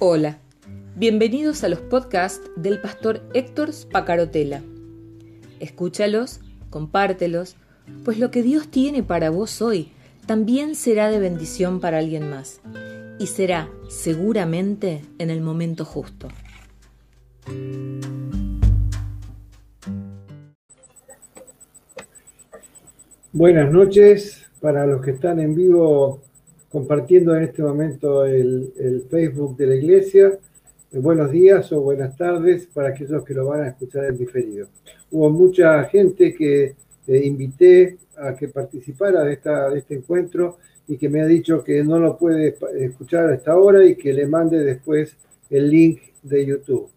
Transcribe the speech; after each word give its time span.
Hola, 0.00 0.38
bienvenidos 0.94 1.64
a 1.64 1.68
los 1.68 1.80
podcasts 1.80 2.48
del 2.54 2.80
pastor 2.80 3.20
Héctor 3.34 3.72
Spacarotela. 3.72 4.62
Escúchalos, 5.58 6.38
compártelos, 6.70 7.56
pues 8.04 8.20
lo 8.20 8.30
que 8.30 8.44
Dios 8.44 8.68
tiene 8.68 9.02
para 9.02 9.30
vos 9.30 9.60
hoy 9.60 9.90
también 10.24 10.76
será 10.76 11.10
de 11.10 11.18
bendición 11.18 11.80
para 11.80 11.98
alguien 11.98 12.30
más 12.30 12.60
y 13.18 13.26
será 13.26 13.70
seguramente 13.88 15.02
en 15.18 15.30
el 15.30 15.40
momento 15.40 15.84
justo. 15.84 16.28
Buenas 23.32 23.72
noches 23.72 24.46
para 24.60 24.86
los 24.86 25.04
que 25.04 25.10
están 25.10 25.40
en 25.40 25.56
vivo 25.56 26.20
compartiendo 26.68 27.34
en 27.34 27.44
este 27.44 27.62
momento 27.62 28.24
el, 28.24 29.04
Facebook 29.10 29.56
de 29.56 29.66
la 29.66 29.74
iglesia. 29.76 30.38
Eh, 30.92 30.98
buenos 30.98 31.30
días 31.30 31.72
o 31.72 31.80
buenas 31.80 32.16
tardes 32.16 32.66
para 32.66 32.90
aquellos 32.90 33.24
que 33.24 33.34
lo 33.34 33.46
van 33.46 33.62
a 33.62 33.68
escuchar 33.68 34.04
en 34.04 34.18
diferido. 34.18 34.68
Hubo 35.10 35.30
mucha 35.30 35.84
gente 35.84 36.34
que 36.34 36.74
eh, 37.06 37.20
invité 37.24 37.96
a 38.16 38.34
que 38.34 38.48
participara 38.48 39.22
de, 39.24 39.34
esta, 39.34 39.70
de 39.70 39.78
este 39.78 39.94
encuentro 39.94 40.58
y 40.86 40.96
que 40.96 41.08
me 41.08 41.20
ha 41.20 41.26
dicho 41.26 41.62
que 41.62 41.82
no 41.84 41.98
lo 41.98 42.16
puede 42.16 42.56
escuchar 42.78 43.28
a 43.28 43.34
esta 43.34 43.56
hora 43.56 43.84
y 43.84 43.94
que 43.94 44.12
le 44.12 44.26
mande 44.26 44.58
después 44.58 45.16
el 45.50 45.70
link 45.70 46.00
de 46.22 46.46
YouTube. 46.46 46.88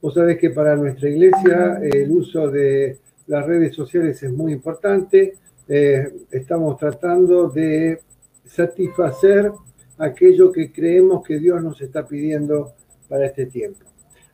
Vos 0.00 0.14
sabés 0.14 0.38
que 0.38 0.50
para 0.50 0.76
nuestra 0.76 1.08
iglesia 1.08 1.80
el 1.82 2.10
uso 2.10 2.50
de 2.50 2.98
las 3.26 3.46
redes 3.46 3.74
sociales 3.74 4.22
es 4.22 4.30
muy 4.30 4.52
importante. 4.52 5.34
Eh, 5.66 6.12
estamos 6.30 6.78
tratando 6.78 7.48
de 7.48 8.00
satisfacer 8.44 9.50
aquello 9.98 10.52
que 10.52 10.72
creemos 10.72 11.24
que 11.26 11.38
Dios 11.38 11.62
nos 11.62 11.80
está 11.80 12.06
pidiendo 12.06 12.72
para 13.08 13.26
este 13.26 13.46
tiempo. 13.46 13.84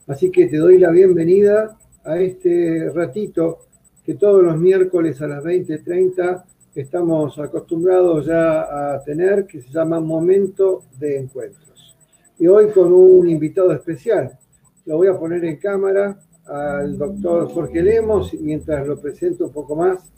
Así 0.07 0.31
que 0.31 0.47
te 0.47 0.57
doy 0.57 0.79
la 0.79 0.91
bienvenida 0.91 1.79
a 2.05 2.19
este 2.19 2.91
ratito 2.95 3.67
que 4.05 4.15
todos 4.15 4.43
los 4.43 4.59
miércoles 4.59 5.21
a 5.21 5.29
las 5.29 5.45
20:30 5.45 6.45
estamos 6.75 7.39
acostumbrados 7.39 8.27
ya 8.27 8.95
a 8.95 9.03
tener, 9.03 9.47
que 9.47 9.61
se 9.61 9.71
llama 9.71 10.01
Momento 10.01 10.85
de 10.99 11.19
Encuentros. 11.19 11.97
Y 12.39 12.47
hoy 12.47 12.71
con 12.71 12.93
un 12.93 13.29
invitado 13.29 13.73
especial. 13.73 14.39
Lo 14.87 14.97
voy 14.97 15.09
a 15.09 15.19
poner 15.19 15.45
en 15.45 15.57
cámara 15.59 16.19
al 16.47 16.97
doctor 16.97 17.49
Jorge 17.53 17.83
Lemos 17.83 18.35
mientras 18.35 18.87
lo 18.87 18.99
presento 18.99 19.47
un 19.47 19.53
poco 19.53 19.77
más 19.77 20.11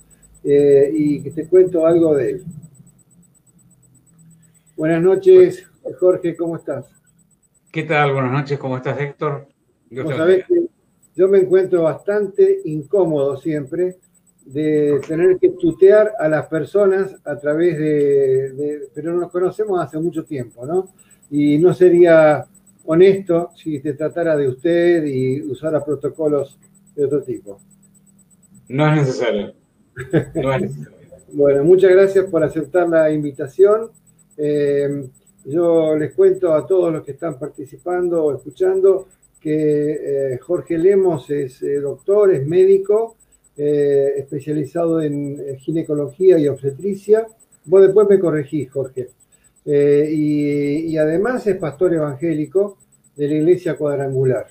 eh, 0.44 0.90
y 0.94 1.22
que 1.22 1.30
te 1.30 1.46
cuento 1.46 1.84
algo 1.84 2.14
de 2.14 2.30
él. 2.30 2.44
Buenas 4.74 5.02
noches, 5.02 5.68
Jorge, 6.00 6.34
¿cómo 6.34 6.56
estás? 6.56 6.86
¿Qué 7.70 7.82
tal? 7.82 8.14
Buenas 8.14 8.32
noches, 8.32 8.58
¿cómo 8.58 8.78
estás, 8.78 8.98
Héctor? 8.98 9.46
yo 11.14 11.28
me 11.28 11.38
encuentro 11.40 11.82
bastante 11.82 12.60
incómodo 12.64 13.36
siempre 13.36 13.98
de 14.46 14.98
tener 15.06 15.38
que 15.38 15.50
tutear 15.50 16.12
a 16.18 16.26
las 16.26 16.46
personas 16.46 17.14
a 17.24 17.36
través 17.38 17.78
de, 17.78 18.88
pero 18.94 19.12
nos 19.12 19.30
conocemos 19.30 19.78
hace 19.78 19.98
mucho 19.98 20.24
tiempo, 20.24 20.64
¿no? 20.64 20.88
Y 21.30 21.58
no 21.58 21.74
sería 21.74 22.46
honesto 22.86 23.50
si 23.54 23.78
te 23.80 23.92
tratara 23.92 24.36
de 24.36 24.48
usted 24.48 25.04
y 25.04 25.42
usara 25.42 25.84
protocolos 25.84 26.58
de 26.96 27.04
otro 27.04 27.22
tipo. 27.22 27.60
No 28.68 28.88
es 28.88 29.00
necesario. 29.00 29.52
No 30.34 30.52
es 30.54 30.62
necesario. 30.62 30.98
bueno, 31.34 31.62
muchas 31.62 31.90
gracias 31.90 32.24
por 32.24 32.42
aceptar 32.42 32.88
la 32.88 33.10
invitación. 33.10 33.90
Eh, 34.36 35.08
yo 35.44 35.96
les 35.96 36.14
cuento 36.14 36.54
a 36.54 36.66
todos 36.66 36.92
los 36.92 37.04
que 37.04 37.12
están 37.12 37.38
participando 37.38 38.24
o 38.24 38.36
escuchando 38.36 39.08
que 39.40 40.34
eh, 40.34 40.38
Jorge 40.38 40.78
Lemos 40.78 41.28
es 41.30 41.62
eh, 41.62 41.80
doctor, 41.80 42.32
es 42.32 42.46
médico, 42.46 43.16
especializado 43.54 45.02
en 45.02 45.58
ginecología 45.58 46.38
y 46.38 46.48
obstetricia. 46.48 47.26
Vos 47.66 47.82
después 47.82 48.08
me 48.08 48.18
corregís, 48.18 48.70
Jorge. 48.70 49.10
Y, 49.64 50.90
y, 50.90 50.96
además 50.96 51.46
es 51.46 51.56
pastor 51.56 51.92
evangélico 51.94 52.78
de 53.14 53.28
la 53.28 53.34
iglesia 53.34 53.76
cuadrangular. 53.76 54.46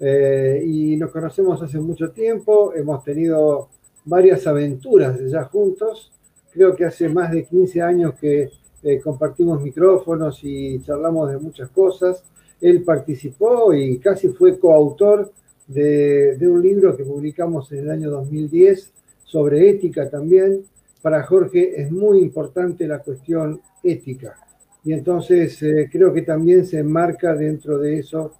y 0.00 0.96
nos 0.96 1.10
conocemos 1.10 1.62
hace 1.62 1.78
mucho 1.78 2.10
tiempo, 2.10 2.72
hemos 2.74 3.04
tenido 3.04 3.68
varias 4.06 4.46
aventuras 4.46 5.20
ya 5.30 5.44
juntos. 5.44 6.10
Creo 6.52 6.74
que 6.74 6.86
hace 6.86 7.08
más 7.10 7.30
de 7.30 7.44
15 7.44 7.82
años 7.82 8.14
que 8.18 8.50
eh, 8.84 9.00
compartimos 9.00 9.62
micrófonos 9.62 10.40
y 10.42 10.82
charlamos 10.82 11.30
de 11.30 11.38
muchas 11.38 11.70
cosas. 11.70 12.24
Él 12.60 12.82
participó 12.82 13.72
y 13.72 13.98
casi 13.98 14.28
fue 14.28 14.58
coautor 14.58 15.30
de, 15.68 16.36
un 16.42 16.60
libro 16.60 16.96
que 16.96 17.04
publicamos 17.04 17.70
en 17.72 17.78
el 17.78 17.90
año 17.90 18.10
2010 18.10 18.92
sobre 19.24 19.70
ética 19.70 20.10
también. 20.10 20.64
Para 21.00 21.22
Jorge 21.22 21.80
es 21.80 21.92
muy 21.92 22.18
importante 22.18 22.86
la 22.88 22.98
cuestión 22.98 23.60
ética. 23.84 24.36
Y 24.84 24.92
entonces 24.92 25.62
eh, 25.62 25.88
creo 25.90 26.12
que 26.12 26.22
también 26.22 26.66
se 26.66 26.80
enmarca 26.80 27.34
dentro 27.34 27.78
de 27.78 28.00
eso 28.00 28.32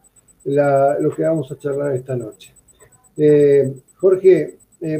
lo 0.44 1.14
que 1.14 1.22
vamos 1.22 1.52
a 1.52 1.58
charlar 1.58 1.94
esta 1.94 2.16
noche. 2.16 2.52
Eh, 3.16 3.72
Jorge, 3.96 4.56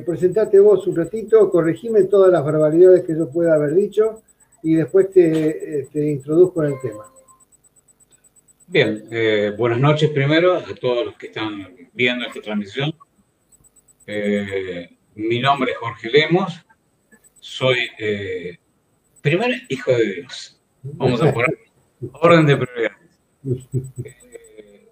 presentate 0.06 0.60
vos 0.60 0.86
un 0.86 0.94
ratito, 0.94 1.50
corregime 1.50 2.04
todas 2.04 2.30
las 2.30 2.44
barbaridades 2.44 3.02
que 3.02 3.16
yo 3.16 3.28
pueda 3.28 3.54
haber 3.54 3.74
dicho 3.74 4.22
y 4.62 4.74
después 4.74 5.10
te, 5.12 5.88
introduzco 5.94 6.64
en 6.64 6.72
el 6.72 6.80
tema. 6.80 7.04
Bien, 8.66 9.04
eh, 9.10 9.52
buenas 9.58 9.80
noches 9.80 10.10
primero 10.10 10.56
a 10.56 10.74
todos 10.74 11.04
los 11.04 11.16
que 11.16 11.26
están 11.26 11.76
viendo 11.92 12.24
esta 12.24 12.40
transmisión. 12.40 12.94
Eh, 14.06 14.96
mi 15.14 15.40
nombre 15.40 15.72
es 15.72 15.78
Jorge 15.78 16.10
Lemos, 16.10 16.64
soy 17.38 17.90
eh, 17.98 18.58
primero 19.20 19.54
hijo 19.68 19.90
de 19.92 20.14
Dios. 20.14 20.60
Vamos 20.82 21.22
a 21.22 21.32
poner 21.32 21.58
orden 22.12 22.46
de 22.46 22.56
prioridades. 22.56 23.68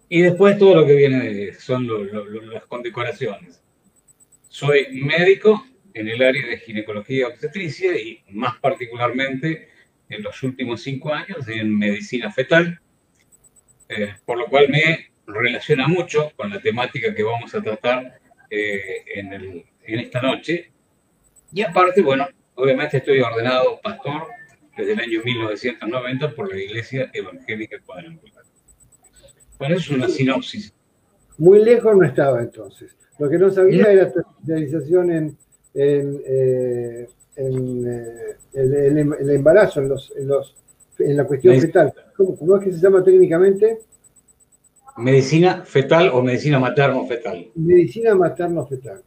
y 0.09 0.21
después 0.23 0.59
todo 0.59 0.75
lo 0.75 0.87
que 0.87 0.95
viene 0.95 1.55
son 1.55 1.89
las 2.53 2.67
condecoraciones. 2.67 3.63
Soy 4.49 4.89
médico, 4.91 5.65
en 5.95 6.09
el 6.09 6.23
área 6.23 6.47
de 6.47 6.59
ginecología 6.59 7.29
obstetricia 7.29 7.97
y 7.99 8.23
más 8.31 8.59
particularmente 8.59 9.69
en 10.09 10.23
los 10.23 10.43
últimos 10.43 10.83
cinco 10.83 11.13
años 11.13 11.47
en 11.49 11.79
medicina 11.79 12.31
fetal, 12.31 12.81
eh, 13.89 14.15
por 14.25 14.39
lo 14.39 14.47
cual 14.47 14.69
me 14.69 15.11
relaciona 15.27 15.87
mucho 15.87 16.33
con 16.37 16.51
la 16.51 16.61
temática 16.61 17.15
que 17.15 17.23
vamos 17.23 17.55
a 17.55 17.63
tratar 17.63 18.21
eh, 18.51 19.05
en, 19.15 19.33
en, 19.33 19.99
esta 20.01 20.21
noche. 20.21 20.71
Y 21.53 21.63
aparte, 21.63 22.03
bueno, 22.03 22.29
obviamente 22.55 22.99
estoy 22.99 23.21
ordenado 23.21 23.81
pastor 23.81 24.29
desde 24.77 24.93
el 24.93 25.01
año 25.01 25.21
1990 25.25 26.35
por 26.35 26.53
la 26.53 26.61
Iglesia 26.61 27.11
Evangélica 27.13 27.79
Cuadrangular. 27.85 28.45
Bueno, 29.59 29.77
eso 29.77 29.93
es 29.93 29.99
una 29.99 30.09
sinopsis. 30.09 30.75
Muy 31.39 31.65
lejos 31.65 31.97
no 31.97 32.05
estaba 32.05 32.41
entonces. 32.41 32.97
Lo 33.19 33.29
que 33.29 33.39
no 33.39 33.51
sabía 33.51 33.93
era 33.93 34.11
tu 34.11 34.21
especialización 34.21 35.13
en 35.13 35.39
en, 35.75 36.21
eh, 36.27 37.07
eh, 37.37 38.37
el, 38.53 39.31
embarazo, 39.31 39.81
en, 39.81 39.89
los, 39.89 40.13
en, 40.17 40.29
los, 40.29 40.55
en 40.99 41.17
la 41.17 41.25
cuestión 41.25 41.59
fetal. 41.61 41.93
¿Cómo, 42.17 42.57
es 42.57 42.65
que 42.65 42.73
se 42.73 42.81
llama 42.81 43.03
técnicamente? 43.03 43.79
Medicina 44.99 45.63
fetal 45.65 46.11
o 46.13 46.23
medicina 46.23 46.59
materno-fetal. 46.59 47.51
Medicina 47.55 48.15
materno-fetal. 48.15 49.03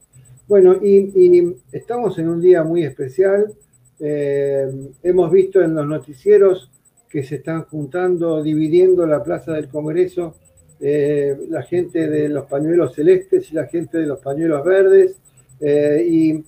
Bueno, 0.47 0.77
y, 0.81 1.55
estamos 1.71 2.17
en 2.17 2.29
un 2.29 2.41
día 2.41 2.63
muy 2.63 2.83
especial. 2.83 3.53
Eh, 3.99 4.67
hemos 5.03 5.31
visto 5.31 5.61
en 5.61 5.75
los 5.75 5.85
noticieros 5.85 6.71
que 7.09 7.23
se 7.23 7.35
están 7.35 7.65
juntando, 7.65 8.41
dividiendo 8.41 9.05
la 9.05 9.23
plaza 9.23 9.53
del 9.53 9.67
Congreso, 9.67 10.35
la 10.79 11.61
gente 11.61 12.09
de 12.09 12.27
los 12.27 12.45
pañuelos 12.45 12.93
celestes 12.93 13.49
y 13.51 13.55
la 13.55 13.67
gente 13.67 13.99
de 13.99 14.07
los 14.07 14.19
pañuelos 14.19 14.65
verdes. 14.65 15.15
y 15.61 16.43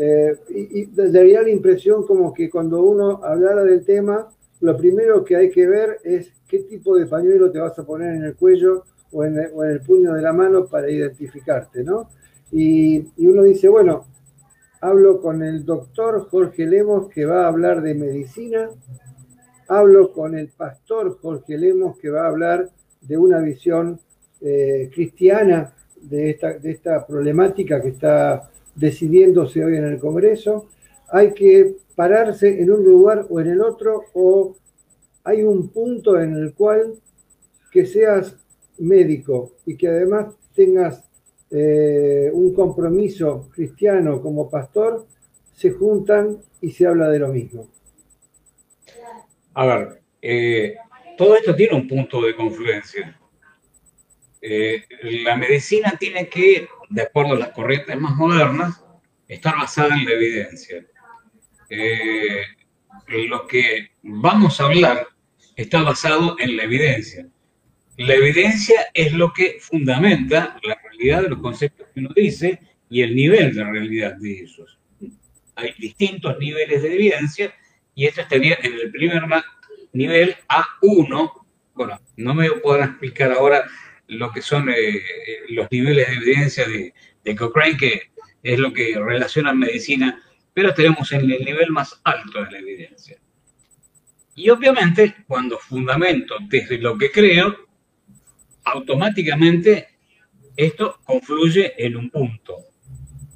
eh, 0.00 0.38
y, 0.50 0.86
daría 0.86 1.42
la 1.42 1.50
impresión 1.50 2.06
como 2.06 2.32
que 2.32 2.48
cuando 2.48 2.80
uno 2.80 3.20
hablara 3.24 3.64
del 3.64 3.84
tema, 3.84 4.28
lo 4.60 4.76
primero 4.76 5.24
que 5.24 5.34
hay 5.34 5.50
que 5.50 5.66
ver 5.66 5.98
es 6.04 6.32
qué 6.46 6.60
tipo 6.60 6.96
de 6.96 7.06
pañuelo 7.06 7.50
te 7.50 7.58
vas 7.58 7.76
a 7.80 7.84
poner 7.84 8.14
en 8.14 8.22
el 8.22 8.36
cuello 8.36 8.84
o 9.10 9.24
en 9.24 9.36
el, 9.38 9.80
puño 9.80 10.14
de 10.14 10.22
la 10.22 10.32
mano 10.32 10.66
para 10.66 10.88
identificarte, 10.88 11.82
¿no? 11.82 12.10
Y, 12.52 13.08
y, 13.16 13.26
uno 13.26 13.42
dice, 13.42 13.68
bueno, 13.68 14.06
hablo 14.80 15.20
con 15.20 15.42
el 15.42 15.64
doctor 15.64 16.28
Jorge 16.30 16.64
Lemos 16.64 17.08
que 17.08 17.24
va 17.24 17.46
a 17.46 17.48
hablar 17.48 17.82
de 17.82 17.94
medicina, 17.94 18.70
hablo 19.66 20.12
con 20.12 20.38
el 20.38 20.46
pastor 20.50 21.18
Jorge 21.20 21.58
Lemos 21.58 21.98
que 21.98 22.10
va 22.10 22.22
a 22.22 22.28
hablar 22.28 22.70
de 23.00 23.18
una 23.18 23.40
visión 23.40 23.98
eh, 24.40 24.90
cristiana 24.94 25.74
de 26.00 26.38
esta 26.62 27.04
problemática 27.04 27.82
que 27.82 27.88
está 27.88 28.48
decidiéndose 28.78 29.64
hoy 29.64 29.76
en 29.76 29.84
el 29.84 29.98
Congreso, 29.98 30.68
hay 31.10 31.32
que 31.32 31.76
pararse 31.94 32.60
en 32.62 32.70
un 32.70 32.84
lugar 32.84 33.26
o 33.28 33.40
en 33.40 33.48
el 33.48 33.60
otro, 33.60 34.04
o 34.14 34.56
hay 35.24 35.42
un 35.42 35.68
punto 35.68 36.20
en 36.20 36.34
el 36.34 36.54
cual 36.54 36.94
que 37.72 37.86
seas 37.86 38.36
médico 38.78 39.52
y 39.66 39.76
que 39.76 39.88
además 39.88 40.34
tengas 40.54 41.04
eh, 41.50 42.30
un 42.32 42.54
compromiso 42.54 43.48
cristiano 43.52 44.22
como 44.22 44.48
pastor, 44.48 45.06
se 45.54 45.70
juntan 45.72 46.38
y 46.60 46.70
se 46.70 46.86
habla 46.86 47.08
de 47.08 47.18
lo 47.18 47.28
mismo. 47.28 47.68
A 49.54 49.66
ver, 49.66 50.02
eh, 50.22 50.76
todo 51.16 51.36
esto 51.36 51.54
tiene 51.54 51.74
un 51.74 51.88
punto 51.88 52.22
de 52.22 52.36
confluencia. 52.36 53.17
Eh, 54.40 54.84
la 55.24 55.36
medicina 55.36 55.96
tiene 55.98 56.28
que, 56.28 56.68
de 56.88 57.02
acuerdo 57.02 57.34
a 57.34 57.38
las 57.38 57.50
corrientes 57.50 57.98
más 57.98 58.14
modernas, 58.14 58.84
estar 59.26 59.56
basada 59.56 59.94
en 59.94 60.04
la 60.04 60.12
evidencia. 60.12 60.84
lo 63.28 63.46
que 63.46 63.90
vamos 64.02 64.60
a 64.60 64.64
hablar 64.64 65.08
está 65.56 65.82
basado 65.82 66.36
en 66.38 66.56
la 66.56 66.64
evidencia. 66.64 67.26
La 67.98 68.14
evidencia 68.14 68.86
es 68.94 69.12
lo 69.12 69.32
que 69.32 69.58
fundamenta 69.60 70.56
la 70.62 70.76
realidad 70.76 71.22
de 71.22 71.30
los 71.30 71.40
conceptos 71.40 71.88
que 71.92 71.98
uno 71.98 72.10
dice 72.14 72.60
y 72.88 73.02
el 73.02 73.14
nivel 73.14 73.52
de 73.54 73.64
realidad 73.64 74.14
de 74.14 74.44
esos. 74.44 74.78
Hay 75.56 75.74
distintos 75.78 76.38
niveles 76.38 76.80
de 76.80 76.94
evidencia 76.94 77.52
y 77.96 78.06
esto 78.06 78.20
estaría 78.20 78.56
en 78.62 78.74
el 78.74 78.92
primer 78.92 79.24
nivel 79.92 80.36
A1. 80.48 81.32
Bueno, 81.74 82.00
no 82.16 82.34
me 82.34 82.48
podrán 82.52 82.90
explicar 82.90 83.32
ahora 83.32 83.64
lo 84.08 84.32
que 84.32 84.42
son 84.42 84.68
eh, 84.70 85.00
los 85.50 85.70
niveles 85.70 86.08
de 86.08 86.14
evidencia 86.14 86.66
de, 86.66 86.94
de 87.24 87.36
Cochrane, 87.36 87.76
que 87.76 88.10
es 88.42 88.58
lo 88.58 88.72
que 88.72 88.98
relaciona 88.98 89.52
medicina, 89.52 90.22
pero 90.52 90.74
tenemos 90.74 91.12
en 91.12 91.30
el 91.30 91.44
nivel 91.44 91.70
más 91.70 92.00
alto 92.04 92.42
de 92.44 92.50
la 92.50 92.58
evidencia. 92.58 93.18
Y 94.34 94.50
obviamente, 94.50 95.16
cuando 95.26 95.58
fundamento 95.58 96.36
desde 96.48 96.78
lo 96.78 96.96
que 96.96 97.10
creo, 97.10 97.56
automáticamente 98.64 99.88
esto 100.56 101.00
confluye 101.04 101.74
en 101.84 101.96
un 101.96 102.10
punto, 102.10 102.64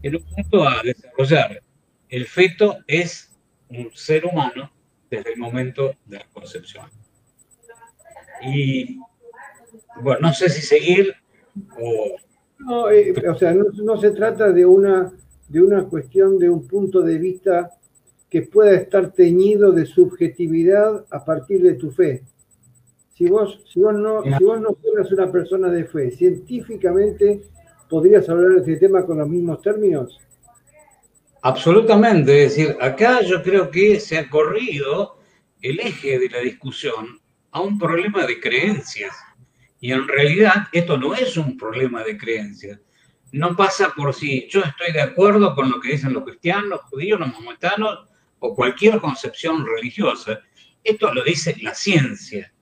en 0.02 0.16
un 0.16 0.22
punto 0.22 0.68
a 0.68 0.82
desarrollar. 0.82 1.62
El 2.08 2.26
feto 2.26 2.78
es 2.86 3.32
un 3.68 3.90
ser 3.94 4.26
humano 4.26 4.72
desde 5.10 5.32
el 5.32 5.38
momento 5.38 5.94
de 6.04 6.18
la 6.18 6.24
concepción. 6.32 6.90
Y 8.44 8.98
bueno, 10.00 10.28
no 10.28 10.32
sé 10.32 10.48
si 10.48 10.62
seguir 10.62 11.14
o... 11.78 12.16
No, 12.58 12.90
eh, 12.90 13.12
o 13.28 13.34
sea, 13.34 13.52
no, 13.54 14.00
se 14.00 14.12
trata 14.12 14.52
de 14.52 14.64
una, 14.64 15.12
de 15.48 15.60
una 15.60 15.84
cuestión 15.84 16.38
de 16.38 16.48
un 16.48 16.66
punto 16.68 17.02
de 17.02 17.18
vista 17.18 17.70
que 18.30 18.42
pueda 18.42 18.74
estar 18.74 19.12
teñido 19.12 19.72
de 19.72 19.84
subjetividad 19.84 21.04
a 21.10 21.24
partir 21.24 21.60
de 21.62 21.74
tu 21.74 21.90
fe. 21.90 22.22
Si 23.14 23.26
vos, 23.26 23.60
si 23.70 23.80
vos, 23.80 23.94
no, 23.94 24.22
si 24.22 24.44
vos 24.44 24.60
no 24.60 24.74
fueras 24.74 25.10
una 25.10 25.30
persona 25.30 25.68
de 25.70 25.84
fe, 25.84 26.12
científicamente, 26.12 27.42
¿podrías 27.90 28.28
hablar 28.28 28.52
de 28.52 28.60
este 28.60 28.86
tema 28.86 29.04
con 29.04 29.18
los 29.18 29.28
mismos 29.28 29.60
términos? 29.60 30.20
Absolutamente, 31.42 32.44
es 32.44 32.56
decir, 32.56 32.76
acá 32.80 33.22
yo 33.22 33.42
creo 33.42 33.70
que 33.70 33.98
se 33.98 34.16
ha 34.16 34.30
corrido 34.30 35.18
el 35.60 35.80
eje 35.80 36.18
de 36.18 36.28
la 36.28 36.38
discusión 36.38 37.20
a 37.50 37.60
un 37.60 37.78
problema 37.78 38.24
de 38.26 38.40
creencias. 38.40 39.14
Y 39.82 39.90
en 39.90 40.06
realidad 40.06 40.68
esto 40.70 40.96
no 40.96 41.12
es 41.12 41.36
un 41.36 41.56
problema 41.56 42.04
de 42.04 42.16
creencias. 42.16 42.78
No 43.32 43.56
pasa 43.56 43.92
por 43.96 44.14
si 44.14 44.46
yo 44.48 44.60
estoy 44.60 44.92
de 44.92 45.02
acuerdo 45.02 45.56
con 45.56 45.68
lo 45.68 45.80
que 45.80 45.90
dicen 45.90 46.12
los 46.12 46.22
cristianos, 46.22 46.82
judíos, 46.82 47.18
los 47.18 47.32
maometanos 47.32 48.06
o 48.38 48.54
cualquier 48.54 49.00
concepción 49.00 49.66
religiosa. 49.66 50.38
Esto 50.84 51.12
lo 51.12 51.24
dice 51.24 51.56
la 51.62 51.74
ciencia. 51.74 52.54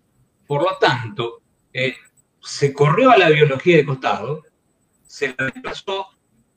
Por 0.46 0.62
lo 0.62 0.78
tanto, 0.81 1.43
eh, 1.75 1.94
se 2.40 2.72
corrió 2.72 3.11
a 3.11 3.19
la 3.19 3.28
biología 3.28 3.76
de 3.76 3.84
costado, 3.84 4.43
se 5.06 5.34
la 5.37 5.44
desplazó 5.44 6.06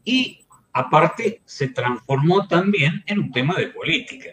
y 0.05 0.45
aparte 0.71 1.41
se 1.43 1.67
transformó 1.67 2.47
también 2.47 3.03
en 3.05 3.19
un 3.19 3.33
tema 3.33 3.55
de 3.55 3.67
política. 3.67 4.29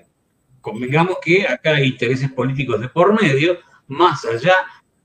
Convengamos 0.60 1.16
que 1.20 1.48
acá 1.48 1.70
hay 1.70 1.88
intereses 1.88 2.30
políticos 2.30 2.80
de 2.80 2.88
por 2.88 3.20
medio, 3.20 3.58
más 3.88 4.24
allá 4.24 4.54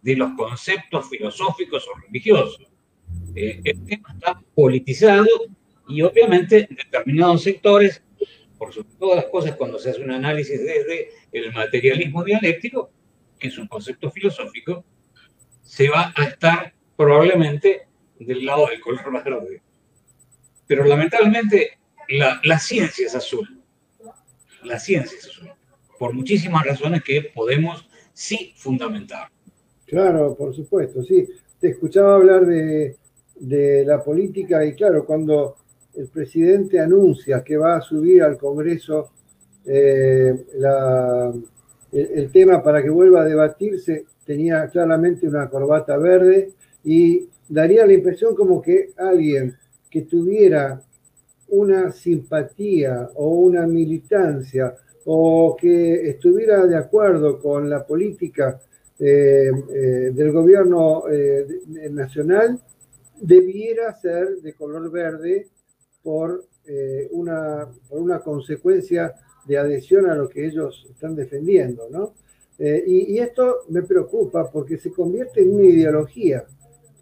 de 0.06 0.16
los 0.16 0.34
conceptos 0.36 1.10
filosóficos 1.10 1.88
o 1.88 2.00
religiosos. 2.00 2.72
Eh, 3.36 3.60
el 3.64 3.84
tema 3.86 4.14
está 4.14 4.40
politizado 4.54 5.26
y 5.88 6.04
obviamente 6.04 6.68
en 6.70 6.76
determinados 6.76 7.42
sectores, 7.42 8.04
por 8.60 8.72
sobre 8.72 8.90
todas 9.00 9.16
las 9.16 9.26
cosas 9.26 9.56
cuando 9.56 9.80
se 9.80 9.90
hace 9.90 10.02
un 10.02 10.12
análisis 10.12 10.64
desde 10.64 11.10
el 11.32 11.52
materialismo 11.54 12.24
dialéctico, 12.24 12.92
que 13.40 13.48
es 13.48 13.58
un 13.58 13.68
concepto 13.68 14.12
filosófico, 14.12 14.86
se 15.64 15.90
va 15.90 16.14
a 16.16 16.24
estar 16.26 16.76
probablemente 16.96 17.88
del 18.20 18.46
lado 18.46 18.68
del 18.68 18.82
color 18.82 19.24
verde. 19.24 19.64
Pero 20.68 20.86
lamentablemente 20.86 21.80
la, 22.10 22.40
la 22.44 22.60
ciencia 22.60 23.08
es 23.08 23.16
azul. 23.16 23.60
La 24.62 24.80
ciencia 24.80 25.18
es 25.18 25.26
azul. 25.26 25.52
Por 25.98 26.14
muchísimas 26.14 26.64
razones 26.64 27.04
que 27.04 27.24
podemos 27.34 27.90
sí 28.14 28.54
fundamentar. 28.56 29.32
Claro, 29.86 30.36
por 30.36 30.54
supuesto, 30.56 31.04
sí. 31.04 31.28
Te 31.60 31.70
escuchaba 31.70 32.16
hablar 32.16 32.46
de, 32.46 32.96
de 33.36 33.86
la 33.86 34.04
política 34.04 34.66
y 34.66 34.74
claro, 34.74 35.06
cuando 35.06 35.56
el 35.96 36.08
presidente 36.08 36.80
anuncia 36.80 37.44
que 37.44 37.58
va 37.58 37.78
a 37.78 37.82
subir 37.82 38.24
al 38.24 38.38
Congreso 38.38 39.12
eh, 39.66 40.46
la, 40.58 41.34
el, 41.92 42.32
tema 42.32 42.62
para 42.62 42.84
que 42.84 42.90
vuelva 42.90 43.22
a 43.22 43.26
debatirse 43.26 44.06
tenía 44.26 44.68
claramente 44.68 45.28
una 45.28 45.50
corbata 45.50 45.98
verde 45.98 46.52
y 46.84 47.28
daría 47.48 47.86
la 47.86 47.94
impresión 47.94 48.36
como 48.36 48.62
que 48.62 48.92
alguien 48.98 49.56
que 49.90 50.04
tuviera 50.04 50.82
una 51.50 51.92
simpatía 51.92 53.10
o 53.16 53.30
una 53.30 53.66
militancia 53.66 54.76
o 55.06 55.56
que 55.60 56.10
estuviera 56.10 56.66
de 56.66 56.78
acuerdo 56.78 57.40
con 57.40 57.70
la 57.70 57.86
política 57.86 58.60
eh, 59.00 59.52
eh, 59.70 60.12
del 60.14 60.32
gobierno 60.32 61.04
eh, 61.10 61.46
nacional 61.92 62.60
debiera 63.20 63.94
ser 63.96 64.38
de 64.42 64.54
color 64.54 64.90
verde 64.92 65.48
por, 66.04 66.46
una, 67.12 67.68
por 67.88 68.00
una 68.00 68.20
consecuencia 68.20 69.14
de 69.46 69.58
adhesión 69.58 70.10
a 70.10 70.16
lo 70.16 70.28
que 70.28 70.46
ellos 70.46 70.88
están 70.90 71.16
defendiendo, 71.16 71.88
¿no? 71.90 72.14
Eh, 72.58 72.84
y, 72.88 73.18
esto 73.18 73.64
me 73.70 73.82
preocupa 73.84 74.50
porque 74.50 74.78
se 74.78 74.92
convierte 74.92 75.42
en 75.42 75.56
una 75.56 75.66
ideología. 75.66 76.46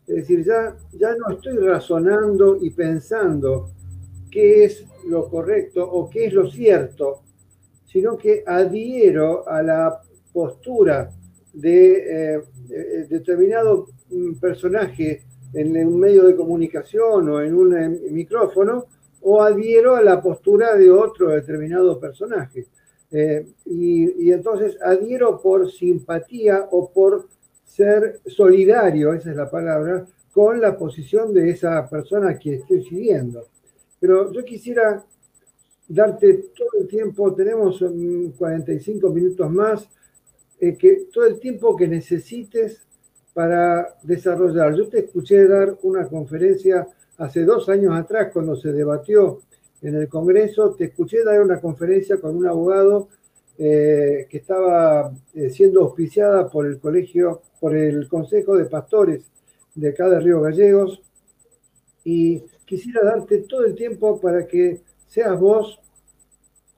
Es 0.07 0.15
decir, 0.15 0.43
ya, 0.43 0.75
ya 0.93 1.15
no 1.15 1.35
estoy 1.35 1.57
razonando 1.57 2.57
y 2.59 2.71
pensando 2.71 3.69
qué 4.31 4.65
es 4.65 4.85
lo 5.07 5.29
correcto 5.29 5.88
o 5.89 6.09
qué 6.09 6.25
es 6.25 6.33
lo 6.33 6.50
cierto, 6.50 7.21
sino 7.85 8.17
que 8.17 8.43
adhiero 8.45 9.47
a 9.47 9.62
la 9.62 10.01
postura 10.31 11.12
de, 11.53 12.36
eh, 12.36 13.07
determinado 13.10 13.88
mm, 14.10 14.33
personaje 14.36 15.24
en 15.53 15.88
un 15.88 16.00
medio 16.00 16.24
de 16.25 16.36
comunicación 16.36 17.29
o 17.29 17.41
en 17.41 17.53
un 17.53 18.00
micrófono 18.12 18.86
o 19.22 19.41
adhiero 19.41 19.95
a 19.95 20.01
la 20.01 20.22
postura 20.22 20.75
de 20.75 20.91
otro 20.91 21.29
determinado 21.29 22.00
personaje. 22.00 22.67
Eh, 23.12 23.45
y, 23.65 24.31
entonces 24.31 24.77
adhiero 24.81 25.39
por 25.39 25.72
simpatía 25.72 26.67
o 26.72 26.91
por 26.91 27.27
ser 27.63 28.19
solidario, 28.25 29.13
esa 29.13 29.31
es 29.31 29.38
la 29.38 29.50
palabra, 29.50 30.05
con 30.31 30.60
la 30.60 30.75
posición 30.75 31.31
de 31.31 31.51
esa 31.51 31.88
persona 31.88 32.38
que 32.39 32.55
estoy 32.55 32.83
siguiendo. 32.83 33.45
Pero 34.00 34.31
yo 34.33 34.43
quisiera 34.43 35.05
darte 35.88 36.45
todo 36.55 36.81
el 36.81 36.88
tiempo, 36.88 37.33
tenemos 37.33 37.83
45 38.38 39.10
minutos 39.10 39.51
más, 39.51 39.88
que 40.72 41.08
todo 41.12 41.25
el 41.25 41.39
tiempo 41.39 41.75
que 41.75 41.88
necesites 41.88 42.82
para 43.34 43.96
desarrollar. 44.03 44.75
Yo 44.75 44.88
te 44.88 45.00
escuché 45.00 45.48
dar 45.48 45.75
una 45.84 46.08
conferencia 46.08 46.88
hace 47.17 47.43
dos 47.43 47.67
años 47.70 47.93
atrás, 47.96 48.29
cuando 48.32 48.55
se 48.55 48.72
debatió 48.72 49.41
en 49.82 49.96
el 49.96 50.08
Congreso, 50.08 50.74
te 50.75 50.86
escuché 50.86 51.24
dar 51.24 51.41
una 51.41 51.60
conferencia 51.60 52.17
con 52.17 52.36
un 52.36 52.48
abogado 52.48 53.10
eh, 53.58 54.27
que 54.29 54.38
estaba 54.38 55.12
eh, 55.34 55.50
siendo 55.50 55.82
auspiciada 55.82 56.50
por 56.50 56.65
el 56.65 56.79
colegio, 56.79 57.41
por 57.60 57.75
el 57.75 58.08
Consejo 58.08 58.55
de 58.55 58.65
Pastores 58.65 59.25
de 59.75 59.89
acá 59.89 60.10
de 60.10 60.20
Río 60.20 60.41
Gallegos, 60.41 61.01
y 62.03 62.43
quisiera 62.65 63.03
darte 63.03 63.39
todo 63.39 63.65
el 63.65 63.75
tiempo 63.75 64.20
para 64.20 64.48
que 64.48 64.82
seas 65.08 65.39
vos 65.39 65.79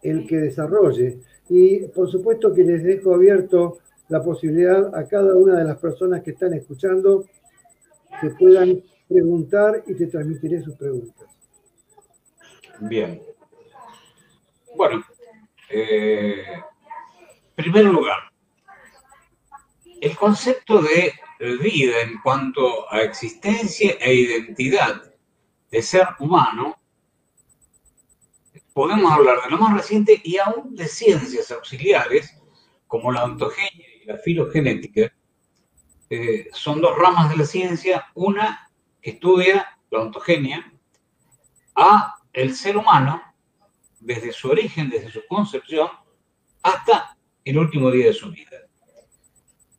el 0.02 0.28
que 0.28 0.38
desarrolle. 0.38 1.20
Y 1.50 1.88
por 1.88 2.10
supuesto 2.10 2.54
que 2.54 2.64
les 2.64 2.84
dejo 2.84 3.14
abierto 3.14 3.80
la 4.10 4.24
posibilidad 4.24 4.96
a 4.96 5.08
cada 5.08 5.36
una 5.36 5.58
de 5.58 5.66
las 5.66 5.78
personas 5.78 6.22
que 6.22 6.32
están 6.32 6.54
escuchando 6.54 7.26
que 8.22 8.30
puedan 8.32 8.82
preguntar 9.08 9.84
y 9.88 9.96
te 9.96 10.08
transmitiré 10.08 10.62
sus 10.62 10.76
preguntas. 10.76 11.28
Bien. 12.80 13.22
Bueno, 14.76 15.04
eh, 15.70 16.44
en 17.58 17.64
primer 17.64 17.86
lugar, 17.86 18.18
el 20.02 20.16
concepto 20.18 20.82
de 20.82 21.14
vida 21.40 22.02
en 22.02 22.22
cuanto 22.22 22.92
a 22.92 23.02
existencia 23.02 23.96
e 24.00 24.14
identidad 24.14 25.02
de 25.72 25.82
ser 25.82 26.08
humano, 26.20 26.78
podemos 28.76 29.10
hablar 29.10 29.42
de 29.42 29.52
lo 29.52 29.58
más 29.58 29.74
reciente 29.74 30.20
y 30.22 30.38
aún 30.38 30.76
de 30.76 30.90
ciencias 30.90 31.50
auxiliares 31.50 32.38
como 32.88 33.10
la 33.10 33.24
ontogenia 33.24 33.88
y 34.04 34.06
la 34.06 34.18
filogenética. 34.18 35.14
Eh, 36.10 36.50
son 36.52 36.82
dos 36.82 36.98
ramas 36.98 37.30
de 37.30 37.38
la 37.38 37.46
ciencia, 37.46 38.08
una 38.16 38.70
que 39.02 39.12
estudia 39.12 39.80
la 39.90 40.02
ontogenia 40.02 40.74
a 41.74 42.16
el 42.34 42.54
ser 42.54 42.76
humano 42.76 43.24
desde 44.02 44.34
su 44.34 44.50
origen, 44.50 44.90
desde 44.90 45.10
su 45.10 45.26
concepción, 45.26 45.88
hasta 46.62 47.18
el 47.46 47.58
último 47.58 47.90
día 47.90 48.08
de 48.08 48.14
su 48.14 48.30
vida. 48.30 48.58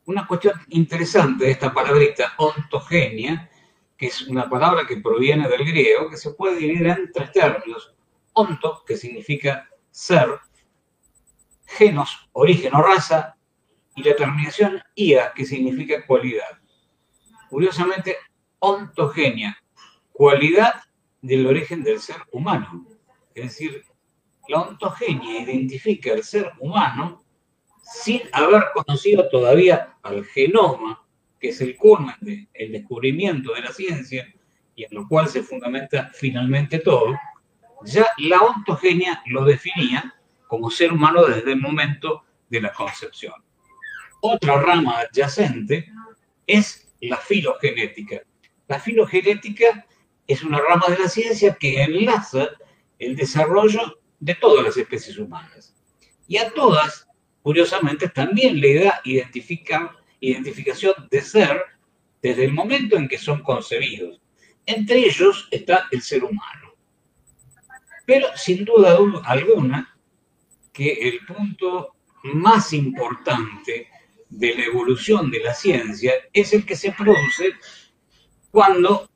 Una 0.05 0.25
cuestión 0.25 0.59
interesante 0.69 1.45
de 1.45 1.51
esta 1.51 1.71
palabrita 1.71 2.33
ontogenia, 2.37 3.47
que 3.95 4.07
es 4.07 4.23
una 4.23 4.49
palabra 4.49 4.87
que 4.87 4.97
proviene 4.97 5.47
del 5.47 5.65
griego, 5.65 6.09
que 6.09 6.17
se 6.17 6.31
puede 6.31 6.57
dividir 6.57 6.87
en 6.87 7.11
tres 7.11 7.31
términos. 7.31 7.93
Onto, 8.37 8.83
que 8.85 8.95
significa 8.95 9.67
ser, 9.89 10.29
genos, 11.65 12.29
origen 12.33 12.75
o 12.75 12.83
raza, 12.83 13.35
y 13.95 14.03
la 14.03 14.15
terminación 14.15 14.79
ia, 14.93 15.33
que 15.33 15.43
significa 15.43 16.05
cualidad. 16.05 16.59
Curiosamente, 17.49 18.15
ontogenia, 18.59 19.57
cualidad 20.11 20.83
del 21.21 21.47
origen 21.47 21.83
del 21.83 21.99
ser 21.99 22.17
humano. 22.31 22.85
Es 23.33 23.43
decir, 23.45 23.83
la 24.47 24.61
ontogenia 24.61 25.41
identifica 25.41 26.13
el 26.13 26.23
ser 26.23 26.51
humano 26.59 27.23
sin 27.81 28.21
haber 28.33 28.65
conocido 28.75 29.27
todavía 29.29 29.97
al 30.03 30.23
genoma, 30.25 31.03
que 31.39 31.49
es 31.49 31.61
el 31.61 31.75
culmen 31.75 32.15
del 32.21 32.71
descubrimiento 32.71 33.53
de 33.53 33.61
la 33.61 33.71
ciencia 33.71 34.31
y 34.75 34.83
en 34.83 34.89
lo 34.91 35.07
cual 35.07 35.27
se 35.27 35.41
fundamenta 35.41 36.11
finalmente 36.13 36.77
todo, 36.77 37.15
ya 37.85 38.07
la 38.17 38.41
ontogenia 38.41 39.21
lo 39.27 39.45
definía 39.45 40.15
como 40.47 40.69
ser 40.71 40.93
humano 40.93 41.25
desde 41.25 41.51
el 41.51 41.61
momento 41.61 42.23
de 42.49 42.61
la 42.61 42.73
concepción. 42.73 43.33
Otra 44.21 44.59
rama 44.61 44.99
adyacente 44.99 45.91
es 46.45 46.87
la 47.01 47.17
filogenética. 47.17 48.21
La 48.67 48.79
filogenética 48.79 49.85
es 50.25 50.43
una 50.43 50.59
rama 50.59 50.85
de 50.89 50.97
la 50.99 51.09
ciencia 51.09 51.55
que 51.55 51.83
enlaza 51.83 52.49
el 52.99 53.15
desarrollo 53.15 53.99
de 54.19 54.35
todas 54.35 54.63
las 54.65 54.77
especies 54.77 55.17
humanas. 55.17 55.75
Y 56.27 56.37
a 56.37 56.51
todas, 56.51 57.07
curiosamente, 57.41 58.09
también 58.09 58.59
le 58.59 58.83
da 58.83 59.01
identificación 59.03 60.93
de 61.09 61.21
ser 61.21 61.61
desde 62.21 62.45
el 62.45 62.53
momento 62.53 62.97
en 62.97 63.07
que 63.07 63.17
son 63.17 63.41
concebidos. 63.43 64.19
Entre 64.65 64.99
ellos 64.99 65.47
está 65.51 65.87
el 65.91 66.01
ser 66.01 66.23
humano. 66.23 66.66
Pero 68.07 68.27
sin 68.37 68.63
duda 68.63 68.97
alguna 69.25 69.93
que 70.71 70.93
el 70.93 71.25
punto 71.25 71.95
más 72.23 72.71
importante 72.71 73.89
de 74.29 74.55
la 74.55 74.63
evolución 74.63 75.29
de 75.29 75.41
la 75.41 75.53
ciencia 75.53 76.13
es 76.31 76.53
el 76.53 76.65
que 76.65 76.77
se 76.77 76.93
produce 76.93 77.51
cuando 78.49 79.09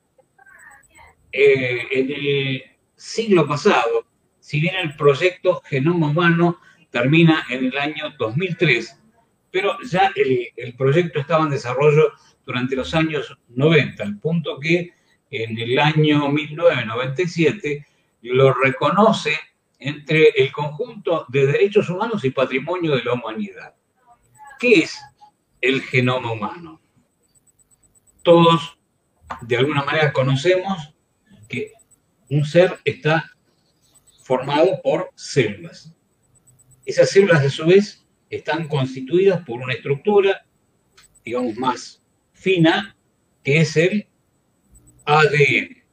eh, 1.31 1.87
en 1.89 2.11
el 2.11 2.63
siglo 2.97 3.47
pasado, 3.47 4.07
si 4.41 4.59
bien 4.59 4.75
el 4.75 4.93
proyecto 4.97 5.61
Genoma 5.63 6.07
Humano 6.07 6.59
termina 6.89 7.45
en 7.49 7.67
el 7.67 7.77
año 7.77 8.13
2003, 8.19 8.99
pero 9.51 9.77
ya 9.89 10.11
el, 10.17 10.49
el 10.57 10.75
proyecto 10.75 11.21
estaba 11.21 11.45
en 11.45 11.51
desarrollo 11.51 12.11
durante 12.45 12.75
los 12.75 12.93
años 12.93 13.37
90, 13.47 14.03
al 14.03 14.19
punto 14.19 14.59
que 14.59 14.93
en 15.29 15.57
el 15.57 15.79
año 15.79 16.27
1997 16.27 17.87
lo 18.21 18.53
reconoce 18.53 19.37
entre 19.79 20.29
el 20.35 20.51
conjunto 20.51 21.25
de 21.29 21.47
derechos 21.47 21.89
humanos 21.89 22.23
y 22.23 22.29
patrimonio 22.29 22.95
de 22.95 23.03
la 23.03 23.13
humanidad. 23.13 23.75
¿Qué 24.59 24.75
es 24.75 24.99
el 25.59 25.81
genoma 25.81 26.31
humano? 26.31 26.79
Todos, 28.21 28.77
de 29.41 29.57
alguna 29.57 29.83
manera, 29.83 30.13
conocemos 30.13 30.93
que 31.49 31.73
un 32.29 32.45
ser 32.45 32.79
está 32.85 33.31
formado 34.23 34.79
por 34.83 35.09
células. 35.15 35.93
Esas 36.85 37.09
células, 37.09 37.43
a 37.43 37.49
su 37.49 37.65
vez, 37.65 38.05
están 38.29 38.67
constituidas 38.67 39.43
por 39.45 39.59
una 39.61 39.73
estructura, 39.73 40.45
digamos, 41.25 41.57
más 41.57 42.03
fina, 42.33 42.95
que 43.43 43.61
es 43.61 43.75
el 43.75 44.07
ADN. 45.05 45.83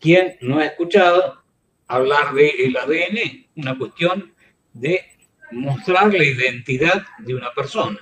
¿Quién 0.00 0.36
no 0.40 0.58
ha 0.58 0.66
escuchado 0.66 1.43
hablar 1.96 2.34
del 2.34 2.76
ADN? 2.76 3.46
Una 3.56 3.78
cuestión 3.78 4.34
de 4.72 5.04
mostrar 5.52 6.12
la 6.12 6.24
identidad 6.24 7.02
de 7.18 7.34
una 7.34 7.52
persona. 7.52 7.98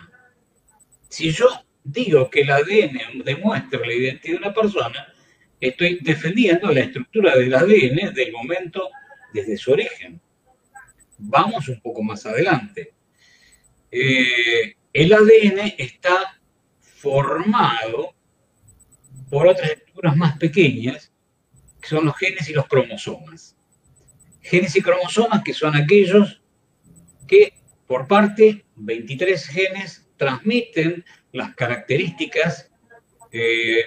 Si 1.08 1.30
yo 1.30 1.48
digo 1.84 2.30
que 2.30 2.40
el 2.40 2.50
ADN 2.50 3.22
demuestra 3.24 3.80
la 3.80 3.92
identidad 3.92 4.34
de 4.34 4.46
una 4.46 4.54
persona, 4.54 5.14
estoy 5.60 5.98
defendiendo 6.00 6.72
la 6.72 6.80
estructura 6.80 7.36
del 7.36 7.54
ADN 7.54 8.14
del 8.14 8.32
momento 8.32 8.90
desde 9.32 9.56
su 9.56 9.72
origen. 9.72 10.20
Vamos 11.18 11.68
un 11.68 11.80
poco 11.80 12.02
más 12.02 12.24
adelante. 12.26 12.92
Eh, 13.90 14.74
el 14.92 15.12
ADN 15.12 15.74
está 15.78 16.40
formado 16.80 18.14
por 19.30 19.46
otras 19.46 19.70
estructuras 19.70 20.16
más 20.16 20.36
pequeñas, 20.38 21.12
que 21.80 21.88
son 21.88 22.04
los 22.04 22.16
genes 22.16 22.48
y 22.48 22.52
los 22.52 22.66
cromosomas. 22.66 23.56
Genes 24.42 24.76
y 24.76 24.82
cromosomas 24.82 25.42
que 25.42 25.54
son 25.54 25.74
aquellos 25.76 26.42
que 27.26 27.54
por 27.86 28.06
parte 28.06 28.64
23 28.76 29.46
genes 29.46 30.08
transmiten 30.16 31.04
las 31.32 31.54
características 31.54 32.70
eh, 33.30 33.84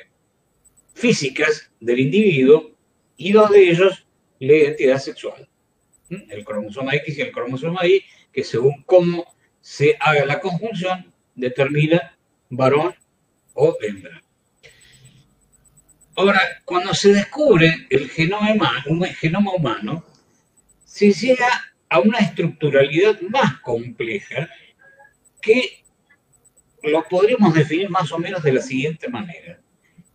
físicas 0.94 1.72
del 1.80 2.00
individuo 2.00 2.72
y 3.18 3.32
dos 3.32 3.52
de 3.52 3.70
ellos 3.70 4.06
la 4.40 4.54
identidad 4.54 5.00
sexual. 5.00 5.48
¿Mm? 6.10 6.32
El 6.32 6.44
cromosoma 6.44 6.96
X 6.96 7.18
y 7.18 7.22
el 7.22 7.32
cromosoma 7.32 7.86
Y, 7.86 8.04
que 8.32 8.44
según 8.44 8.84
cómo 8.84 9.26
se 9.62 9.96
haga 10.00 10.26
la 10.26 10.40
conjunción, 10.40 11.14
determina 11.36 12.18
varón 12.50 12.96
o 13.54 13.78
hembra. 13.82 14.22
Ahora, 16.16 16.40
cuando 16.64 16.94
se 16.94 17.14
descubre 17.14 17.88
el 17.90 18.10
genoma 18.10 18.54
humano, 18.54 19.06
genoma 19.20 19.54
humano, 19.54 20.06
se 20.96 21.12
llega 21.12 21.50
a 21.90 22.00
una 22.00 22.20
estructuralidad 22.20 23.20
más 23.20 23.60
compleja 23.60 24.50
que 25.42 25.84
lo 26.84 27.04
podríamos 27.10 27.54
definir 27.54 27.90
más 27.90 28.14
o 28.14 28.18
menos 28.18 28.42
de 28.42 28.54
la 28.54 28.62
siguiente 28.62 29.10
manera 29.10 29.60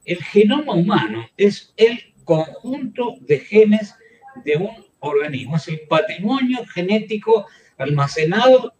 el 0.06 0.24
genoma 0.24 0.72
humano 0.72 1.28
es 1.36 1.74
el 1.76 2.14
conjunto 2.24 3.16
de 3.20 3.40
genes 3.40 3.94
de 4.42 4.56
un 4.56 4.70
organismo, 5.00 5.56
es 5.56 5.68
el 5.68 5.82
patrimonio 5.86 6.64
genético 6.72 7.46
almacenado 7.76 8.72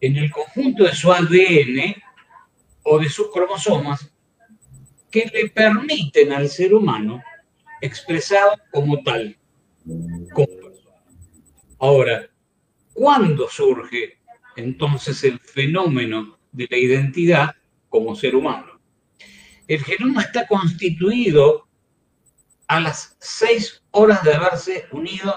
en 0.00 0.16
el 0.16 0.30
conjunto 0.30 0.84
de 0.84 0.94
su 0.94 1.12
ADN 1.12 1.94
o 2.84 2.98
de 2.98 3.10
sus 3.10 3.30
cromosomas 3.30 4.10
que 5.10 5.30
le 5.30 5.50
permiten 5.50 6.32
al 6.32 6.48
ser 6.48 6.72
humano 6.72 7.22
expresado 7.82 8.52
como 8.70 9.02
tal, 9.02 9.36
como. 10.32 10.61
Ahora, 11.82 12.30
¿cuándo 12.94 13.48
surge 13.48 14.18
entonces 14.56 15.24
el 15.24 15.38
fenómeno 15.40 16.38
de 16.52 16.68
la 16.70 16.78
identidad 16.78 17.56
como 17.88 18.14
ser 18.14 18.36
humano? 18.36 18.72
el 19.68 19.82
genoma 19.82 20.22
está 20.22 20.46
constituido 20.46 21.66
a 22.66 22.80
las 22.80 23.16
seis 23.20 23.82
horas 23.90 24.22
de 24.22 24.34
haberse 24.34 24.84
unido 24.92 25.34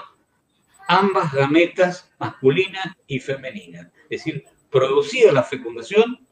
ambas 0.88 1.32
gametas 1.32 2.12
masculina 2.18 2.96
y 3.06 3.18
femenina. 3.18 3.90
Es 4.08 4.24
decir, 4.24 4.44
producida 4.70 5.32
la 5.32 5.42
fecundación, 5.42 6.26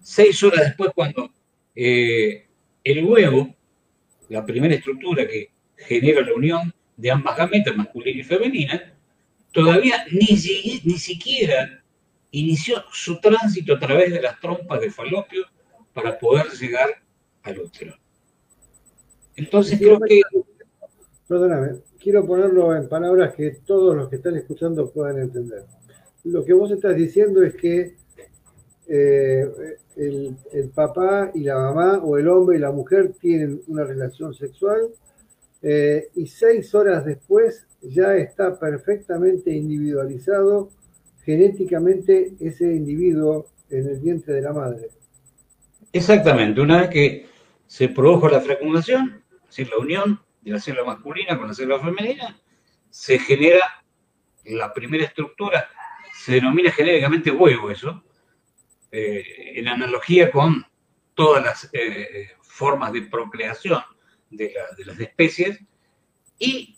seis 0.00 0.42
horas 0.42 0.60
después 0.68 0.90
cuando 0.94 1.30
eh, 1.74 2.48
el 2.82 3.04
huevo, 3.04 3.54
la 4.28 4.44
primera 4.44 4.74
estructura 4.74 5.28
que 5.28 5.52
genera 5.76 6.22
la 6.22 6.34
unión 6.34 6.74
de 6.96 7.10
ambas 7.10 7.36
gametas 7.36 7.76
masculina 7.76 8.20
y 8.20 8.24
femenina, 8.24 8.97
todavía 9.52 10.04
ni, 10.12 10.26
ni 10.84 10.98
siquiera 10.98 11.82
inició 12.30 12.82
su 12.92 13.20
tránsito 13.20 13.74
a 13.74 13.78
través 13.78 14.12
de 14.12 14.20
las 14.20 14.38
trompas 14.40 14.80
de 14.80 14.90
falopio 14.90 15.44
para 15.92 16.18
poder 16.18 16.46
llegar 16.50 16.90
al 17.42 17.58
útero. 17.58 17.94
Entonces 19.36 19.78
creo 19.78 20.00
que... 20.00 20.20
Perdóname, 21.26 21.80
quiero 22.00 22.26
ponerlo 22.26 22.74
en 22.74 22.88
palabras 22.88 23.34
que 23.34 23.58
todos 23.66 23.94
los 23.94 24.08
que 24.08 24.16
están 24.16 24.36
escuchando 24.36 24.90
puedan 24.90 25.18
entender. 25.18 25.64
Lo 26.24 26.44
que 26.44 26.54
vos 26.54 26.70
estás 26.70 26.96
diciendo 26.96 27.42
es 27.42 27.54
que 27.54 27.96
eh, 28.88 29.46
el, 29.96 30.70
papá 30.74 31.30
y 31.34 31.40
la 31.40 31.56
mamá 31.56 31.98
o 31.98 32.16
el 32.16 32.28
hombre 32.28 32.56
y 32.56 32.60
la 32.60 32.72
mujer 32.72 33.12
tienen 33.20 33.60
una 33.66 33.84
relación 33.84 34.32
sexual 34.32 34.88
eh, 35.60 36.08
y 36.14 36.26
seis 36.26 36.74
horas 36.74 37.04
después 37.04 37.67
ya 37.82 38.16
está 38.16 38.58
perfectamente 38.58 39.50
individualizado 39.52 40.70
genéticamente 41.24 42.32
ese 42.40 42.64
individuo 42.64 43.46
en 43.70 43.86
el 43.86 44.00
vientre 44.00 44.34
de 44.34 44.42
la 44.42 44.52
madre. 44.52 44.88
Exactamente, 45.92 46.60
una 46.60 46.82
vez 46.82 46.90
que 46.90 47.26
se 47.66 47.88
produjo 47.88 48.28
la 48.28 48.40
fecundación, 48.40 49.22
es 49.42 49.48
decir, 49.48 49.68
la 49.70 49.78
unión 49.78 50.20
de 50.40 50.52
la 50.52 50.60
célula 50.60 50.84
masculina 50.84 51.36
con 51.38 51.48
la 51.48 51.54
célula 51.54 51.80
femenina, 51.80 52.40
se 52.90 53.18
genera 53.18 53.60
la 54.44 54.72
primera 54.72 55.04
estructura, 55.04 55.68
se 56.14 56.32
denomina 56.32 56.70
genéricamente 56.70 57.30
huevo 57.30 57.70
eso, 57.70 58.02
eh, 58.90 59.22
en 59.54 59.68
analogía 59.68 60.30
con 60.30 60.64
todas 61.14 61.44
las 61.44 61.70
eh, 61.74 62.30
formas 62.40 62.92
de 62.92 63.02
procreación 63.02 63.82
de, 64.30 64.54
de 64.76 64.84
las 64.84 64.98
especies, 64.98 65.58
y 66.38 66.77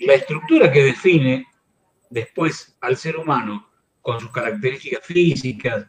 la 0.00 0.14
estructura 0.14 0.70
que 0.70 0.84
define 0.84 1.46
después 2.10 2.76
al 2.80 2.96
ser 2.96 3.16
humano 3.16 3.70
con 4.00 4.20
sus 4.20 4.30
características 4.30 5.04
físicas, 5.04 5.86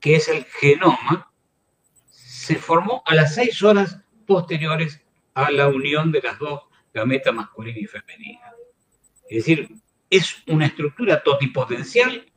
que 0.00 0.16
es 0.16 0.28
el 0.28 0.44
genoma, 0.44 1.32
se 2.08 2.56
formó 2.56 3.02
a 3.06 3.14
las 3.14 3.34
seis 3.34 3.62
horas 3.62 4.00
posteriores 4.26 5.00
a 5.34 5.50
la 5.50 5.68
unión 5.68 6.10
de 6.10 6.20
las 6.22 6.38
dos 6.38 6.62
gametas 6.92 7.34
masculina 7.34 7.78
y 7.78 7.86
femenina. 7.86 8.52
Es 9.28 9.44
decir, 9.44 9.68
es 10.10 10.42
una 10.46 10.66
estructura 10.66 11.22
totipotencial 11.22 12.30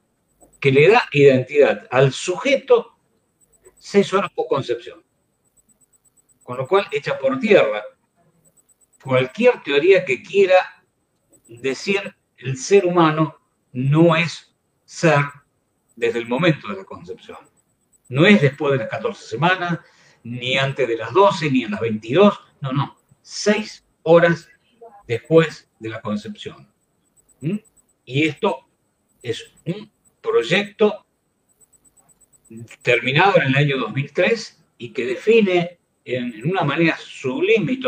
que 0.60 0.72
le 0.72 0.90
da 0.90 1.04
identidad 1.12 1.88
al 1.92 2.12
sujeto 2.14 2.98
seis 3.78 4.14
horas 4.14 4.32
por 4.32 4.48
concepción. 4.48 5.04
Con 6.44 6.58
lo 6.58 6.68
cual 6.68 6.88
echa 6.92 7.18
por 7.18 7.40
tierra 7.40 7.84
cualquier 9.06 9.62
teoría 9.62 10.04
que 10.04 10.24
quiera 10.24 10.84
decir 11.48 12.16
el 12.38 12.58
ser 12.58 12.86
humano 12.86 13.40
no 13.72 14.16
es 14.16 14.52
ser 14.84 15.20
desde 15.96 16.20
el 16.20 16.28
momento 16.28 16.68
de 16.68 16.78
la 16.78 16.86
concepción. 16.86 17.38
No 18.10 18.26
es 18.26 18.42
después 18.42 18.74
de 18.74 18.80
las 18.80 18.90
14 18.90 19.24
semanas, 19.24 19.80
ni 20.24 20.58
antes 20.58 20.88
de 20.88 20.98
las 20.98 21.14
12, 21.14 21.52
ni 21.52 21.64
en 21.64 21.72
las 21.72 21.82
22, 21.82 22.40
no, 22.62 22.72
no, 22.72 22.98
seis 23.22 23.86
horas 24.02 24.50
después 25.08 25.70
de 25.80 25.90
la 25.90 26.02
concepción. 26.02 26.68
¿Mm? 27.42 27.58
Y 28.06 28.28
esto 28.28 28.68
es 29.22 29.54
un 29.66 29.92
proyecto 30.20 31.06
terminado 32.82 33.38
en 33.38 33.50
el 33.50 33.56
año 33.56 33.78
2003 33.78 34.64
y 34.80 34.94
que 34.94 35.06
define 35.06 35.80
en, 36.06 36.48
una 36.50 36.64
manera 36.64 36.96
sublime 36.98 37.74
y 37.74 37.80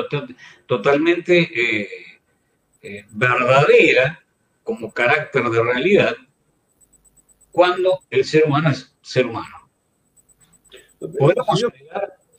totalmente 0.65 1.39
eh, 1.39 1.87
eh, 2.81 3.05
verdadera 3.11 4.19
como 4.63 4.91
carácter 4.91 5.43
de 5.43 5.63
realidad 5.63 6.15
cuando 7.51 7.99
el 8.09 8.25
ser 8.25 8.45
humano 8.45 8.71
es 8.71 8.95
ser 9.01 9.27
humano. 9.27 9.69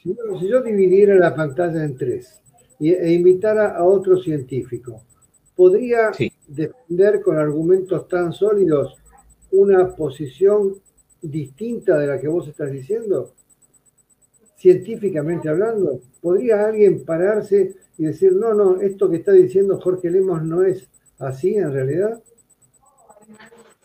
si, 0.03 0.49
yo, 0.49 0.63
dividiera 0.63 1.15
la 1.15 1.35
pantalla 1.35 1.85
en 1.85 1.97
tres 1.97 2.41
e 2.81 3.13
invitara 3.13 3.77
a 3.77 3.83
otro 3.83 4.17
científico, 4.19 5.03
¿podría 5.57 6.13
defender 6.47 7.21
con 7.23 7.37
argumentos 7.37 8.07
tan 8.07 8.33
sólidos 8.33 8.97
una 9.51 9.89
posición 9.97 10.75
distinta 11.21 11.99
de 11.99 12.07
la 12.07 12.21
que 12.21 12.29
vos 12.29 12.47
estás 12.47 12.71
diciendo? 12.71 13.35
Científicamente 14.59 15.49
hablando, 15.49 16.01
¿podría 16.21 16.67
alguien 16.67 17.05
pararse 17.05 17.77
y 17.97 18.05
decir, 18.05 18.33
no, 18.33 18.55
no, 18.55 18.81
esto 18.81 19.09
que 19.09 19.19
está 19.19 19.31
diciendo 19.33 19.81
Jorge 19.81 20.11
Lemos 20.11 20.43
no 20.43 20.65
es 20.65 20.89
así 21.21 21.55
en 21.55 21.73
realidad? 21.73 22.21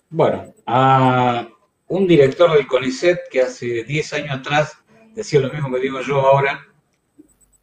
Bueno, 0.10 0.52
a 0.66 1.48
un 1.88 2.08
director 2.08 2.52
del 2.56 2.66
CONICET 2.66 3.20
que 3.32 3.42
hace 3.42 3.84
10 3.84 4.14
años 4.14 4.40
atrás 4.40 4.78
decía 5.14 5.40
lo 5.40 5.52
mismo 5.54 5.72
que 5.72 5.80
digo 5.80 6.02
yo 6.02 6.20
ahora, 6.22 6.66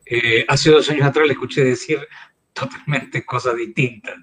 eh, 0.06 0.44
hace 0.46 0.70
dos 0.70 0.88
años 0.90 1.06
atrás 1.06 1.26
le 1.26 1.32
escuché 1.32 1.64
decir 1.64 1.98
totalmente 2.52 3.24
cosas 3.24 3.56
distintas. 3.56 4.14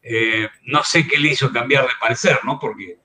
Eh, 0.00 0.48
no 0.66 0.82
sé 0.84 1.06
qué 1.06 1.18
le 1.18 1.30
hizo 1.30 1.52
cambiar 1.52 1.84
de 1.84 1.92
parecer, 2.00 2.38
¿no? 2.44 2.58
Porque 2.60 2.98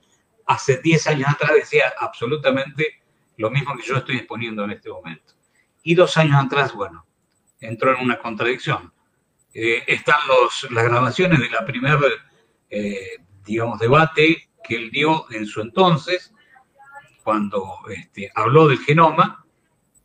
hace 0.46 0.78
10 0.78 1.06
años 1.08 1.28
atrás 1.28 1.54
decía 1.54 1.92
absolutamente 1.98 2.97
lo 3.38 3.50
mismo 3.50 3.76
que 3.76 3.86
yo 3.86 3.96
estoy 3.96 4.16
exponiendo 4.16 4.64
en 4.64 4.72
este 4.72 4.90
momento. 4.90 5.34
Y 5.82 5.94
dos 5.94 6.16
años 6.16 6.44
atrás, 6.44 6.74
bueno, 6.74 7.06
entró 7.60 7.96
en 7.96 8.04
una 8.04 8.18
contradicción. 8.18 8.92
Eh, 9.54 9.82
están 9.86 10.18
las 10.70 10.84
grabaciones 10.84 11.40
de 11.40 11.48
la 11.48 11.64
primera, 11.64 11.98
digamos, 13.46 13.78
debate 13.78 14.50
que 14.62 14.76
él 14.76 14.90
dio 14.90 15.24
en 15.30 15.46
su 15.46 15.62
entonces, 15.62 16.34
cuando 17.24 17.78
este, 17.88 18.30
habló 18.34 18.68
del 18.68 18.78
genoma, 18.78 19.44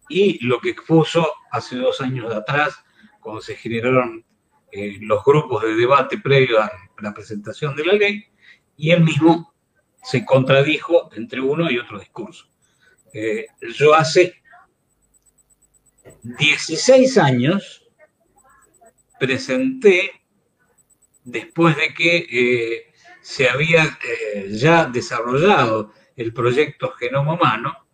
y 0.10 0.44
lo 0.46 0.60
que 0.60 0.70
expuso 0.70 1.28
hace 1.52 1.78
dos 1.78 2.02
años 2.02 2.34
atrás, 2.34 2.84
cuando 3.20 3.42
se 3.42 3.56
generaron 3.56 4.26
eh, 4.72 4.98
los 5.02 5.24
grupos 5.24 5.64
de 5.64 5.76
debate 5.76 6.18
previo 6.18 6.62
a 6.62 6.72
la 7.00 7.14
presentación 7.14 7.76
de 7.76 7.86
la 7.86 7.94
ley, 7.94 8.26
y 8.76 8.92
él 8.92 9.04
mismo 9.04 9.54
se 10.02 10.26
contradijo 10.26 11.10
entre 11.14 11.40
uno 11.42 11.70
y 11.70 11.78
otro 11.78 12.00
discurso. 12.00 12.48
Eh, 13.14 13.46
yo 13.78 13.94
hace 13.94 14.42
16 16.24 17.18
años 17.20 17.88
presenté, 19.20 20.24
después 21.24 21.78
de 21.78 21.94
que 21.94 22.18
eh, 22.18 22.94
se 23.22 23.48
había 23.48 24.00
eh, 24.04 24.48
ya 24.50 24.86
desarrollado 24.86 25.94
el 26.16 26.34
proyecto 26.34 26.92
Genoma 26.94 27.36
Humano, 27.36 27.88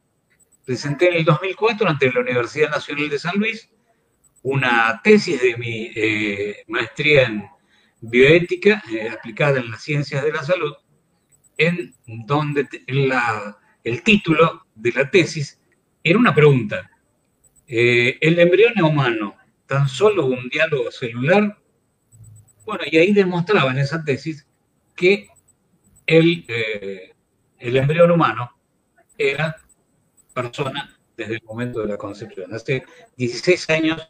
presenté 0.65 1.09
en 1.09 1.17
el 1.17 1.25
2004 1.25 1.89
ante 1.89 2.13
la 2.13 2.21
Universidad 2.21 2.69
Nacional 2.69 3.09
de 3.09 3.19
San 3.19 3.37
Luis 3.37 3.69
una 4.41 5.01
tesis 5.03 5.41
de 5.41 5.57
mi 5.57 5.91
maestría 6.67 7.23
en 7.23 7.45
bioética 7.99 8.81
aplicada 9.11 9.59
en 9.59 9.69
las 9.69 9.83
ciencias 9.83 10.23
de 10.23 10.31
la 10.31 10.43
salud, 10.43 10.73
en 11.57 11.93
donde 12.05 12.65
el 13.83 14.03
título 14.03 14.65
de 14.75 14.91
la 14.91 15.09
tesis 15.09 15.59
era 16.03 16.19
una 16.19 16.33
pregunta. 16.33 16.89
¿El 17.67 18.39
embrión 18.39 18.73
humano 18.81 19.35
tan 19.67 19.87
solo 19.87 20.25
un 20.25 20.49
diálogo 20.49 20.89
celular? 20.91 21.57
Bueno, 22.65 22.83
y 22.89 22.97
ahí 22.97 23.13
demostraba 23.13 23.71
en 23.71 23.79
esa 23.79 24.03
tesis 24.03 24.47
que 24.95 25.29
el, 26.05 26.43
eh, 26.47 27.13
el 27.59 27.77
embrión 27.77 28.09
humano 28.11 28.51
era 29.17 29.55
persona 30.33 30.97
desde 31.15 31.35
el 31.35 31.43
momento 31.43 31.81
de 31.81 31.87
la 31.87 31.97
concepción. 31.97 32.53
Hace 32.53 32.83
16 33.17 33.69
años 33.69 34.09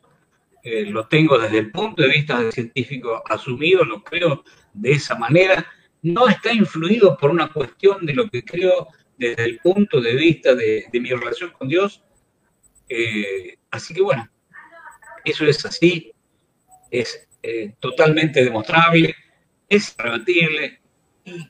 eh, 0.63 0.85
lo 0.85 1.07
tengo 1.07 1.37
desde 1.37 1.59
el 1.59 1.71
punto 1.71 2.03
de 2.03 2.09
vista 2.09 2.51
científico 2.51 3.21
asumido, 3.27 3.83
lo 3.83 4.03
creo 4.03 4.43
de 4.73 4.91
esa 4.91 5.15
manera. 5.15 5.65
No 6.01 6.29
está 6.29 6.53
influido 6.53 7.17
por 7.17 7.31
una 7.31 7.51
cuestión 7.51 8.05
de 8.05 8.13
lo 8.13 8.29
que 8.29 8.43
creo 8.43 8.87
desde 9.19 9.45
el 9.45 9.59
punto 9.59 10.01
de 10.01 10.15
vista 10.15 10.55
de, 10.55 10.87
mi 10.93 11.11
relación 11.11 11.51
con 11.51 11.67
Dios. 11.67 12.03
Eh, 12.87 13.57
así 13.69 13.93
que 13.93 14.01
bueno, 14.01 14.27
eso 15.23 15.45
es 15.45 15.63
así, 15.65 16.11
es 16.89 17.27
totalmente 17.79 18.43
demostrable, 18.43 19.15
es 19.69 19.95
rebatible, 19.97 20.79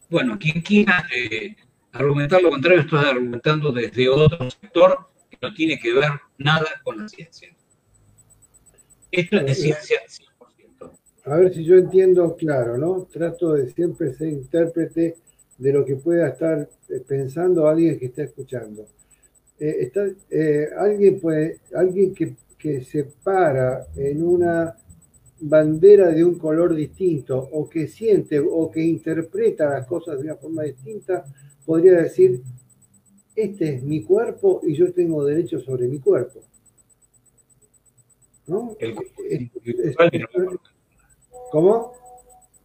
bueno, 0.10 0.38
quien 0.38 0.62
quiera 0.62 1.06
eh, 1.16 1.56
argumentar 1.94 2.42
lo 2.42 2.50
contrario, 2.50 2.82
estoy 2.82 3.06
argumentando 3.06 3.72
desde 3.72 4.10
otro 4.10 4.50
sector 4.50 5.08
que 5.30 5.38
no 5.42 5.54
tiene 5.54 5.80
que 5.80 5.94
ver 5.94 6.12
nada 6.38 6.82
con 6.84 6.98
la 6.98 7.08
ciencia. 7.08 7.56
Esto 9.12 9.38
es 9.38 9.46
de 9.46 9.56
ciencia 9.56 10.00
100%. 10.80 10.92
A 11.26 11.36
ver 11.38 11.54
si 11.54 11.64
yo 11.64 11.76
entiendo 11.76 12.36
claro, 12.36 12.78
¿no? 12.78 13.08
Trato 13.12 13.54
de 13.54 13.70
siempre 13.72 14.14
ser 14.14 14.30
intérprete 14.30 15.16
de 15.60 15.74
lo 15.74 15.86
que 15.86 15.98
pueda 15.98 16.30
estar 16.30 16.68
eh, 16.90 17.04
pensando 17.08 17.68
alguien 17.68 18.00
que 18.00 18.08
está 18.08 18.24
escuchando. 18.24 18.88
Eh, 19.60 19.78
está, 19.82 20.06
alguien, 20.78 21.20
puede, 21.20 21.60
alguien 21.76 22.14
que, 22.16 22.36
que 22.58 22.84
se 22.84 23.04
para 23.04 23.88
en 23.96 24.24
una 24.24 24.76
bandera 25.42 26.10
de 26.10 26.24
un 26.24 26.38
color 26.38 26.76
distinto 26.76 27.38
o 27.52 27.70
que 27.70 27.88
siente 27.88 28.40
o 28.40 28.72
que 28.72 28.82
interpreta 28.82 29.70
las 29.70 29.86
cosas 29.86 30.20
de 30.20 30.26
una 30.26 30.36
forma 30.36 30.64
distinta, 30.64 31.26
podría 31.66 32.02
decir, 32.02 32.42
este 33.36 33.76
es 33.76 33.84
mi 33.84 34.02
cuerpo 34.04 34.62
y 34.64 34.76
yo 34.76 34.92
tengo 34.94 35.24
derecho 35.24 35.60
sobre 35.60 35.88
mi 35.88 36.00
cuerpo. 36.00 36.42
¿No? 38.48 38.76
El 38.80 38.96
cuerpo 38.96 40.30
¿Cómo? 41.52 41.94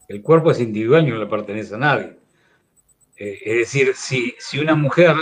El 0.08 0.22
cuerpo 0.22 0.50
es 0.50 0.60
individual 0.60 1.06
y 1.06 1.10
no 1.10 1.18
le 1.18 1.26
pertenece 1.26 1.74
a 1.74 1.78
nadie. 1.78 2.23
Eh, 3.16 3.38
es 3.44 3.56
decir, 3.58 3.94
si, 3.94 4.34
si 4.38 4.58
una 4.58 4.74
mujer 4.74 5.16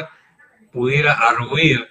pudiera 0.70 1.12
arguir 1.12 1.87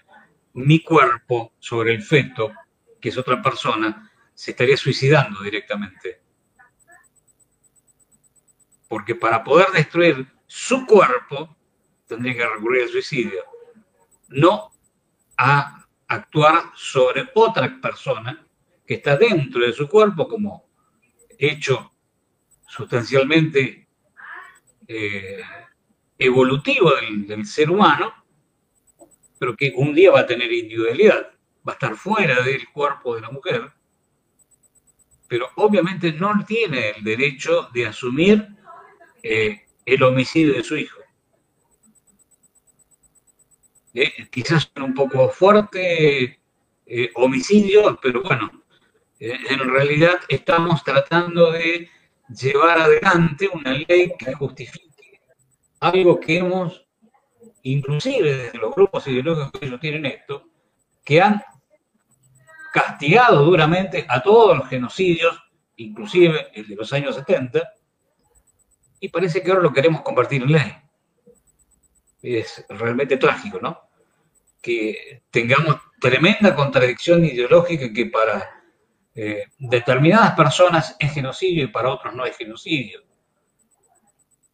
mi 0.54 0.82
cuerpo 0.82 1.54
sobre 1.60 1.94
el 1.94 2.02
feto, 2.02 2.52
que 3.00 3.10
es 3.10 3.18
otra 3.18 3.42
persona, 3.42 4.12
se 4.34 4.52
estaría 4.52 4.78
suicidando 4.78 5.42
directamente. 5.42 6.22
Porque 8.88 9.16
para 9.16 9.44
poder 9.44 9.68
destruir 9.72 10.28
su 10.48 10.86
cuerpo, 10.86 11.56
tendría 12.08 12.36
que 12.36 12.48
recurrir 12.48 12.84
al 12.84 12.90
suicidio, 12.90 13.46
no 14.30 14.72
a 15.38 15.88
actuar 16.08 16.72
sobre 16.76 17.30
otra 17.36 17.80
persona 17.82 18.46
que 18.86 18.96
está 18.96 19.16
dentro 19.16 19.66
de 19.66 19.72
su 19.72 19.88
cuerpo 19.88 20.28
como 20.28 20.70
hecho 21.38 21.94
sustancialmente 22.68 23.88
eh, 24.88 25.42
evolutivo 26.22 26.92
del, 27.28 27.46
ser 27.46 27.72
humano, 27.72 28.14
pero 29.40 29.56
que 29.58 29.74
un 29.76 29.94
día 29.96 30.12
va 30.12 30.22
a 30.22 30.28
tener 30.28 30.52
individualidad, 30.52 31.32
va 31.68 31.74
a 31.74 31.76
estar 31.76 31.96
fuera 31.96 32.44
del 32.44 32.70
cuerpo 32.70 33.16
de 33.16 33.22
la 33.22 33.32
mujer, 33.32 33.72
pero 35.28 35.50
obviamente 35.56 36.14
no 36.14 36.46
tiene 36.46 36.92
el 36.92 37.04
derecho 37.04 37.70
de 37.74 37.88
asumir 37.88 38.48
eh, 39.24 39.66
el 39.86 40.04
homicidio 40.04 40.54
de 40.54 40.64
su 40.64 40.78
hijo. 40.78 41.00
Eh, 43.94 44.28
quizás 44.30 44.72
un 44.78 44.94
poco 44.94 45.30
fuerte 45.30 46.38
homicidio, 47.16 47.98
pero 48.02 48.22
bueno, 48.22 48.52
en 49.18 49.60
realidad 49.60 50.20
estamos 50.28 50.84
tratando 50.84 51.52
de 51.52 51.90
llevar 52.28 52.80
adelante 52.82 53.50
una 53.54 53.74
ley 53.74 54.12
que 54.20 54.34
justifique 54.34 54.91
algo 55.82 56.20
que 56.20 56.38
hemos, 56.38 56.86
inclusive 57.64 58.38
desde 58.38 58.58
los 58.60 58.74
grupos 58.74 59.06
ideológicos 59.08 59.52
que 59.60 59.66
ellos 59.66 59.80
tienen 59.80 60.06
esto, 60.06 60.44
que 61.04 61.22
han 61.22 61.44
castigado 62.72 63.44
duramente 63.44 64.06
a 64.08 64.22
todos 64.22 64.58
los 64.58 64.70
genocidios, 64.70 65.38
inclusive 65.78 66.52
el 66.54 66.68
de 66.68 66.76
los 66.76 66.94
años 66.94 67.16
70, 67.16 67.74
y 69.00 69.10
parece 69.10 69.42
que 69.42 69.50
ahora 69.50 69.64
lo 69.64 69.74
queremos 69.74 70.02
convertir 70.02 70.44
en 70.44 70.52
ley. 70.52 70.72
Es 72.22 72.64
realmente 72.70 73.18
trágico, 73.18 73.60
¿no? 73.60 73.80
Que 74.62 75.24
tengamos 75.32 75.78
tremenda 76.00 76.56
contradicción 76.56 77.26
ideológica 77.26 77.92
que 77.92 78.06
para 78.06 78.48
eh, 79.16 79.46
determinadas 79.58 80.36
personas 80.36 80.96
es 81.00 81.12
genocidio 81.12 81.64
y 81.64 81.68
para 81.68 81.90
otros 81.90 82.14
no 82.14 82.24
es 82.24 82.38
genocidio. 82.38 83.02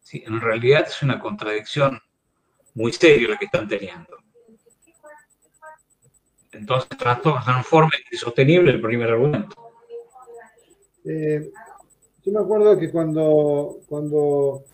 Sí, 0.08 0.24
en 0.26 0.40
realidad 0.40 0.86
es 0.88 1.02
una 1.02 1.20
contradicción 1.20 1.98
muy 2.72 2.94
seria 2.94 3.28
la 3.28 3.36
que 3.36 3.44
están 3.44 3.68
teniendo. 3.68 4.16
Entonces 6.50 6.88
transforma 6.96 7.90
en 7.94 8.04
insostenible 8.10 8.70
el 8.70 8.80
primer 8.80 9.10
argumento. 9.10 9.54
Eh, 11.04 11.50
yo 12.24 12.32
me 12.32 12.38
acuerdo 12.38 12.78
que 12.78 12.90
cuando, 12.90 13.80
cuando 13.86 14.64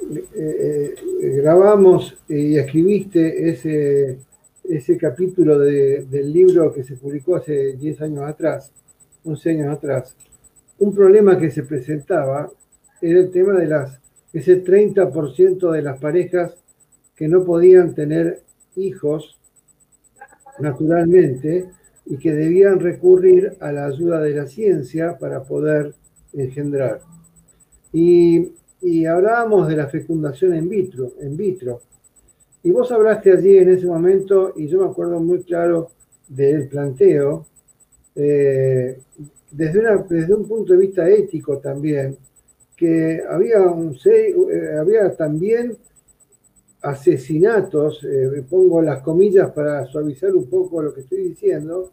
eh, 0.00 0.94
grabamos 1.42 2.16
y 2.28 2.56
escribiste 2.56 3.50
ese, 3.50 4.20
ese 4.62 4.96
capítulo 4.96 5.58
del 5.58 6.32
libro 6.32 6.72
que 6.72 6.84
se 6.84 6.94
publicó 6.94 7.34
hace 7.34 7.72
10 7.72 8.00
años 8.00 8.28
atrás, 8.28 8.72
11 9.24 9.50
años 9.50 9.76
atrás, 9.76 10.16
un 10.78 10.94
problema 10.94 11.36
que 11.36 11.50
se 11.50 11.64
presentaba 11.64 12.48
era 13.00 13.18
el 13.18 13.32
tema 13.32 13.54
de 13.54 13.66
las, 13.66 14.03
ese 14.34 14.62
30% 14.62 15.70
de 15.70 15.82
las 15.82 15.98
parejas 16.00 16.56
que 17.14 17.28
no 17.28 17.44
podían 17.44 17.94
tener 17.94 18.42
hijos 18.74 19.38
naturalmente 20.58 21.70
y 22.04 22.18
que 22.18 22.32
debían 22.32 22.80
recurrir 22.80 23.56
a 23.60 23.70
la 23.70 23.86
ayuda 23.86 24.20
de 24.20 24.34
la 24.34 24.46
ciencia 24.46 25.16
para 25.18 25.44
poder 25.44 25.94
engendrar. 26.32 27.00
Y, 27.92 28.50
hablábamos 29.06 29.68
de 29.68 29.76
la 29.76 29.86
fecundación 29.86 30.54
in 30.54 30.68
vitro, 30.68 31.12
en 31.20 31.36
vitro. 31.36 31.80
Y 32.62 32.70
vos 32.70 32.90
hablaste 32.92 33.32
allí 33.32 33.56
en 33.56 33.70
ese 33.70 33.86
momento, 33.86 34.52
y 34.56 34.66
yo 34.66 34.80
me 34.80 34.90
acuerdo 34.90 35.20
muy 35.20 35.42
claro 35.42 35.90
del 36.28 36.68
planteo, 36.68 37.46
eh, 38.14 38.98
desde, 39.50 39.80
desde 40.08 40.34
un 40.34 40.46
punto 40.46 40.72
de 40.74 40.80
vista 40.80 41.08
ético 41.08 41.58
también, 41.58 42.18
había, 43.28 43.60
un, 43.60 43.98
eh, 44.04 44.76
había 44.78 45.14
también 45.16 45.76
asesinatos, 46.82 48.04
eh, 48.04 48.44
pongo 48.48 48.82
las 48.82 49.02
comillas 49.02 49.50
para 49.52 49.86
suavizar 49.86 50.34
un 50.34 50.48
poco 50.48 50.82
lo 50.82 50.92
que 50.92 51.00
estoy 51.00 51.28
diciendo, 51.28 51.90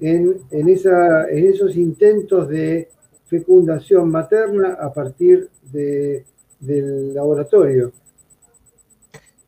en, 0.00 0.36
en, 0.50 0.68
esa, 0.68 1.28
en 1.28 1.46
esos 1.46 1.76
intentos 1.76 2.48
de 2.48 2.88
fecundación 3.26 4.10
materna 4.10 4.76
a 4.80 4.92
partir 4.92 5.48
de, 5.70 6.24
del 6.58 7.14
laboratorio. 7.14 7.92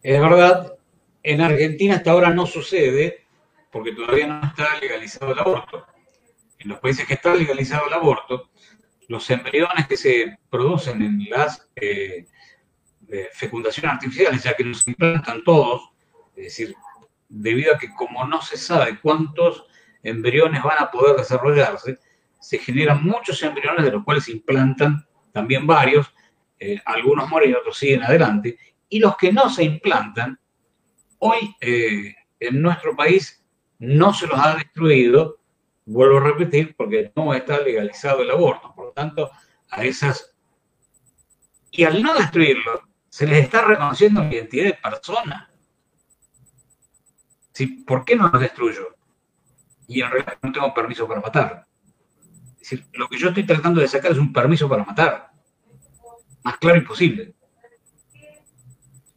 Es 0.02 0.20
verdad, 0.20 0.74
en 1.22 1.40
Argentina 1.40 1.96
hasta 1.96 2.12
ahora 2.12 2.32
no 2.32 2.46
sucede 2.46 3.24
porque 3.72 3.92
todavía 3.92 4.26
no 4.26 4.46
está 4.46 4.78
legalizado 4.80 5.32
el 5.32 5.38
aborto 5.38 5.84
en 6.64 6.70
los 6.70 6.80
países 6.80 7.06
que 7.06 7.14
está 7.14 7.34
legalizado 7.34 7.86
el 7.86 7.94
aborto, 7.94 8.48
los 9.08 9.28
embriones 9.30 9.86
que 9.86 9.96
se 9.96 10.38
producen 10.50 11.02
en 11.02 11.28
las 11.30 11.68
eh, 11.76 12.26
fecundaciones 13.32 13.92
artificiales, 13.92 14.42
ya 14.42 14.54
que 14.54 14.64
nos 14.64 14.86
implantan 14.86 15.44
todos, 15.44 15.90
es 16.36 16.44
decir, 16.44 16.74
debido 17.28 17.74
a 17.74 17.78
que 17.78 17.92
como 17.94 18.26
no 18.26 18.40
se 18.40 18.56
sabe 18.56 18.98
cuántos 19.00 19.66
embriones 20.02 20.62
van 20.62 20.78
a 20.78 20.90
poder 20.90 21.16
desarrollarse, 21.16 21.98
se 22.40 22.58
generan 22.58 23.02
muchos 23.02 23.42
embriones 23.42 23.84
de 23.84 23.92
los 23.92 24.04
cuales 24.04 24.24
se 24.24 24.32
implantan 24.32 25.06
también 25.32 25.66
varios, 25.66 26.12
eh, 26.58 26.80
algunos 26.84 27.28
mueren 27.28 27.50
y 27.50 27.54
otros 27.54 27.76
siguen 27.76 28.02
adelante, 28.02 28.58
y 28.88 29.00
los 29.00 29.16
que 29.16 29.32
no 29.32 29.48
se 29.50 29.64
implantan, 29.64 30.38
hoy 31.18 31.54
eh, 31.60 32.14
en 32.38 32.62
nuestro 32.62 32.94
país 32.94 33.42
no 33.78 34.12
se 34.12 34.26
los 34.26 34.38
ha 34.38 34.56
destruido 34.56 35.38
vuelvo 35.86 36.18
a 36.18 36.24
repetir, 36.24 36.74
porque 36.76 37.12
no 37.14 37.34
está 37.34 37.60
legalizado 37.60 38.22
el 38.22 38.30
aborto. 38.30 38.72
Por 38.74 38.86
lo 38.86 38.92
tanto, 38.92 39.30
a 39.70 39.84
esas... 39.84 40.34
Y 41.70 41.84
al 41.84 42.02
no 42.02 42.14
destruirlo, 42.14 42.82
se 43.08 43.26
les 43.26 43.44
está 43.44 43.62
reconociendo 43.62 44.22
la 44.22 44.32
identidad 44.32 44.64
de 44.66 44.78
persona. 44.82 45.50
¿Sí? 47.52 47.66
¿Por 47.86 48.04
qué 48.04 48.16
no 48.16 48.28
los 48.28 48.40
destruyo? 48.40 48.96
Y 49.86 50.02
en 50.02 50.10
realidad 50.10 50.38
no 50.42 50.52
tengo 50.52 50.74
permiso 50.74 51.06
para 51.06 51.20
matar. 51.20 51.66
Es 52.60 52.70
decir, 52.70 52.86
lo 52.94 53.08
que 53.08 53.18
yo 53.18 53.28
estoy 53.28 53.44
tratando 53.44 53.80
de 53.80 53.88
sacar 53.88 54.12
es 54.12 54.18
un 54.18 54.32
permiso 54.32 54.68
para 54.68 54.84
matar. 54.84 55.30
Más 56.42 56.58
claro 56.58 56.78
imposible. 56.78 57.34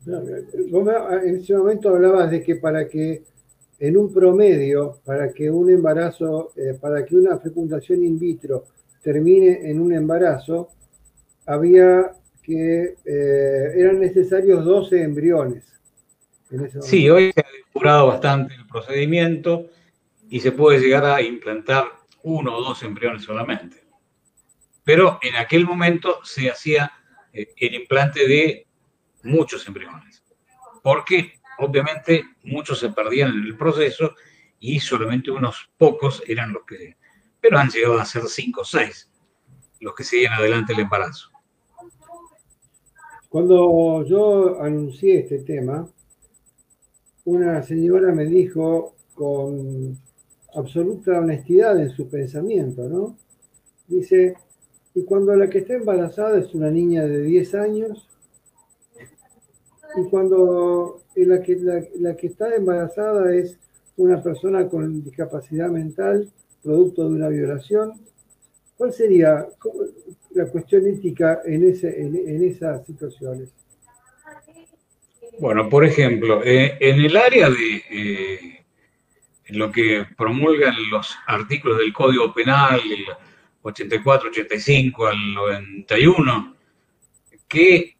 en 0.06 1.36
ese 1.36 1.56
momento 1.56 1.90
hablabas 1.90 2.32
de 2.32 2.44
que 2.44 2.56
para 2.56 2.88
que 2.88 3.24
en 3.80 3.98
un 3.98 4.13
promedio, 4.13 5.00
para 5.06 5.32
que 5.32 5.52
un 5.52 5.70
embarazo, 5.70 6.52
eh, 6.56 6.78
para 6.80 7.06
que 7.06 7.16
una 7.16 7.38
fecundación 7.38 8.04
in 8.04 8.18
vitro 8.18 8.66
termine 9.02 9.70
en 9.70 9.80
un 9.80 9.94
embarazo, 9.94 10.70
había 11.46 12.12
que 12.42 12.96
eh, 13.06 13.74
eran 13.76 14.00
necesarios 14.00 14.66
12 14.66 15.02
embriones. 15.04 15.66
sí, 16.82 17.10
hoy 17.10 17.32
se 17.34 17.42
ha 17.42 17.66
depurado 17.66 18.08
bastante 18.08 18.56
el 18.56 18.66
procedimiento 18.66 19.68
y 20.30 20.40
se 20.40 20.52
puede 20.52 20.80
llegar 20.80 21.06
a 21.06 21.22
implantar 21.22 21.86
uno 22.24 22.56
o 22.56 22.63
dos 22.63 22.84
embriones 22.84 23.24
solamente. 23.24 23.84
Pero 24.84 25.20
en 25.22 25.36
aquel 25.36 25.66
momento 25.66 26.20
se 26.24 26.50
hacía 26.50 26.92
eh, 27.34 27.50
el 27.58 27.76
implante 27.76 28.28
de 28.28 28.66
muchos 29.24 29.68
embriones. 29.68 30.24
Porque 30.82 31.37
obviamente 31.60 32.24
muchos 32.43 32.80
se 32.80 32.89
perdían 32.89 33.32
en 33.32 33.43
el 33.43 33.58
proceso 33.58 34.15
y 34.60 34.80
solamente 34.80 35.32
unos 35.32 35.70
pocos 35.78 36.24
eran 36.28 36.54
los 36.54 36.63
que, 36.65 36.98
pero 37.39 37.58
han 37.58 37.70
llegado 37.70 38.00
a 38.00 38.06
ser 38.06 38.24
cinco 38.28 38.62
o 38.62 38.65
seis 38.65 39.10
los 39.80 39.93
que 39.93 40.04
siguen 40.04 40.32
adelante 40.34 40.74
el 40.74 40.80
embarazo. 40.80 41.30
Cuando 43.30 44.06
yo 44.06 44.62
anuncié 44.62 45.20
este 45.20 45.39
tema, 45.39 45.88
una 47.26 47.62
señora 47.62 48.13
me 48.13 48.26
dijo 48.26 48.96
con 49.13 50.00
absoluta 50.56 51.20
honestidad 51.20 51.80
en 51.80 51.89
su 51.89 52.10
pensamiento, 52.10 52.88
¿no? 52.88 53.17
Dice, 53.88 54.36
y 54.96 55.04
cuando 55.04 55.36
la 55.36 55.50
que 55.50 55.60
está 55.60 55.76
embarazada 55.76 56.39
es 56.39 56.54
una 56.54 56.72
niña 56.72 57.04
de 57.04 57.22
10 57.22 57.56
años, 57.56 58.08
y 59.98 60.10
cuando 60.10 61.02
la 61.16 61.42
que, 61.42 61.58
la, 62.00 62.16
que 62.16 62.28
está 62.28 62.56
embarazada 62.56 63.34
es 63.34 63.58
una 63.96 64.22
persona 64.22 64.68
con 64.68 65.04
discapacidad 65.04 65.70
mental, 65.70 66.32
producto 66.62 67.10
de 67.10 67.16
una 67.16 67.30
violación, 67.30 67.94
¿cuál 68.78 68.94
sería 68.94 69.48
la 70.32 70.46
cuestión 70.46 70.86
ética 70.88 71.42
en, 71.46 71.70
ese, 71.70 72.00
en, 72.00 72.44
esas 72.44 72.86
situaciones? 72.86 73.50
Bueno, 75.40 75.68
por 75.70 75.84
ejemplo, 75.84 76.44
eh, 76.44 76.78
en 76.80 77.00
el 77.02 77.18
área 77.18 77.50
de 77.50 77.84
eh, 77.90 78.66
lo 79.50 79.72
que 79.72 80.06
promulgan 80.16 80.76
los 80.92 81.16
artículos 81.26 81.80
del 81.80 81.94
Código 81.94 82.34
Penal, 82.34 82.80
el 82.80 83.06
84, 83.64 84.30
85 84.30 85.08
al 85.08 85.34
91, 85.34 86.56
que 87.48 87.97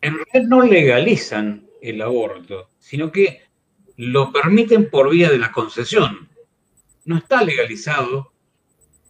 en 0.00 0.14
realidad 0.14 0.48
no 0.48 0.62
legalizan 0.62 1.68
el 1.80 2.02
aborto, 2.02 2.70
sino 2.78 3.12
que 3.12 3.42
lo 3.96 4.32
permiten 4.32 4.90
por 4.90 5.10
vía 5.10 5.30
de 5.30 5.38
la 5.38 5.52
concesión. 5.52 6.28
No 7.04 7.16
está 7.18 7.42
legalizado 7.42 8.32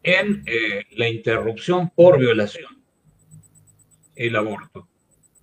en 0.03 0.43
eh, 0.47 0.85
la 0.93 1.09
interrupción 1.09 1.91
por 1.91 2.19
violación 2.19 2.79
el 4.19 4.35
aborto. 4.37 4.89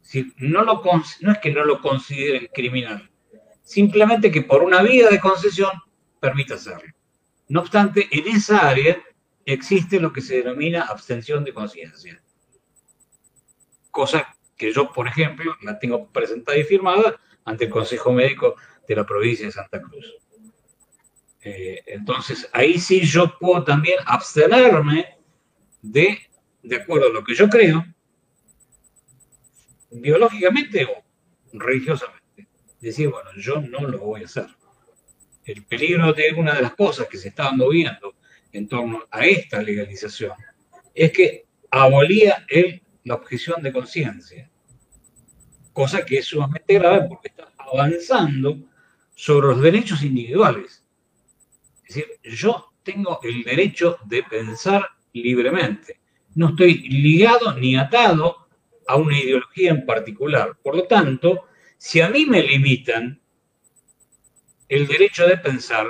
Si 0.02 0.34
no, 0.38 0.64
lo, 0.64 0.84
es 1.02 1.38
que 1.42 1.52
no 1.52 1.64
lo 1.64 1.82
consideren 1.82 2.50
criminal, 2.54 3.10
simplemente 3.64 4.32
que 4.32 4.42
por 4.42 4.62
una 4.62 4.84
vía 4.84 5.10
de 5.10 5.20
concesión 5.20 5.72
permite 6.20 6.56
hacerlo. 6.56 6.94
No 7.48 7.62
obstante, 7.62 8.08
en 8.12 8.28
esa 8.28 8.68
área 8.68 9.02
existe 9.46 10.00
lo 10.00 10.12
que 10.12 10.22
se 10.22 10.38
denomina 10.38 10.84
abstención 10.84 11.44
de 11.44 11.54
conciencia. 11.54 12.22
Cosa 13.92 14.35
que 14.58 14.72
yo, 14.72 14.92
por 14.92 15.08
ejemplo, 15.08 15.56
la 15.62 15.78
tengo 15.80 16.08
presentada 16.10 16.58
y 16.58 16.64
firmada 16.64 17.20
ante 17.44 17.66
el 17.66 17.70
Consejo 17.70 18.12
Médico 18.12 18.56
de 18.88 18.96
la 18.96 19.06
provincia 19.06 19.46
de 19.46 19.52
Santa 19.52 19.82
Cruz. 19.82 20.16
Eh, 21.42 21.84
entonces, 21.88 22.50
ahí 22.54 22.80
sí 22.80 23.02
yo 23.02 23.38
puedo 23.38 23.64
también 23.64 24.00
abstenerme 24.06 25.18
de, 25.82 26.20
de 26.64 26.76
acuerdo 26.76 27.08
a 27.08 27.12
lo 27.14 27.24
que 27.24 27.36
yo 27.36 27.48
creo, 27.48 27.86
biológicamente 29.92 30.86
o 30.86 31.04
religiosamente. 31.54 32.48
Decir, 32.80 33.10
bueno, 33.10 33.30
yo 33.38 33.62
no 33.62 33.88
lo 33.88 34.00
voy 34.00 34.24
a 34.24 34.26
hacer. 34.26 34.48
El 35.44 35.64
peligro 35.64 36.14
de 36.14 36.34
una 36.36 36.56
de 36.56 36.64
las 36.64 36.74
cosas 36.74 37.08
que 37.08 37.18
se 37.18 37.30
estaban 37.30 37.58
moviendo 37.58 38.16
en 38.52 38.68
torno 38.68 39.06
a 39.12 39.26
esta 39.26 39.62
legalización 39.62 40.34
es 40.94 41.12
que 41.12 41.46
abolía 41.70 42.46
el 42.48 42.82
la 43.06 43.16
objeción 43.16 43.62
de 43.64 43.72
conciencia, 43.72 44.50
cosa 45.72 46.06
que 46.06 46.18
es 46.18 46.26
sumamente 46.26 46.74
grave 46.74 47.08
porque 47.08 47.30
está 47.30 47.52
avanzando 47.58 48.58
sobre 49.16 49.48
los 49.48 49.62
derechos 49.62 50.04
individuales. 50.04 50.84
Es 51.86 51.96
decir, 51.96 52.20
yo 52.24 52.74
tengo 52.84 53.20
el 53.24 53.44
derecho 53.44 54.00
de 54.06 54.24
pensar 54.24 54.90
libremente. 55.14 56.00
No 56.34 56.50
estoy 56.50 56.90
ligado 56.90 57.58
ni 57.58 57.76
atado 57.78 58.48
a 58.88 58.96
una 58.96 59.18
ideología 59.18 59.72
en 59.72 59.86
particular. 59.86 60.58
Por 60.62 60.76
lo 60.76 60.84
tanto, 60.84 61.46
si 61.78 62.02
a 62.02 62.10
mí 62.10 62.26
me 62.26 62.42
limitan 62.44 63.22
el 64.68 64.88
derecho 64.88 65.28
de 65.28 65.38
pensar, 65.38 65.88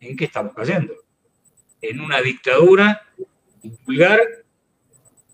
¿en 0.00 0.16
qué 0.16 0.24
estamos 0.24 0.52
cayendo? 0.54 0.94
En 1.80 2.00
una 2.00 2.20
dictadura 2.20 3.02
vulgar 3.84 4.20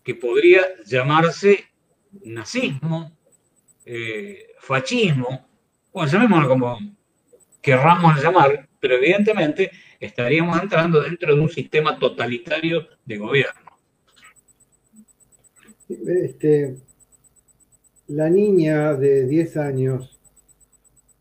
que 0.03 0.15
podría 0.15 0.61
llamarse 0.85 1.65
nazismo, 2.23 3.11
eh, 3.85 4.47
fascismo, 4.59 5.47
o 5.91 6.05
llamémoslo 6.05 6.49
como 6.49 6.77
querramos 7.61 8.21
llamar, 8.21 8.67
pero 8.79 8.95
evidentemente 8.95 9.71
estaríamos 9.99 10.61
entrando 10.61 11.01
dentro 11.01 11.33
de 11.35 11.41
un 11.41 11.49
sistema 11.49 11.97
totalitario 11.97 12.87
de 13.05 13.17
gobierno. 13.17 13.61
Este, 15.87 16.75
la 18.07 18.29
niña 18.29 18.95
de 18.95 19.25
10 19.25 19.57
años 19.57 20.19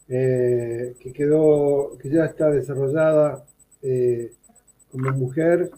eh, 0.09 0.95
que 0.99 1.13
quedó, 1.13 1.97
que 1.99 2.11
ya 2.11 2.25
está 2.25 2.51
desarrollada 2.51 3.45
eh, 3.83 4.33
como 4.91 5.11
mujer, 5.13 5.71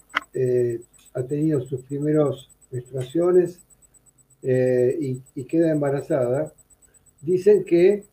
ha 1.15 1.23
tenido 1.23 1.61
sus 1.61 1.83
primeros 1.83 2.51
menstruaciones 2.75 3.61
eh, 4.43 5.21
y, 5.35 5.45
queda 5.45 5.71
embarazada, 5.71 6.53
dicen 7.23 7.65
que 7.65 8.05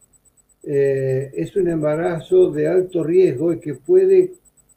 eh, 0.64 1.32
es 1.34 1.56
un 1.56 1.68
embarazo 1.68 2.52
de 2.52 2.68
alto 2.68 3.04
riesgo 3.04 3.52
y 3.52 3.60
que 3.60 3.74
puede 3.74 4.32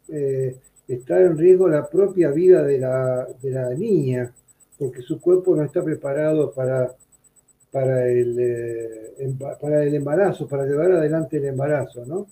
eh, 0.08 0.56
estar 0.88 1.20
en 1.20 1.36
riesgo 1.36 1.68
la 1.68 1.86
propia 1.88 2.30
vida 2.30 2.62
de 2.62 2.78
la, 2.78 3.28
de 3.40 3.50
la, 3.50 3.70
niña, 3.74 4.32
porque 4.78 5.02
su 5.02 5.20
cuerpo 5.20 5.54
no 5.54 5.62
está 5.62 5.84
preparado 5.84 6.52
para, 6.52 6.92
para, 7.70 8.08
el, 8.08 9.14
para 9.60 9.84
el 9.84 9.94
embarazo, 9.94 10.48
para 10.48 10.64
llevar 10.64 10.92
adelante 10.92 11.36
el 11.36 11.44
embarazo, 11.44 12.04
¿no? 12.06 12.26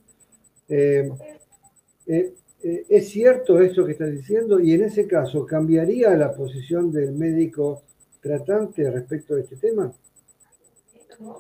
¿Es 2.63 3.11
cierto 3.11 3.61
esto 3.61 3.85
que 3.85 3.93
estás 3.93 4.13
diciendo? 4.13 4.61
Y 4.61 4.73
en 4.73 4.85
ese 4.85 5.09
caso, 5.09 5.45
¿cambiaría 5.45 6.11
la 6.11 6.33
posición 6.33 6.93
del 6.93 7.13
médico 7.13 7.83
tratante 8.21 8.89
respecto 8.89 9.35
a 9.35 9.41
este 9.41 9.57
tema? 9.57 9.93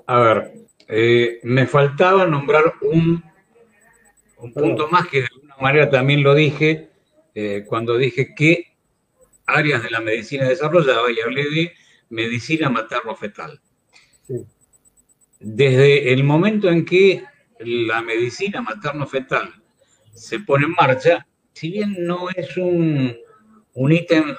A 0.07 0.21
ver, 0.21 0.53
eh, 0.89 1.39
me 1.45 1.67
faltaba 1.67 2.27
nombrar 2.27 2.65
un, 2.83 3.23
un 4.39 4.53
punto 4.53 4.89
más 4.89 5.07
que 5.09 5.21
de 5.21 5.29
alguna 5.33 5.57
manera 5.61 5.91
también 5.91 6.23
lo 6.23 6.35
dije 6.35 6.91
eh, 7.35 7.65
cuando 7.67 7.97
dije 7.97 8.35
qué 8.35 8.75
áreas 9.47 9.83
de 9.83 9.91
la 9.91 10.01
medicina 10.01 10.49
desarrollaba 10.49 11.11
y 11.11 11.21
hablé 11.21 11.45
de 11.51 11.73
medicina 12.11 12.69
materno-fetal. 12.69 13.61
Desde 15.39 16.13
el 16.13 16.25
momento 16.25 16.69
en 16.69 16.85
que 16.85 17.25
la 17.59 18.03
medicina 18.03 18.61
materno-fetal 18.61 19.62
se 20.12 20.40
pone 20.40 20.66
en 20.66 20.72
marcha, 20.72 21.27
si 21.53 21.70
bien 21.70 21.96
no 21.98 22.29
es 22.31 22.57
un, 22.57 23.16
un 23.75 23.92
ítem 23.92 24.37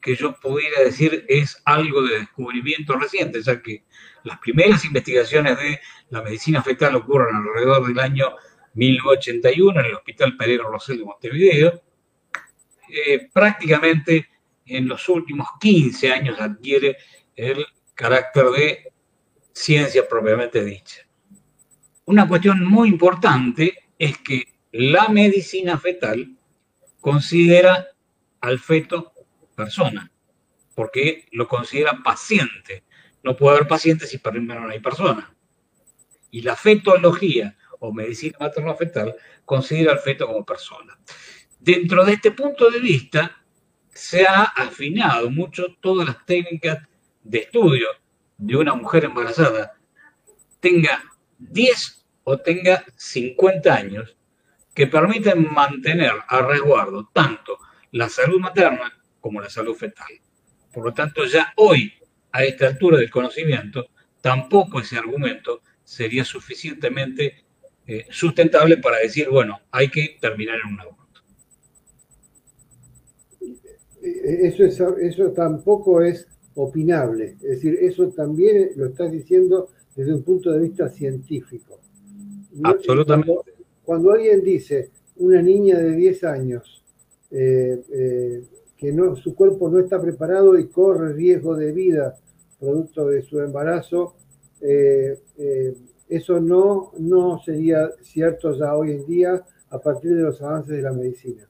que 0.00 0.14
yo 0.14 0.34
pudiera 0.40 0.82
decir 0.82 1.24
es 1.28 1.60
algo 1.64 2.02
de 2.02 2.20
descubrimiento 2.20 2.96
reciente, 2.96 3.42
ya 3.42 3.60
que 3.60 3.84
las 4.24 4.38
primeras 4.38 4.84
investigaciones 4.84 5.58
de 5.58 5.80
la 6.10 6.22
medicina 6.22 6.62
fetal 6.62 6.96
ocurren 6.96 7.34
alrededor 7.34 7.86
del 7.86 7.98
año 7.98 8.36
1981 8.74 9.80
en 9.80 9.86
el 9.86 9.94
Hospital 9.94 10.36
Pereira 10.36 10.64
Rosell 10.64 10.98
de 10.98 11.04
Montevideo. 11.04 11.82
Eh, 12.88 13.28
prácticamente 13.32 14.28
en 14.66 14.88
los 14.88 15.08
últimos 15.08 15.48
15 15.60 16.12
años 16.12 16.40
adquiere 16.40 16.96
el 17.34 17.66
carácter 17.94 18.46
de 18.50 18.92
ciencia 19.52 20.06
propiamente 20.08 20.64
dicha. 20.64 21.02
Una 22.04 22.26
cuestión 22.26 22.64
muy 22.64 22.88
importante 22.88 23.90
es 23.98 24.16
que 24.18 24.57
la 24.72 25.08
medicina 25.08 25.78
fetal 25.78 26.36
considera 27.00 27.88
al 28.40 28.58
feto 28.58 29.12
persona, 29.54 30.10
porque 30.74 31.26
lo 31.32 31.48
considera 31.48 32.00
paciente. 32.04 32.84
No 33.22 33.36
puede 33.36 33.56
haber 33.56 33.68
paciente 33.68 34.06
si 34.06 34.18
primero 34.18 34.60
no 34.60 34.70
hay 34.70 34.80
persona. 34.80 35.34
Y 36.30 36.42
la 36.42 36.54
fetología 36.54 37.56
o 37.80 37.92
medicina 37.92 38.36
materno-fetal 38.40 39.16
considera 39.44 39.92
al 39.92 39.98
feto 40.00 40.26
como 40.26 40.44
persona. 40.44 40.98
Dentro 41.58 42.04
de 42.04 42.12
este 42.12 42.30
punto 42.30 42.70
de 42.70 42.80
vista, 42.80 43.42
se 43.88 44.26
ha 44.26 44.44
afinado 44.44 45.30
mucho 45.30 45.76
todas 45.80 46.06
las 46.06 46.24
técnicas 46.24 46.78
de 47.24 47.38
estudio 47.38 47.88
de 48.36 48.56
una 48.56 48.74
mujer 48.74 49.04
embarazada, 49.04 49.76
tenga 50.60 51.02
10 51.38 52.06
o 52.22 52.38
tenga 52.38 52.84
50 52.94 53.74
años, 53.74 54.16
que 54.78 54.86
permiten 54.86 55.52
mantener 55.52 56.12
a 56.28 56.40
resguardo 56.40 57.10
tanto 57.12 57.58
la 57.90 58.08
salud 58.08 58.38
materna 58.38 58.96
como 59.18 59.40
la 59.40 59.50
salud 59.50 59.74
fetal. 59.74 60.06
Por 60.72 60.84
lo 60.84 60.94
tanto, 60.94 61.24
ya 61.24 61.52
hoy, 61.56 61.92
a 62.30 62.44
esta 62.44 62.68
altura 62.68 62.98
del 62.98 63.10
conocimiento, 63.10 63.88
tampoco 64.20 64.78
ese 64.78 64.96
argumento 64.96 65.62
sería 65.82 66.24
suficientemente 66.24 67.44
eh, 67.88 68.06
sustentable 68.08 68.76
para 68.76 68.98
decir, 68.98 69.28
bueno, 69.28 69.58
hay 69.72 69.88
que 69.88 70.16
terminar 70.20 70.60
en 70.64 70.74
un 70.74 70.80
aborto. 70.80 71.22
Eso, 74.00 74.96
eso 74.96 75.32
tampoco 75.32 76.02
es 76.02 76.28
opinable, 76.54 77.36
es 77.42 77.48
decir, 77.48 77.76
eso 77.80 78.10
también 78.10 78.70
lo 78.76 78.86
estás 78.86 79.10
diciendo 79.10 79.70
desde 79.96 80.14
un 80.14 80.22
punto 80.22 80.52
de 80.52 80.60
vista 80.60 80.88
científico. 80.88 81.80
Absolutamente 82.62 83.57
cuando 83.57 83.57
alguien 83.94 84.42
dice 84.42 84.90
una 85.16 85.42
niña 85.42 85.78
de 85.78 85.92
10 85.92 86.24
años 86.24 86.82
eh, 87.30 87.80
eh, 87.92 88.42
que 88.76 88.92
no, 88.92 89.16
su 89.16 89.34
cuerpo 89.34 89.68
no 89.68 89.80
está 89.80 90.00
preparado 90.00 90.58
y 90.58 90.68
corre 90.68 91.12
riesgo 91.12 91.56
de 91.56 91.72
vida 91.72 92.14
producto 92.58 93.06
de 93.06 93.22
su 93.22 93.40
embarazo, 93.40 94.16
eh, 94.60 95.18
eso 96.08 96.40
no, 96.40 96.92
no 96.98 97.40
sería 97.44 97.90
cierto 98.02 98.52
ya 98.58 98.74
hoy 98.74 98.92
en 98.92 99.06
día 99.06 99.44
a 99.70 99.78
partir 99.78 100.14
de 100.14 100.22
los 100.22 100.40
avances 100.42 100.76
de 100.76 100.82
la 100.82 100.92
medicina. 100.92 101.46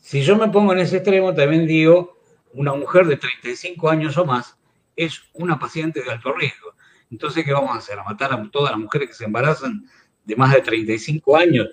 Si 0.00 0.22
yo 0.22 0.36
me 0.36 0.48
pongo 0.48 0.72
en 0.72 0.78
ese 0.78 0.96
extremo, 0.96 1.34
también 1.34 1.66
digo, 1.66 2.16
una 2.54 2.74
mujer 2.74 3.06
de 3.06 3.16
35 3.16 3.88
años 3.88 4.16
o 4.16 4.24
más 4.24 4.56
es 4.94 5.20
una 5.34 5.58
paciente 5.58 6.02
de 6.02 6.10
alto 6.10 6.32
riesgo. 6.32 6.70
Entonces, 7.10 7.44
¿qué 7.44 7.52
vamos 7.52 7.70
a 7.70 7.78
hacer? 7.78 7.98
¿A 7.98 8.04
matar 8.04 8.32
a 8.32 8.50
todas 8.50 8.70
las 8.70 8.80
mujeres 8.80 9.08
que 9.08 9.14
se 9.14 9.24
embarazan 9.24 9.86
de 10.26 10.36
más 10.36 10.52
de 10.52 10.60
35 10.60 11.36
años? 11.36 11.68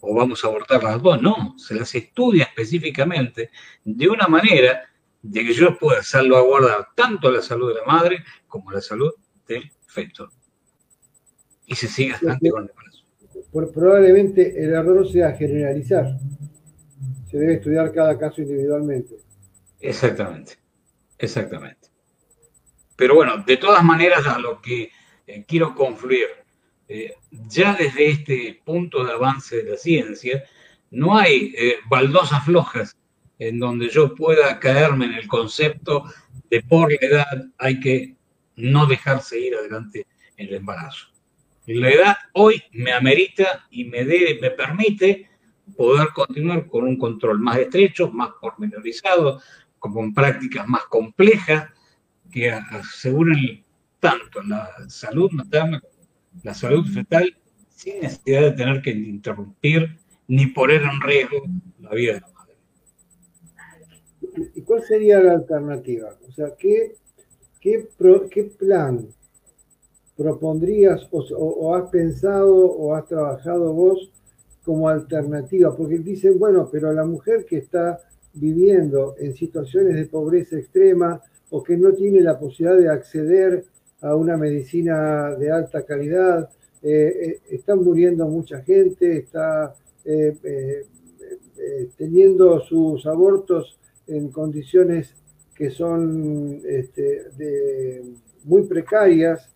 ¿O 0.00 0.14
vamos 0.14 0.44
a 0.44 0.48
abortar 0.48 0.82
las 0.82 1.00
dos? 1.00 1.22
No, 1.22 1.54
se 1.56 1.74
las 1.74 1.94
estudia 1.94 2.44
específicamente 2.44 3.50
de 3.82 4.08
una 4.08 4.28
manera 4.28 4.82
de 5.22 5.42
que 5.42 5.54
yo 5.54 5.78
pueda 5.78 6.02
salvaguardar 6.02 6.88
tanto 6.94 7.30
la 7.30 7.40
salud 7.40 7.68
de 7.68 7.80
la 7.80 7.86
madre 7.86 8.22
como 8.46 8.70
la 8.70 8.82
salud 8.82 9.10
del 9.48 9.72
feto. 9.86 10.30
Y 11.66 11.74
se 11.74 11.88
sigue 11.88 12.12
adelante 12.12 12.50
con 12.50 12.64
el 12.64 12.70
embarazo. 12.70 13.04
Probablemente 13.72 14.62
el 14.62 14.74
error 14.74 15.10
sea 15.10 15.32
generalizar. 15.32 16.18
Se 17.30 17.38
debe 17.38 17.54
estudiar 17.54 17.92
cada 17.92 18.18
caso 18.18 18.42
individualmente. 18.42 19.16
Exactamente, 19.80 20.58
exactamente. 21.18 21.88
Pero 22.96 23.14
bueno, 23.14 23.42
de 23.46 23.56
todas 23.56 23.82
maneras, 23.82 24.26
a 24.26 24.38
lo 24.38 24.60
que 24.60 24.90
eh, 25.26 25.44
quiero 25.46 25.74
confluir, 25.74 26.26
eh, 26.88 27.14
ya 27.48 27.74
desde 27.74 28.10
este 28.10 28.60
punto 28.64 29.04
de 29.04 29.12
avance 29.12 29.62
de 29.62 29.70
la 29.70 29.76
ciencia, 29.76 30.44
no 30.90 31.16
hay 31.16 31.54
eh, 31.56 31.76
baldosas 31.88 32.44
flojas 32.44 32.96
en 33.38 33.58
donde 33.58 33.88
yo 33.88 34.14
pueda 34.14 34.58
caerme 34.60 35.06
en 35.06 35.14
el 35.14 35.26
concepto 35.26 36.04
de 36.50 36.62
por 36.62 36.90
la 36.90 36.98
edad 37.00 37.44
hay 37.58 37.80
que 37.80 38.14
no 38.56 38.86
dejarse 38.86 39.40
ir 39.40 39.56
adelante 39.56 40.06
en 40.36 40.48
el 40.48 40.54
embarazo. 40.54 41.08
La 41.66 41.90
edad 41.90 42.16
hoy 42.34 42.62
me 42.72 42.92
amerita 42.92 43.66
y 43.70 43.84
me, 43.84 44.04
me 44.04 44.50
permite 44.50 45.28
poder 45.76 46.08
continuar 46.14 46.66
con 46.66 46.84
un 46.84 46.98
control 46.98 47.40
más 47.40 47.58
estrecho, 47.58 48.10
más 48.10 48.30
pormenorizado, 48.40 49.40
con 49.78 50.12
prácticas 50.14 50.68
más 50.68 50.84
complejas 50.84 51.70
que 52.30 52.50
aseguren 52.50 53.64
tanto 53.98 54.42
la 54.42 54.70
salud 54.88 55.30
materna, 55.32 55.80
la 56.42 56.54
salud 56.54 56.86
fetal, 56.86 57.36
sin 57.68 58.00
necesidad 58.00 58.42
de 58.42 58.52
tener 58.52 58.82
que 58.82 58.90
interrumpir 58.90 59.98
ni 60.28 60.46
poner 60.46 60.82
en 60.82 61.00
riesgo 61.00 61.42
la 61.80 61.90
vida 61.90 62.14
de 62.14 62.20
la 62.20 62.28
madre. 62.28 62.54
¿Y 64.54 64.62
cuál 64.62 64.82
sería 64.82 65.20
la 65.20 65.32
alternativa? 65.32 66.16
O 66.26 66.32
sea, 66.32 66.54
¿qué, 66.58 66.96
qué, 67.60 67.88
qué 68.30 68.44
plan 68.44 69.06
propondrías 70.16 71.08
o, 71.10 71.74
has 71.74 71.90
pensado 71.90 72.54
o 72.54 72.94
has 72.94 73.06
trabajado 73.06 73.72
vos 73.72 74.10
como 74.64 74.88
alternativa? 74.88 75.76
Porque 75.76 75.98
dicen, 75.98 76.38
bueno, 76.38 76.68
pero 76.70 76.92
la 76.92 77.04
mujer 77.04 77.44
que 77.44 77.58
está 77.58 78.00
viviendo 78.32 79.14
en 79.18 79.34
situaciones 79.34 79.94
de 79.94 80.06
pobreza 80.06 80.56
extrema 80.56 81.20
o 81.50 81.62
que 81.62 81.76
no 81.76 81.92
tiene 81.92 82.20
la 82.20 82.38
posibilidad 82.38 82.78
de 82.78 82.90
acceder 82.90 83.64
a 84.04 84.14
una 84.14 84.36
medicina 84.36 85.34
de 85.34 85.50
alta 85.50 85.82
calidad, 85.82 86.50
eh, 86.82 86.90
eh, 87.22 87.40
están 87.50 87.82
muriendo 87.82 88.28
mucha 88.28 88.60
gente, 88.62 89.16
está 89.16 89.74
eh, 90.04 90.84
teniendo 91.96 92.60
sus 92.60 93.06
abortos 93.06 93.78
en 94.06 94.28
condiciones 94.28 95.14
que 95.54 95.70
son 95.70 96.60
este, 96.66 98.02
muy 98.44 98.64
precarias. 98.64 99.48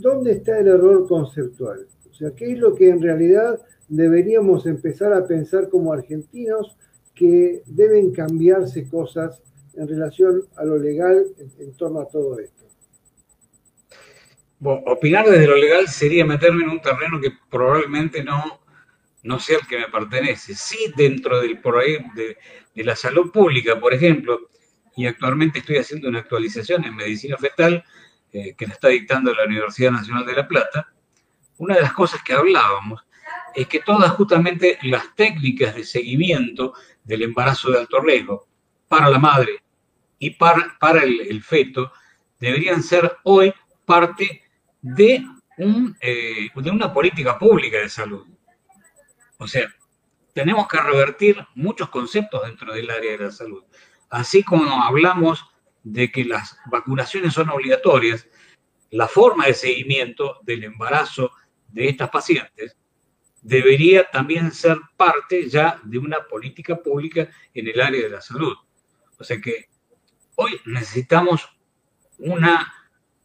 ¿Dónde 0.00 0.32
está 0.32 0.58
el 0.58 0.66
error 0.66 1.06
conceptual? 1.06 1.86
O 2.10 2.14
sea, 2.14 2.32
¿qué 2.32 2.52
es 2.52 2.58
lo 2.58 2.74
que 2.74 2.88
en 2.88 3.00
realidad 3.00 3.60
deberíamos 3.86 4.66
empezar 4.66 5.12
a 5.12 5.24
pensar 5.24 5.68
como 5.68 5.92
argentinos 5.92 6.76
que 7.14 7.62
deben 7.66 8.10
cambiarse 8.10 8.88
cosas 8.88 9.40
en 9.78 9.86
relación 9.86 10.42
a 10.56 10.64
lo 10.64 10.76
legal 10.76 11.24
en, 11.38 11.76
torno 11.76 12.00
a 12.00 12.08
todo 12.08 12.38
esto. 12.40 12.64
Opinar 14.60 15.28
desde 15.28 15.46
lo 15.46 15.56
legal 15.56 15.86
sería 15.86 16.26
meterme 16.26 16.64
en 16.64 16.70
un 16.70 16.82
terreno 16.82 17.20
que 17.20 17.30
probablemente 17.48 18.24
no, 18.24 18.60
no 19.22 19.38
sea 19.38 19.58
el 19.60 19.66
que 19.68 19.78
me 19.78 19.88
pertenece. 19.88 20.56
Sí, 20.56 20.92
dentro 20.96 21.40
del, 21.40 21.60
por 21.60 21.78
ahí, 21.78 21.96
de, 22.16 22.36
la 22.82 22.96
salud 22.96 23.30
pública, 23.30 23.78
por 23.78 23.94
ejemplo, 23.94 24.48
y 24.96 25.06
actualmente 25.06 25.60
estoy 25.60 25.76
haciendo 25.76 26.08
una 26.08 26.20
actualización 26.20 26.84
en 26.84 26.96
medicina 26.96 27.36
fetal 27.36 27.84
eh, 28.32 28.54
que 28.56 28.66
la 28.66 28.72
está 28.72 28.88
dictando 28.88 29.32
la 29.32 29.44
Universidad 29.44 29.92
Nacional 29.92 30.26
de 30.26 30.32
La 30.34 30.48
Plata. 30.48 30.92
Una 31.58 31.76
de 31.76 31.82
las 31.82 31.92
cosas 31.92 32.20
que 32.24 32.32
hablábamos 32.32 33.04
es 33.54 33.68
que 33.68 33.78
todas 33.80 34.10
justamente 34.12 34.78
las 34.82 35.14
técnicas 35.14 35.74
de 35.76 35.84
seguimiento 35.84 36.74
del 37.04 37.22
embarazo 37.22 37.70
de 37.70 37.78
alto 37.78 38.00
riesgo 38.00 38.48
para 38.88 39.08
la 39.08 39.18
madre 39.20 39.62
y 40.18 40.30
para, 40.30 40.76
para 40.80 41.02
el, 41.02 41.42
feto 41.42 41.92
deberían 42.38 42.82
ser 42.82 43.18
hoy 43.24 43.54
parte 43.84 44.42
de, 44.82 45.24
un, 45.58 45.96
eh, 46.00 46.48
de 46.54 46.70
una 46.70 46.92
política 46.92 47.38
pública 47.38 47.78
de 47.78 47.88
salud. 47.88 48.26
O 49.38 49.46
sea, 49.46 49.72
tenemos 50.34 50.68
que 50.68 50.78
revertir 50.80 51.46
muchos 51.54 51.88
conceptos 51.88 52.44
dentro 52.44 52.72
del 52.72 52.90
área 52.90 53.12
de 53.12 53.24
la 53.24 53.30
salud. 53.30 53.64
Así 54.10 54.42
como 54.42 54.82
hablamos 54.82 55.44
de 55.82 56.10
que 56.10 56.24
las 56.24 56.56
vacunaciones 56.66 57.34
son 57.34 57.50
obligatorias, 57.50 58.26
la 58.90 59.06
forma 59.06 59.46
de 59.46 59.54
seguimiento 59.54 60.38
del 60.42 60.64
embarazo 60.64 61.30
de 61.68 61.88
estas 61.88 62.10
pacientes 62.10 62.76
debería 63.42 64.08
también 64.10 64.50
ser 64.52 64.78
parte 64.96 65.48
ya 65.48 65.80
de 65.84 65.98
una 65.98 66.26
política 66.26 66.76
pública 66.76 67.28
en 67.54 67.68
el 67.68 67.80
área 67.80 68.02
de 68.02 68.10
la 68.10 68.20
salud. 68.20 68.56
O 69.18 69.24
sea 69.24 69.40
que 69.40 69.68
hoy 70.40 70.60
necesitamos 70.66 71.48
una 72.18 72.72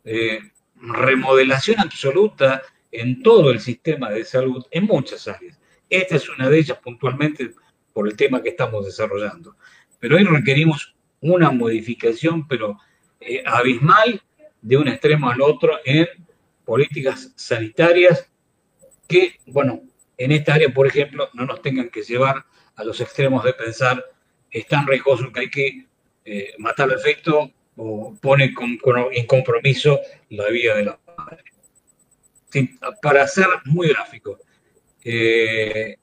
eh, 0.04 0.40
remodelación 0.76 1.80
absoluta 1.80 2.64
en 2.92 3.22
todo 3.22 3.52
el 3.52 3.60
sistema 3.60 4.10
de 4.10 4.26
salud, 4.26 4.66
en 4.72 4.86
muchas 4.86 5.28
áreas. 5.28 5.60
Esta 5.90 6.16
es 6.16 6.28
una 6.28 6.50
de 6.50 6.58
ellas 6.58 6.80
puntualmente 6.80 7.52
por 7.94 8.08
el 8.08 8.18
tema 8.18 8.42
que 8.42 8.50
estamos 8.50 8.86
desarrollando. 8.86 9.56
Pero 10.00 10.18
hoy 10.18 10.24
requerimos 10.24 10.96
una 11.22 11.52
modificación, 11.52 12.48
pero 12.48 12.80
eh, 13.20 13.44
abismal, 13.46 14.22
de 14.62 14.78
un 14.78 14.88
extremo 14.88 15.30
al 15.30 15.42
otro 15.42 15.80
en 15.86 16.08
políticas 16.66 17.32
sanitarias 17.36 18.32
que, 19.08 19.36
bueno, 19.46 19.82
en 20.18 20.32
esta 20.32 20.56
área, 20.56 20.74
por 20.74 20.88
ejemplo, 20.88 21.30
no 21.34 21.46
nos 21.46 21.62
tengan 21.62 21.90
que 21.90 22.02
llevar 22.02 22.46
a 22.76 22.84
los 22.84 23.00
extremos 23.02 23.44
de 23.44 23.54
pensar 23.54 24.04
es 24.50 24.68
tan 24.68 24.88
riesgoso 24.88 25.32
que 25.32 25.40
hay 25.42 25.50
que 25.50 25.88
eh, 26.26 26.54
matar 26.58 26.90
al 26.90 26.98
efecto 26.98 27.52
o 27.76 28.16
pone 28.22 28.54
en 29.12 29.26
compromiso 29.26 30.00
la 30.30 30.50
vida 30.50 30.76
de 30.76 30.86
la 30.86 31.00
madre. 31.18 31.44
para 33.02 33.28
ser 33.28 33.48
muy 33.66 33.90
gráfico, 33.90 34.40
eh, 35.04 35.98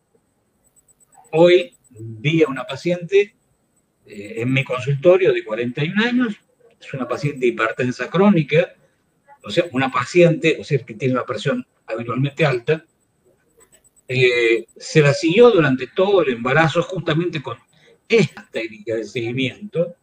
hoy 1.33 1.77
vi 1.91 2.43
a 2.43 2.49
una 2.49 2.65
paciente 2.65 3.35
eh, 4.07 4.35
en 4.39 4.53
mi 4.53 4.65
consultorio 4.65 5.33
de 5.33 5.45
41 5.45 6.05
años, 6.05 6.35
es 6.81 6.93
una 6.95 7.07
paciente 7.07 7.47
hipertensa 7.47 8.09
crónica, 8.09 8.75
o 9.43 9.51
sea, 9.51 9.65
una 9.73 9.91
paciente, 9.91 10.57
o 10.61 10.65
sea, 10.65 10.79
que 10.79 10.95
tiene 10.95 11.15
una 11.15 11.25
presión 11.25 11.67
habitualmente 11.87 12.45
alta, 12.45 12.85
eh, 14.09 14.67
se 14.77 15.01
la 15.01 15.15
siguió 15.15 15.51
durante 15.51 15.87
todo 15.87 16.23
el 16.23 16.33
embarazo 16.33 16.83
justamente 16.83 17.41
con 17.41 17.57
esta 18.09 18.49
técnica 18.51 18.97
de 18.97 19.05
seguimiento, 19.05 19.95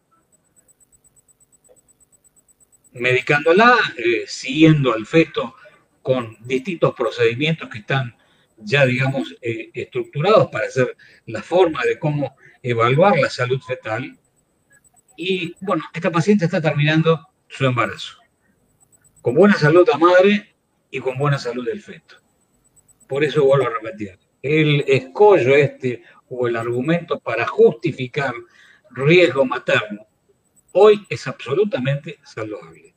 medicándola, 2.98 3.76
eh, 3.96 4.24
siguiendo 4.26 4.92
al 4.92 5.06
feto 5.06 5.54
con 6.02 6.36
distintos 6.40 6.94
procedimientos 6.94 7.68
que 7.68 7.78
están 7.78 8.16
ya, 8.56 8.84
digamos, 8.86 9.36
eh, 9.40 9.70
estructurados 9.72 10.48
para 10.48 10.66
hacer 10.66 10.96
la 11.26 11.42
forma 11.42 11.82
de 11.84 11.98
cómo 11.98 12.36
evaluar 12.62 13.18
la 13.18 13.30
salud 13.30 13.60
fetal. 13.60 14.18
Y 15.16 15.54
bueno, 15.60 15.84
esta 15.92 16.10
paciente 16.10 16.44
está 16.44 16.60
terminando 16.60 17.28
su 17.48 17.64
embarazo, 17.66 18.16
con 19.22 19.34
buena 19.34 19.54
salud 19.54 19.86
la 19.88 19.98
madre 19.98 20.54
y 20.90 21.00
con 21.00 21.18
buena 21.18 21.38
salud 21.38 21.64
del 21.64 21.82
feto. 21.82 22.16
Por 23.06 23.24
eso 23.24 23.44
vuelvo 23.44 23.66
a 23.66 23.74
repetir, 23.74 24.18
el 24.42 24.84
escollo 24.86 25.54
este 25.54 26.02
o 26.28 26.46
el 26.46 26.56
argumento 26.56 27.18
para 27.18 27.46
justificar 27.46 28.34
riesgo 28.90 29.44
materno 29.44 30.08
hoy 30.72 31.04
es 31.08 31.26
absolutamente 31.26 32.18
saludable. 32.22 32.87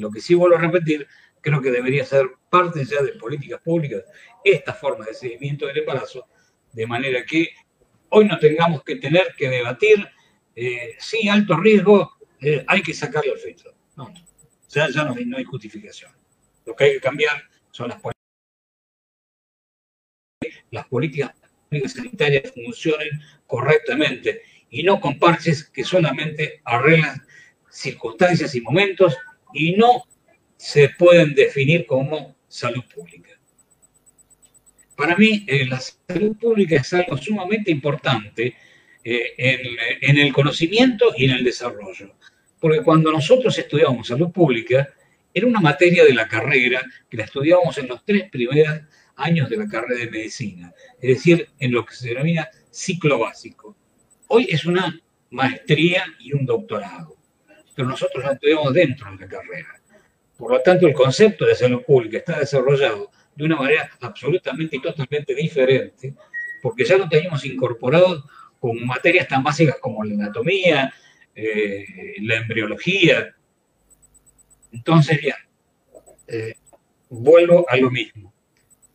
Lo 0.00 0.10
que 0.10 0.20
sí 0.20 0.34
vuelvo 0.34 0.56
a 0.56 0.60
repetir, 0.60 1.06
creo 1.40 1.60
que 1.60 1.70
debería 1.70 2.04
ser 2.04 2.30
parte 2.50 2.84
ya 2.84 3.02
de 3.02 3.12
políticas 3.12 3.60
públicas 3.60 4.04
esta 4.44 4.72
forma 4.72 5.04
de 5.04 5.14
seguimiento 5.14 5.66
del 5.66 5.78
embarazo, 5.78 6.26
de 6.72 6.86
manera 6.86 7.24
que 7.24 7.50
hoy 8.10 8.26
no 8.26 8.38
tengamos 8.38 8.82
que 8.84 8.96
tener 8.96 9.34
que 9.36 9.48
debatir 9.48 10.06
eh, 10.54 10.94
si 10.98 11.28
alto 11.28 11.56
riesgo 11.56 12.12
eh, 12.40 12.64
hay 12.66 12.82
que 12.82 12.94
sacarle 12.94 13.32
al 13.32 13.38
feto. 13.38 13.74
No, 13.96 14.12
ya, 14.68 14.88
ya 14.90 15.04
no, 15.04 15.14
no 15.14 15.36
hay 15.36 15.44
justificación. 15.44 16.12
Lo 16.64 16.74
que 16.74 16.84
hay 16.84 16.92
que 16.94 17.00
cambiar 17.00 17.42
son 17.70 17.88
las 17.88 18.00
políticas 18.00 18.16
las 20.70 20.86
políticas 20.88 21.34
sanitarias 21.86 22.52
funcionen 22.52 23.20
correctamente 23.46 24.42
y 24.70 24.82
no 24.82 25.00
con 25.00 25.18
parches 25.18 25.64
que 25.64 25.84
solamente 25.84 26.60
arreglan 26.64 27.22
circunstancias 27.70 28.54
y 28.54 28.60
momentos 28.60 29.16
y 29.56 29.72
no 29.72 30.04
se 30.56 30.90
pueden 30.90 31.34
definir 31.34 31.86
como 31.86 32.36
salud 32.48 32.84
pública. 32.94 33.30
Para 34.96 35.16
mí, 35.16 35.44
eh, 35.46 35.66
la 35.66 35.80
salud 35.80 36.36
pública 36.36 36.76
es 36.76 36.92
algo 36.92 37.16
sumamente 37.16 37.70
importante 37.70 38.54
eh, 39.04 39.34
en, 40.00 40.18
el 40.18 40.32
conocimiento 40.32 41.12
y 41.16 41.26
en 41.26 41.32
el 41.32 41.44
desarrollo. 41.44 42.14
Porque 42.58 42.82
cuando 42.82 43.12
nosotros 43.12 43.58
estudiábamos 43.58 44.08
salud 44.08 44.30
pública, 44.30 44.88
era 45.32 45.46
una 45.46 45.60
materia 45.60 46.02
de 46.04 46.14
la 46.14 46.26
carrera 46.26 46.82
que 47.08 47.16
la 47.18 47.24
estudiábamos 47.24 47.76
en 47.78 47.88
los 47.88 48.04
tres 48.04 48.30
primeros 48.30 48.80
años 49.16 49.48
de 49.50 49.58
la 49.58 49.68
carrera 49.68 50.00
de 50.00 50.10
medicina, 50.10 50.72
es 51.00 51.16
decir, 51.16 51.48
en 51.58 51.72
lo 51.72 51.84
que 51.84 51.94
se 51.94 52.08
denomina 52.08 52.48
ciclo 52.70 53.18
básico. 53.18 53.76
Hoy 54.28 54.46
es 54.50 54.64
una 54.64 54.98
maestría 55.30 56.04
y 56.18 56.32
un 56.32 56.46
doctorado, 56.46 57.15
pero 57.76 57.88
nosotros 57.88 58.24
la 58.24 58.32
estudiamos 58.32 58.72
dentro 58.72 59.12
de 59.12 59.18
la 59.18 59.28
carrera. 59.28 59.68
Por 60.36 60.50
lo 60.50 60.60
tanto, 60.62 60.86
el 60.86 60.94
concepto 60.94 61.44
de 61.44 61.54
salud 61.54 61.82
pública 61.82 62.18
está 62.18 62.38
desarrollado 62.40 63.10
de 63.34 63.44
una 63.44 63.56
manera 63.56 63.90
absolutamente 64.00 64.76
y 64.76 64.80
totalmente 64.80 65.34
diferente, 65.34 66.14
porque 66.62 66.84
ya 66.84 66.96
lo 66.96 67.06
teníamos 67.06 67.44
incorporado 67.44 68.24
con 68.58 68.84
materias 68.86 69.28
tan 69.28 69.44
básicas 69.44 69.76
como 69.78 70.02
la 70.02 70.14
anatomía, 70.14 70.92
eh, 71.34 72.14
la 72.22 72.36
embriología. 72.36 73.36
Entonces, 74.72 75.20
ya, 75.22 75.36
eh, 76.26 76.54
vuelvo 77.10 77.66
a 77.68 77.76
lo 77.76 77.90
mismo. 77.90 78.32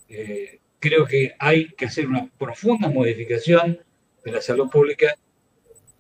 Eh, 0.10 0.60
creo 0.80 1.06
que 1.06 1.36
hay 1.38 1.70
que 1.70 1.86
hacer 1.86 2.08
una 2.08 2.28
profunda 2.36 2.90
modificación 2.90 3.80
de 4.26 4.32
la 4.32 4.42
salud 4.42 4.70
pública 4.70 5.16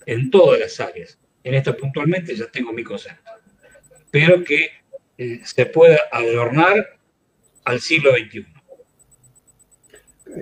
en 0.08 0.32
todas 0.32 0.60
las 0.60 0.80
áreas. 0.80 1.20
En 1.44 1.54
esta 1.56 1.76
puntualmente 1.76 2.36
ya 2.36 2.50
tengo 2.52 2.72
mi 2.72 2.84
concepto, 2.84 3.32
pero 4.12 4.44
que 4.44 4.70
se 5.44 5.66
pueda 5.66 6.00
adornar 6.12 7.00
al 7.66 7.80
siglo 7.80 8.12
XXI. 8.12 8.46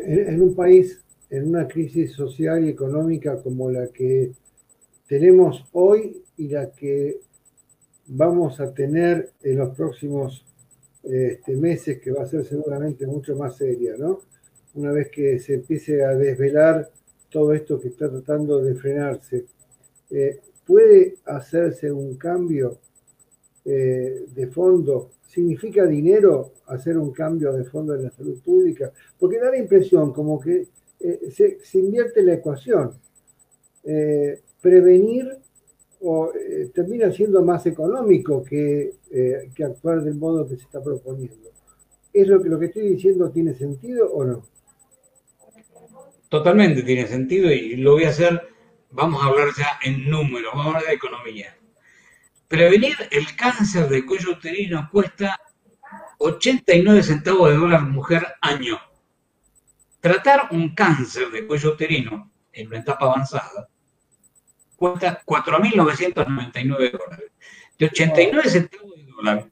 En 0.06 0.42
un 0.42 0.56
país, 0.56 1.04
en 1.30 1.50
una 1.50 1.68
crisis 1.68 2.14
social 2.14 2.66
y 2.66 2.70
económica 2.70 3.42
como 3.42 3.72
la 3.72 3.88
que 3.88 4.32
tenemos 5.08 5.66
hoy 5.72 6.24
y 6.38 6.50
la 6.50 6.72
que 6.72 7.20
vamos 8.08 8.60
a 8.60 8.74
tener 8.74 9.32
en 9.44 9.58
los 9.58 9.76
próximos 9.76 10.46
este, 11.04 11.56
meses, 11.56 12.00
que 12.00 12.12
va 12.12 12.24
a 12.24 12.28
ser 12.28 12.46
seguramente 12.46 13.06
mucho 13.08 13.36
más 13.36 13.58
seria, 13.58 13.96
¿no? 13.98 14.22
Una 14.76 14.92
vez 14.92 15.10
que 15.10 15.40
se 15.40 15.56
empiece 15.56 16.04
a 16.04 16.10
desvelar 16.10 16.90
todo 17.30 17.54
esto 17.54 17.80
que 17.80 17.88
está 17.88 18.10
tratando 18.10 18.62
de 18.62 18.76
frenarse, 18.76 19.46
eh, 20.12 20.40
¿puede 20.70 21.16
hacerse 21.26 21.92
un 21.92 22.16
cambio 22.16 22.78
eh, 23.66 24.26
de 24.36 24.48
fondo 24.48 25.10
significa 25.26 25.88
dinero 25.88 26.54
hacer 26.68 26.96
un 26.96 27.12
cambio 27.12 27.52
de 27.54 27.64
fondo 27.64 27.96
en 27.96 28.04
la 28.04 28.12
salud 28.12 28.40
pública, 28.42 28.92
porque 29.18 29.40
da 29.40 29.50
la 29.50 29.58
impresión 29.58 30.14
como 30.14 30.40
que 30.40 30.68
eh, 31.00 31.32
se, 31.32 31.80
invierte 31.80 32.22
la 32.22 32.36
ecuación. 32.36 32.92
Eh, 33.84 34.42
prevenir 34.62 35.38
o, 36.02 36.32
termina 36.74 37.12
siendo 37.12 37.44
más 37.44 37.66
económico 37.66 38.44
que, 38.44 38.94
que, 39.56 39.64
actuar 39.64 40.04
del 40.04 40.16
modo 40.16 40.48
que 40.48 40.56
se 40.56 40.64
está 40.64 40.84
proponiendo. 40.84 41.50
¿Es 42.14 42.28
lo 42.28 42.44
que, 42.44 42.50
lo 42.50 42.60
que 42.60 42.68
estoy 42.68 42.90
diciendo 42.90 43.32
tiene 43.32 43.56
sentido 43.56 44.12
o 44.12 44.24
no? 44.24 44.44
Totalmente 46.30 46.84
tiene 46.84 47.08
sentido 47.08 47.52
y 47.52 47.76
lo 47.78 47.94
voy 47.94 48.04
a 48.04 48.10
hacer, 48.10 48.40
vamos 48.92 49.22
a 49.22 49.28
hablar 49.28 49.48
ya 49.58 49.80
en 49.84 50.10
números, 50.10 50.52
vamos 50.54 50.66
a 50.66 50.70
hablar 50.70 50.90
de 50.90 50.94
economía. 50.94 51.58
Prevenir 52.48 52.96
el 53.12 53.36
cáncer 53.36 53.88
de 53.88 54.06
cuello 54.06 54.32
uterino 54.32 54.90
cuesta 54.92 55.40
89 56.18 57.04
centavos 57.04 57.50
de 57.50 57.58
dólar 57.58 57.84
mujer 57.84 58.26
año. 58.42 58.80
Tratar 60.00 60.48
un 60.52 60.74
cáncer 60.74 61.30
de 61.30 61.46
cuello 61.46 61.74
uterino 61.74 62.32
en 62.52 62.68
una 62.68 62.80
etapa 62.80 63.06
avanzada 63.06 63.70
cuesta 64.80 65.22
4.999 65.26 66.92
dólares. 66.92 67.32
De 67.78 67.86
89 67.86 68.50
centavos 68.50 68.96
de 68.96 69.04
dólar 69.04 69.50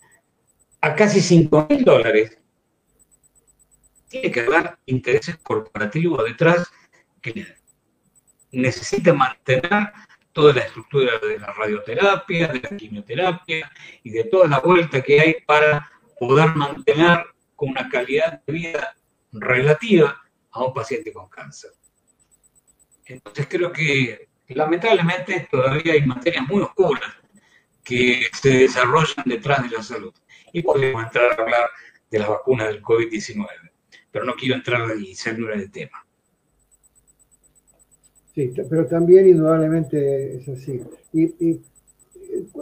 a 0.82 0.96
casi 0.96 1.20
5.000 1.20 1.84
dólares, 1.84 2.38
tiene 4.08 4.32
que 4.32 4.42
haber 4.42 4.78
intereses 4.86 5.38
corporativos 5.38 6.24
detrás 6.24 6.72
que 7.22 7.57
necesita 8.52 9.14
mantener 9.14 9.92
toda 10.32 10.54
la 10.54 10.62
estructura 10.62 11.18
de 11.20 11.40
la 11.40 11.52
radioterapia, 11.54 12.48
de 12.48 12.60
la 12.60 12.78
quimioterapia 12.78 13.72
y 14.04 14.12
de 14.12 14.24
toda 14.26 14.48
la 14.48 14.60
vuelta 14.60 15.02
que 15.02 15.20
hay 15.20 15.36
para 15.46 15.92
poder 16.20 16.56
mantener 16.56 17.26
con 17.56 17.70
una 17.70 17.90
calidad 17.90 18.42
de 18.46 18.54
vida 18.54 18.96
relativa 19.32 20.22
a 20.52 20.64
un 20.64 20.74
paciente 20.74 21.12
con 21.12 21.28
cáncer. 21.28 21.72
Entonces 23.06 23.48
creo 23.50 23.72
que 23.72 24.28
lamentablemente 24.50 25.48
todavía 25.52 25.94
hay 25.94 26.06
materias 26.06 26.48
muy 26.48 26.62
oscuras 26.62 27.14
que 27.84 28.28
se 28.34 28.50
desarrollan 28.50 29.24
detrás 29.26 29.64
de 29.64 29.78
la 29.78 29.84
salud. 29.84 30.14
Y 30.54 30.62
podemos 30.62 31.04
entrar 31.04 31.32
a 31.32 31.44
hablar 31.44 31.70
de 32.10 32.20
las 32.20 32.28
vacunas 32.28 32.68
del 32.68 32.82
COVID-19, 32.82 33.48
pero 34.12 34.26
no 34.26 34.36
quiero 34.36 34.56
entrar 34.56 34.90
y 34.98 35.16
salir 35.16 35.48
del 35.48 35.72
tema. 35.72 36.06
Sí, 38.38 38.54
pero 38.70 38.86
también 38.86 39.28
indudablemente 39.28 40.36
es 40.36 40.48
así. 40.48 40.80
Y, 41.12 41.60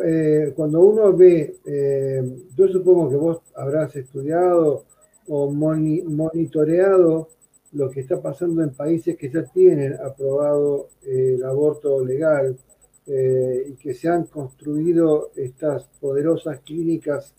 eh, 0.05 0.53
cuando 0.55 0.79
uno 0.79 1.11
ve, 1.11 1.57
eh, 1.65 2.23
yo 2.55 2.69
supongo 2.69 3.09
que 3.09 3.17
vos 3.17 3.41
habrás 3.53 3.93
estudiado 3.97 4.85
o 5.27 5.51
monitoreado 5.51 7.27
lo 7.73 7.89
que 7.89 7.99
está 7.99 8.21
pasando 8.21 8.63
en 8.63 8.69
países 8.69 9.17
que 9.17 9.29
ya 9.29 9.43
tienen 9.43 9.95
aprobado 9.95 10.87
el 11.03 11.43
aborto 11.43 12.05
legal 12.05 12.57
eh, 13.05 13.65
y 13.71 13.73
que 13.73 13.93
se 13.93 14.07
han 14.07 14.27
construido 14.27 15.31
estas 15.35 15.89
poderosas 15.99 16.61
clínicas 16.61 17.33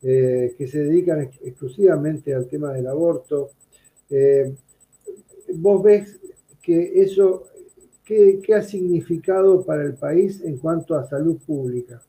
que 0.00 0.66
se 0.70 0.78
dedican 0.78 1.28
exclusivamente 1.42 2.32
al 2.34 2.46
tema 2.46 2.72
del 2.72 2.86
aborto. 2.86 3.50
vos 5.56 5.82
ves 5.82 6.18
que 6.62 7.02
eso 7.02 7.49
¿Qué, 8.10 8.54
ha 8.56 8.62
significado 8.62 9.64
para 9.64 9.84
el 9.84 9.94
país 9.94 10.40
en 10.40 10.58
cuanto 10.58 10.96
a 10.96 11.08
salud 11.08 11.40
pública? 11.46 12.02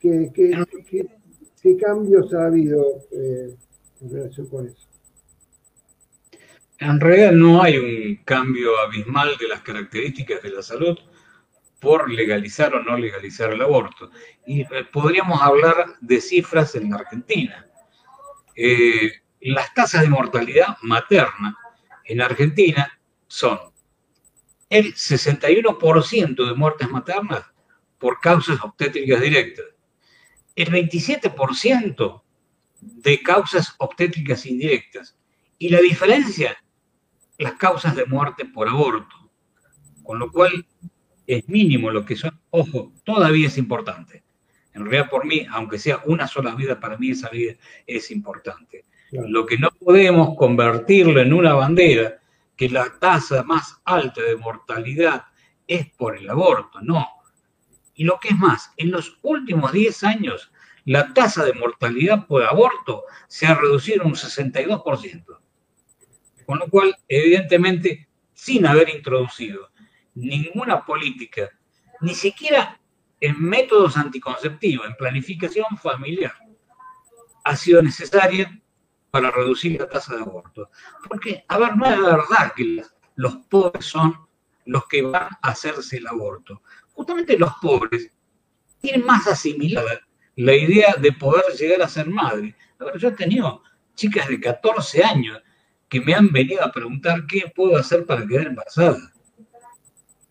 ¿Qué, 0.00 0.32
cambios 1.80 2.34
ha 2.34 2.46
habido 2.46 2.84
eh, 3.12 3.54
en 4.00 4.10
relación 4.10 4.48
con 4.48 4.66
eso? 4.66 4.88
En 6.80 6.98
realidad 6.98 7.30
no 7.30 7.62
hay 7.62 7.78
un 7.78 8.16
cambio 8.24 8.76
abismal 8.80 9.36
de 9.38 9.46
las 9.46 9.60
características 9.60 10.42
de 10.42 10.50
la 10.50 10.62
salud 10.62 10.98
por 11.78 12.10
legalizar 12.10 12.74
o 12.74 12.82
no 12.82 12.98
legalizar 12.98 13.52
el 13.52 13.62
aborto. 13.62 14.10
Y 14.44 14.62
eh, 14.62 14.68
podríamos 14.92 15.40
hablar 15.40 15.86
de 16.00 16.20
cifras 16.20 16.74
en 16.74 16.90
la 16.90 16.96
Argentina. 16.96 17.68
Eh, 18.56 19.12
las 19.40 19.72
tasas 19.72 20.02
de 20.02 20.08
mortalidad 20.08 20.78
materna 20.82 21.56
en 22.04 22.20
Argentina 22.20 22.98
son 23.28 23.71
el 24.72 24.94
61% 24.94 26.48
de 26.48 26.54
muertes 26.54 26.88
maternas 26.88 27.44
por 27.98 28.20
causas 28.20 28.58
obstétricas 28.62 29.20
directas, 29.20 29.66
el 30.56 30.70
27% 30.70 32.22
de 32.80 33.22
causas 33.22 33.74
obstétricas 33.78 34.46
indirectas. 34.46 35.14
Y 35.58 35.68
la 35.68 35.78
diferencia, 35.78 36.56
las 37.36 37.52
causas 37.52 37.94
de 37.94 38.06
muerte 38.06 38.46
por 38.46 38.66
aborto, 38.66 39.30
con 40.02 40.18
lo 40.18 40.32
cual 40.32 40.66
es 41.26 41.46
mínimo 41.50 41.90
lo 41.90 42.06
que 42.06 42.16
son, 42.16 42.40
ojo, 42.48 42.94
todavía 43.04 43.48
es 43.48 43.58
importante. 43.58 44.24
En 44.72 44.86
realidad 44.86 45.10
por 45.10 45.26
mí, 45.26 45.46
aunque 45.50 45.78
sea 45.78 46.00
una 46.06 46.26
sola 46.26 46.54
vida, 46.54 46.80
para 46.80 46.96
mí 46.96 47.10
esa 47.10 47.28
vida 47.28 47.56
es 47.86 48.10
importante. 48.10 48.86
Lo 49.10 49.44
que 49.44 49.58
no 49.58 49.68
podemos 49.70 50.34
convertirlo 50.34 51.20
en 51.20 51.34
una 51.34 51.52
bandera 51.52 52.21
que 52.56 52.68
la 52.68 52.98
tasa 52.98 53.42
más 53.42 53.80
alta 53.84 54.22
de 54.22 54.36
mortalidad 54.36 55.26
es 55.66 55.90
por 55.92 56.16
el 56.16 56.28
aborto, 56.28 56.80
no. 56.80 57.06
Y 57.94 58.04
lo 58.04 58.18
que 58.20 58.28
es 58.28 58.36
más, 58.36 58.72
en 58.76 58.90
los 58.90 59.18
últimos 59.22 59.72
10 59.72 60.04
años, 60.04 60.52
la 60.84 61.12
tasa 61.14 61.44
de 61.44 61.52
mortalidad 61.52 62.26
por 62.26 62.42
aborto 62.42 63.04
se 63.28 63.46
ha 63.46 63.54
reducido 63.54 64.04
un 64.04 64.14
62%. 64.14 65.38
Con 66.44 66.58
lo 66.58 66.68
cual, 66.68 66.96
evidentemente, 67.08 68.08
sin 68.32 68.66
haber 68.66 68.88
introducido 68.88 69.70
ninguna 70.14 70.84
política, 70.84 71.50
ni 72.00 72.14
siquiera 72.14 72.80
en 73.20 73.40
métodos 73.40 73.96
anticonceptivos, 73.96 74.86
en 74.86 74.96
planificación 74.96 75.78
familiar, 75.80 76.34
ha 77.44 77.56
sido 77.56 77.80
necesaria 77.80 78.60
para 79.12 79.30
reducir 79.30 79.78
la 79.78 79.88
tasa 79.88 80.16
de 80.16 80.22
aborto. 80.22 80.70
Porque, 81.06 81.44
a 81.46 81.58
ver, 81.58 81.76
no 81.76 81.86
es 81.86 82.00
verdad 82.00 82.54
que 82.56 82.82
los 83.16 83.36
pobres 83.50 83.84
son 83.84 84.16
los 84.64 84.86
que 84.88 85.02
van 85.02 85.28
a 85.42 85.50
hacerse 85.50 85.98
el 85.98 86.06
aborto. 86.06 86.62
Justamente 86.94 87.38
los 87.38 87.52
pobres 87.60 88.10
tiene 88.80 89.04
más 89.04 89.26
asimilada 89.26 90.00
la 90.36 90.54
idea 90.54 90.94
de 90.98 91.12
poder 91.12 91.44
llegar 91.58 91.82
a 91.82 91.88
ser 91.88 92.08
madre. 92.08 92.56
A 92.78 92.84
ver, 92.84 92.98
yo 92.98 93.08
he 93.08 93.12
tenido 93.12 93.62
chicas 93.94 94.28
de 94.28 94.40
14 94.40 95.04
años 95.04 95.42
que 95.90 96.00
me 96.00 96.14
han 96.14 96.32
venido 96.32 96.64
a 96.64 96.72
preguntar 96.72 97.26
qué 97.26 97.52
puedo 97.54 97.76
hacer 97.76 98.06
para 98.06 98.26
quedar 98.26 98.46
embarazada. 98.46 99.12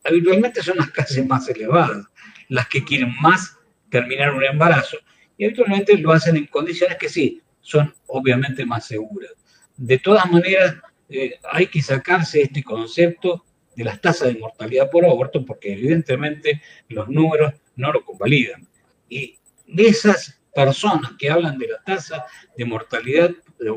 Habitualmente 0.04 0.64
son 0.64 0.78
las 0.78 0.90
clases 0.90 1.24
más 1.28 1.48
elevadas, 1.48 2.08
las 2.50 2.68
que 2.68 2.84
quieren 2.84 3.14
más 3.22 3.60
terminar 3.92 4.34
un 4.34 4.44
embarazo. 4.44 4.98
Y 5.38 5.46
habitualmente 5.46 5.96
lo 6.00 6.12
hacen 6.12 6.36
en 6.36 6.48
condiciones 6.48 6.98
que 6.98 7.10
sí, 7.10 7.44
son 7.62 7.94
obviamente 8.08 8.66
más 8.66 8.86
seguras. 8.86 9.32
De 9.78 9.98
todas 10.00 10.30
maneras, 10.30 10.76
eh, 11.10 11.40
hay 11.52 11.68
que 11.68 11.82
sacarse 11.82 12.42
este 12.42 12.64
concepto 12.64 13.46
de 13.76 13.84
las 13.84 14.02
tasas 14.02 14.34
de 14.34 14.40
mortalidad 14.40 14.90
por 14.90 15.06
aborto 15.06 15.46
porque 15.46 15.74
evidentemente 15.74 16.62
los 16.90 17.08
números 17.08 17.54
no 17.76 17.92
lo 17.92 18.04
convalidan. 18.04 18.68
Y 19.10 19.38
de 19.68 19.88
esas 19.88 20.42
personas 20.54 21.12
que 21.18 21.30
hablan 21.30 21.58
de 21.58 21.68
la 21.68 21.84
tasa 21.84 22.26
de 22.58 22.66
mortalidad 22.66 23.32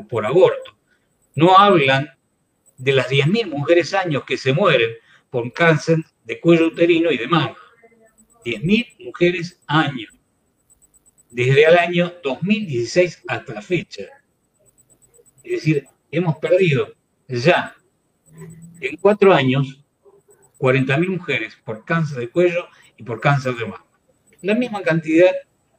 por 0.09 0.25
aborto, 0.25 0.77
no 1.35 1.57
hablan 1.57 2.09
de 2.77 2.93
las 2.93 3.09
10.000 3.09 3.47
mujeres 3.47 3.93
años 3.93 4.23
que 4.25 4.37
se 4.37 4.53
mueren 4.53 4.91
por 5.29 5.51
cáncer 5.53 5.97
de 6.23 6.39
cuello 6.39 6.67
uterino 6.67 7.11
y 7.11 7.17
de 7.17 7.27
mama. 7.27 7.55
10.000 8.43 9.05
mujeres 9.05 9.61
años. 9.67 10.14
Desde 11.35 11.65
el 11.65 11.77
año 11.77 12.13
2016 12.23 13.23
hasta 13.27 13.55
la 13.55 13.61
fecha. 13.61 14.03
Es 15.43 15.51
decir, 15.51 15.85
hemos 16.09 16.37
perdido 16.37 16.93
ya 17.27 17.75
en 18.79 18.95
cuatro 18.95 19.33
años 19.33 19.83
40.000 20.59 21.09
mujeres 21.09 21.57
por 21.65 21.83
cáncer 21.83 22.19
de 22.19 22.29
cuello 22.29 22.67
y 22.95 23.03
por 23.03 23.19
cáncer 23.19 23.53
de 23.55 23.65
mama. 23.65 23.85
La 24.43 24.55
misma 24.55 24.81
cantidad 24.81 25.29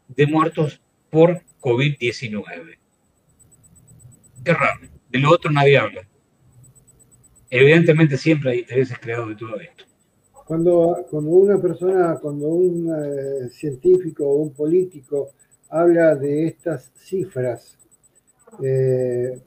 de 0.09 0.27
muertos 0.27 0.83
por 1.09 1.41
COVID-19. 1.63 2.79
Qué 4.45 4.53
raro. 4.53 4.81
De 5.09 5.19
lo 5.19 5.31
otro 5.31 5.51
nadie 5.51 5.79
habla. 5.79 6.07
Evidentemente 7.49 8.19
siempre 8.19 8.51
hay 8.51 8.59
intereses 8.59 8.99
creados 8.99 9.31
de 9.31 9.37
todo 9.37 9.59
esto. 9.59 9.85
Cuando, 10.45 11.07
cuando 11.11 11.31
una 11.31 11.59
persona, 11.59 12.19
cuando 12.21 12.47
un 12.47 12.93
eh, 12.95 13.49
científico 13.49 14.27
o 14.27 14.35
un 14.35 14.53
político 14.53 15.31
habla 15.71 16.15
de 16.15 16.47
estas 16.47 16.93
cifras, 16.97 17.77
eh, 18.63 19.41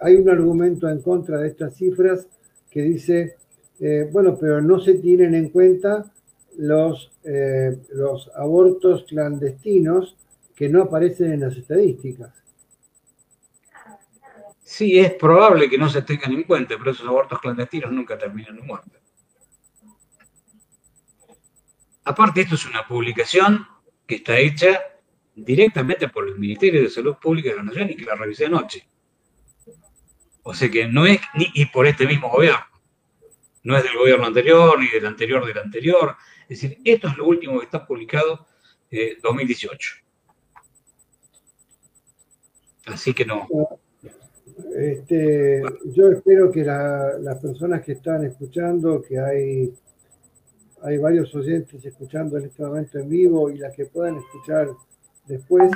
hay 0.00 0.16
un 0.16 0.28
argumento 0.28 0.88
en 0.88 1.00
contra 1.00 1.38
de 1.38 1.48
estas 1.48 1.76
cifras 1.76 2.26
que 2.70 2.82
dice, 2.82 3.36
eh, 3.80 4.08
bueno, 4.10 4.36
pero 4.38 4.60
no 4.60 4.80
se 4.80 4.94
tienen 4.94 5.34
en 5.34 5.50
cuenta 5.50 6.12
los, 6.58 7.12
los 7.90 8.30
abortos 8.34 9.04
clandestinos 9.08 10.16
que 10.54 10.68
no 10.68 10.82
aparecen 10.82 11.32
en 11.32 11.40
las 11.40 11.56
estadísticas. 11.56 12.42
Sí, 14.62 14.98
es 14.98 15.12
probable 15.14 15.68
que 15.68 15.76
no 15.76 15.88
se 15.88 16.02
tengan 16.02 16.32
en 16.32 16.44
cuenta, 16.44 16.76
pero 16.78 16.92
esos 16.92 17.06
abortos 17.06 17.40
clandestinos 17.40 17.92
nunca 17.92 18.16
terminan 18.16 18.58
en 18.58 18.66
muerte. 18.66 19.02
Aparte, 22.04 22.40
esto 22.40 22.54
es 22.54 22.66
una 22.66 22.86
publicación 22.86 23.66
que 24.06 24.16
está 24.16 24.38
hecha 24.38 24.80
directamente 25.34 26.08
por 26.08 26.28
el 26.28 26.38
Ministerio 26.38 26.82
de 26.82 26.90
Salud 26.90 27.16
Pública 27.20 27.50
de 27.50 27.56
la 27.56 27.62
Nación 27.62 27.90
y 27.90 27.96
que 27.96 28.04
la 28.04 28.14
revisé 28.14 28.46
anoche. 28.46 28.86
O 30.42 30.54
sea 30.54 30.70
que 30.70 30.88
no 30.88 31.06
es 31.06 31.20
ni 31.34 31.46
y 31.54 31.66
por 31.66 31.86
este 31.86 32.06
mismo 32.06 32.30
gobierno. 32.30 32.64
No 33.62 33.76
es 33.76 33.84
del 33.84 33.96
gobierno 33.96 34.26
anterior, 34.26 34.78
ni 34.78 34.88
del 34.88 35.06
anterior 35.06 35.46
del 35.46 35.58
anterior. 35.58 36.16
Es 36.48 36.60
decir, 36.60 36.78
esto 36.84 37.08
es 37.08 37.16
lo 37.16 37.26
último 37.26 37.58
que 37.58 37.66
está 37.66 37.86
publicado 37.86 38.46
eh, 38.90 39.18
2018. 39.22 39.94
Así 42.86 43.14
que 43.14 43.24
no. 43.24 43.46
Este, 44.76 45.62
yo 45.94 46.10
espero 46.10 46.50
que 46.50 46.64
las 46.64 47.38
personas 47.40 47.84
que 47.84 47.92
están 47.92 48.24
escuchando, 48.24 49.00
que 49.00 49.18
hay 49.18 49.72
hay 50.82 50.98
varios 50.98 51.34
oyentes 51.34 51.84
escuchando 51.84 52.36
en 52.36 52.46
este 52.46 52.62
momento 52.64 52.98
en 52.98 53.08
vivo 53.08 53.50
y 53.50 53.58
las 53.58 53.74
que 53.74 53.86
puedan 53.86 54.16
escuchar 54.16 54.68
después 55.32 55.70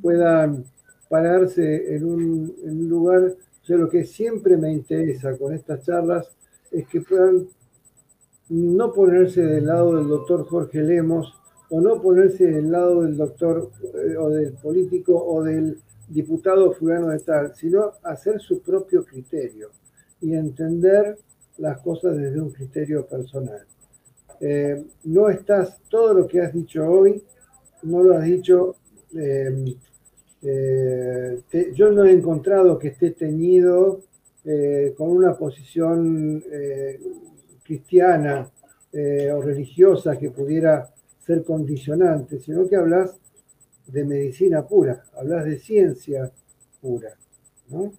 puedan 0.00 0.64
pararse 1.08 1.96
en 1.96 2.04
un, 2.04 2.88
lugar. 2.88 3.34
Yo 3.64 3.76
lo 3.76 3.88
que 3.88 4.04
siempre 4.04 4.56
me 4.56 4.72
interesa 4.72 5.36
con 5.36 5.52
estas 5.52 5.82
charlas 5.84 6.28
es 6.70 6.86
que 6.86 7.00
puedan 7.00 7.48
no 8.48 8.92
ponerse 8.92 9.42
del 9.42 9.66
lado 9.66 9.96
del 9.96 10.08
doctor 10.08 10.46
Jorge 10.46 10.82
Lemos 10.82 11.34
o 11.70 11.80
no 11.80 12.00
ponerse 12.00 12.46
del 12.46 12.70
lado 12.70 13.02
del 13.02 13.16
doctor 13.16 13.70
eh, 13.94 14.16
o 14.16 14.30
del 14.30 14.52
político 14.52 15.14
o 15.16 15.42
del 15.42 15.78
diputado 16.08 16.72
fulano 16.72 17.08
de 17.08 17.18
tal, 17.20 17.54
sino 17.56 17.92
hacer 18.04 18.40
su 18.40 18.60
propio 18.62 19.04
criterio 19.04 19.70
y 20.20 20.34
entender 20.34 21.18
las 21.58 21.80
cosas 21.80 22.16
desde 22.16 22.40
un 22.40 22.50
criterio 22.50 23.04
personal. 23.06 23.64
Eh, 24.40 24.84
no 25.04 25.28
estás, 25.28 25.80
todo 25.88 26.14
lo 26.14 26.26
que 26.28 26.40
has 26.40 26.52
dicho 26.52 26.84
hoy, 26.84 27.22
no 27.82 28.02
lo 28.02 28.16
has 28.16 28.24
dicho, 28.24 28.76
em, 29.14 29.74
eh, 30.42 31.42
yo 31.74 31.90
no 31.92 32.04
he 32.04 32.12
encontrado 32.12 32.78
que 32.78 32.88
esté 32.88 33.12
teñido 33.12 34.02
eh, 34.44 34.92
con 34.96 35.10
una 35.10 35.36
posición 35.36 36.42
cristiana 37.62 38.50
o 38.94 39.40
religiosa 39.40 40.18
que 40.18 40.30
pudiera 40.30 40.92
ser 41.24 41.44
condicionante, 41.44 42.38
sino 42.40 42.68
que 42.68 42.76
hablas 42.76 43.16
de 43.86 44.04
medicina 44.04 44.66
pura, 44.66 45.04
hablas 45.16 45.46
de 45.46 45.58
ciencia 45.58 46.30
pura. 46.80 47.16
¿no? 47.68 47.92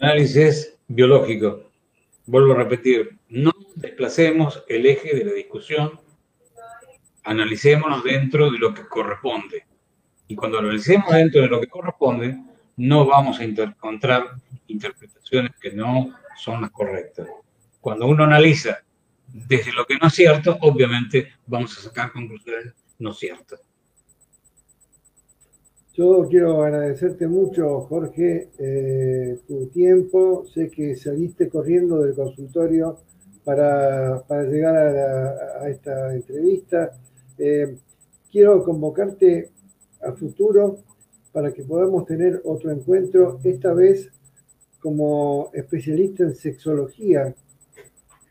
Análisis 0.00 0.76
biológico. 0.88 1.64
Vuelvo 2.26 2.52
a 2.52 2.56
repetir, 2.56 3.18
no 3.28 3.50
desplacemos 3.74 4.64
el 4.68 4.86
eje 4.86 5.16
de 5.16 5.24
la 5.24 5.32
discusión, 5.32 6.00
analicémonos 7.24 8.04
dentro 8.04 8.50
de 8.50 8.58
lo 8.58 8.72
que 8.72 8.86
corresponde. 8.86 9.66
Y 10.28 10.36
cuando 10.36 10.58
analicemos 10.58 11.12
dentro 11.12 11.42
de 11.42 11.48
lo 11.48 11.60
que 11.60 11.66
corresponde, 11.66 12.38
no 12.76 13.06
vamos 13.06 13.40
a 13.40 13.44
encontrar 13.44 14.24
interpretaciones 14.68 15.52
que 15.60 15.72
no 15.72 16.14
son 16.36 16.62
las 16.62 16.70
correctas. 16.70 17.28
Cuando 17.80 18.06
uno 18.06 18.24
analiza 18.24 18.78
desde 19.26 19.72
lo 19.72 19.84
que 19.84 19.96
no 19.96 20.06
es 20.06 20.14
cierto, 20.14 20.56
obviamente 20.60 21.32
vamos 21.46 21.76
a 21.78 21.82
sacar 21.82 22.12
conclusiones 22.12 22.72
no 22.98 23.12
ciertas. 23.12 23.60
Yo 25.92 26.26
quiero 26.28 26.62
agradecerte 26.64 27.28
mucho, 27.28 27.82
Jorge, 27.82 28.48
eh, 28.58 29.38
tu 29.46 29.68
tiempo. 29.68 30.44
Sé 30.52 30.68
que 30.68 30.96
saliste 30.96 31.48
corriendo 31.48 32.02
del 32.02 32.14
consultorio 32.14 32.98
para, 33.44 34.24
llegar 34.44 34.76
a, 34.76 35.68
esta 35.68 36.12
entrevista. 36.14 36.90
Eh, 37.38 37.76
quiero 38.30 38.62
convocarte 38.62 39.50
a 40.02 40.12
futuro 40.12 40.78
para 41.32 41.52
que 41.52 41.64
podamos 41.64 42.06
tener 42.06 42.40
otro 42.44 42.70
encuentro, 42.70 43.40
esta 43.42 43.72
vez 43.72 44.10
como 44.80 45.50
especialista 45.52 46.24
en 46.24 46.34
sexología, 46.34 47.34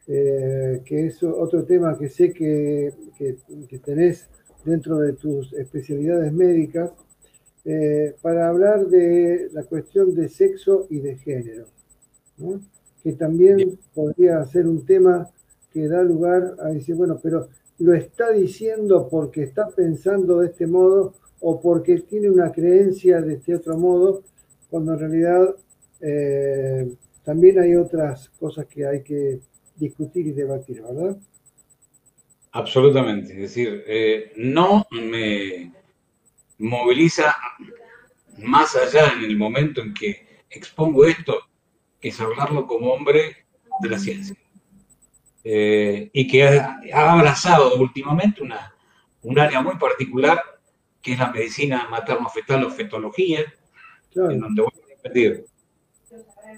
eh, 0.07 0.81
que 0.85 1.07
es 1.07 1.23
otro 1.23 1.63
tema 1.63 1.97
que 1.97 2.09
sé 2.09 2.31
que, 2.33 2.93
que 3.17 3.79
tenés 3.79 4.27
dentro 4.63 4.99
de 4.99 5.13
tus 5.13 5.53
especialidades 5.53 6.31
médicas 6.31 6.91
eh, 7.65 8.15
para 8.21 8.49
hablar 8.49 8.87
de 8.87 9.49
la 9.53 9.63
cuestión 9.63 10.13
de 10.13 10.27
sexo 10.27 10.85
y 10.89 10.99
de 10.99 11.15
género, 11.15 11.65
que 13.01 13.13
también 13.13 13.79
podría 13.93 14.45
ser 14.45 14.67
un 14.67 14.85
tema 14.85 15.29
que 15.71 15.87
da 15.87 16.03
lugar 16.03 16.55
a 16.59 16.69
decir, 16.69 16.95
bueno, 16.95 17.19
pero 17.23 17.47
lo 17.79 17.93
está 17.93 18.31
diciendo 18.31 19.07
porque 19.09 19.43
está 19.43 19.67
pensando 19.69 20.39
de 20.39 20.47
este 20.47 20.67
modo 20.67 21.13
o 21.39 21.61
porque 21.61 21.99
tiene 21.99 22.29
una 22.29 22.51
creencia 22.51 23.21
de 23.21 23.33
este 23.33 23.55
otro 23.55 23.77
modo, 23.77 24.23
cuando 24.69 24.93
en 24.93 24.99
realidad 24.99 25.55
eh, 25.99 26.93
también 27.23 27.59
hay 27.59 27.75
otras 27.75 28.29
cosas 28.29 28.65
que 28.67 28.85
hay 28.85 29.03
que 29.03 29.39
discutir 29.75 30.27
y 30.27 30.31
debatir, 30.31 30.81
¿verdad? 30.81 31.17
Absolutamente, 32.51 33.33
es 33.33 33.39
decir, 33.39 33.83
eh, 33.87 34.31
no 34.37 34.85
me 34.91 35.73
moviliza 36.59 37.35
más 38.37 38.75
allá 38.75 39.13
en 39.17 39.23
el 39.25 39.37
momento 39.37 39.81
en 39.81 39.93
que 39.93 40.27
expongo 40.49 41.05
esto, 41.05 41.39
que 41.99 42.09
es 42.09 42.21
hablarlo 42.21 42.67
como 42.67 42.93
hombre 42.93 43.45
de 43.81 43.89
la 43.89 43.97
ciencia. 43.97 44.35
Eh, 45.45 46.09
y 46.13 46.27
que 46.27 46.47
ha, 46.47 46.79
abrazado 46.93 47.75
últimamente 47.75 48.41
una, 48.41 48.73
un 49.23 49.37
área 49.37 49.61
muy 49.61 49.75
particular, 49.77 50.41
que 51.01 51.13
es 51.13 51.19
la 51.19 51.31
medicina 51.31 51.87
materno-fetal 51.89 52.63
o 52.63 52.69
fetología, 52.69 53.41
en 54.15 54.39
donde 54.39 54.61
voy 54.61 54.71
a 54.71 54.95
repetir, 54.95 55.45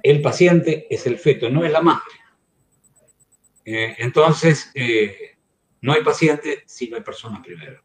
el 0.03 0.21
paciente 0.21 0.85
es 0.89 1.07
el 1.07 1.17
feto, 1.17 1.49
no 1.49 1.65
es 1.65 1.71
la 1.71 1.81
madre. 1.81 2.03
Eh, 3.63 3.95
entonces, 3.97 4.69
eh, 4.75 5.35
no 5.81 5.93
hay 5.93 6.03
paciente 6.03 6.59
si 6.67 6.89
no 6.89 6.97
hay 6.97 7.01
personas 7.01 7.41
primero. 7.43 7.81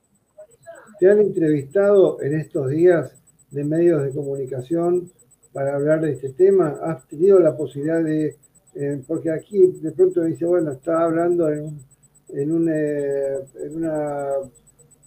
¿Te 0.99 1.11
han 1.11 1.21
entrevistado 1.21 2.21
en 2.21 2.39
estos 2.39 2.69
días 2.69 3.17
de 3.51 3.65
medios 3.65 4.03
de 4.03 4.11
comunicación 4.11 5.11
para 5.55 5.75
hablar 5.75 6.03
de 6.03 6.13
este 6.13 6.31
tema? 6.31 6.79
¿Has 6.85 7.07
tenido 7.09 7.39
la 7.41 7.57
posibilidad 7.57 8.05
de, 8.05 8.37
eh, 8.75 9.03
porque 9.07 9.31
aquí 9.31 9.59
de 9.81 9.93
pronto 9.93 10.23
dice, 10.23 10.45
bueno, 10.45 10.73
estaba 10.73 11.05
hablando 11.05 11.49
en 11.51 11.61
un, 11.65 11.81
en 12.29 12.53
un, 12.53 12.69
eh, 12.69 13.39
en 13.65 13.77
una, 13.77 14.29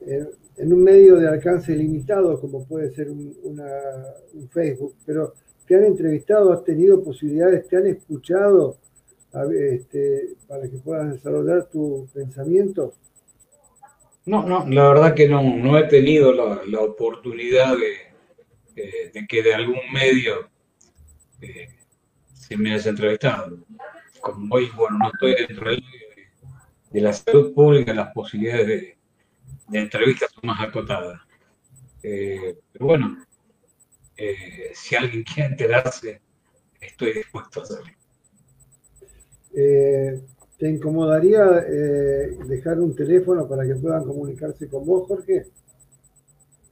en, 0.01 0.73
un 0.73 0.83
medio 0.83 1.15
de 1.15 1.27
alcance 1.27 1.75
limitado 1.75 2.39
como 2.39 2.65
puede 2.65 2.93
ser 2.93 3.09
un, 3.09 3.35
un 3.43 4.49
Facebook, 4.49 4.95
pero 5.05 5.33
¿te 5.65 5.75
han 5.75 5.85
entrevistado? 5.85 6.51
¿Has 6.51 6.63
tenido 6.63 7.03
posibilidades? 7.03 7.67
¿Te 7.67 7.77
han 7.77 7.87
escuchado? 7.87 8.77
este, 9.51 10.35
para 10.47 10.69
que 10.69 10.77
puedas 10.77 11.11
desarrollar 11.13 11.67
tu 11.71 12.07
pensamiento? 12.13 12.93
No, 14.25 14.47
no, 14.47 14.65
la 14.69 14.87
verdad 14.89 15.13
que 15.15 15.27
no, 15.27 15.41
no 15.41 15.77
he 15.77 15.83
tenido 15.87 16.31
la, 16.31 16.79
oportunidad 16.79 17.75
de, 18.75 19.11
de, 19.11 19.27
que 19.27 19.43
de 19.43 19.53
algún 19.53 19.79
medio 19.91 20.49
eh, 21.41 21.67
se 22.43 22.57
me 22.57 22.73
haya 22.73 22.89
entrevistado. 22.89 23.57
Como 24.19 24.53
hoy, 24.55 24.69
bueno, 24.75 24.97
no 24.97 25.11
estoy 25.13 25.35
dentro 25.47 25.71
de, 25.71 25.83
de 26.91 27.01
la 27.01 27.13
salud 27.13 27.53
pública, 27.53 27.93
las 27.93 28.13
posibilidades 28.13 28.67
de, 28.67 28.97
de 29.69 29.79
entrevistas 29.79 30.31
son 30.31 30.47
más 30.47 30.61
acotadas. 30.61 31.21
Eh, 32.01 32.59
pero 32.71 32.85
bueno, 32.85 33.17
eh, 34.17 34.71
si 34.73 34.95
alguien 34.95 35.23
quiere 35.23 35.51
enterarse, 35.51 36.21
estoy 36.81 37.13
dispuesto 37.13 37.61
a 37.61 37.63
hacerlo. 37.63 37.91
Eh, 39.55 40.21
¿Te 40.57 40.69
incomodaría 40.69 41.43
dejar 41.43 42.79
un 42.79 42.95
teléfono 42.95 43.47
para 43.47 43.65
que 43.65 43.75
puedan 43.75 44.05
comunicarse 44.05 44.69
con 44.69 44.85
vos, 44.85 45.07
Jorge? 45.07 45.47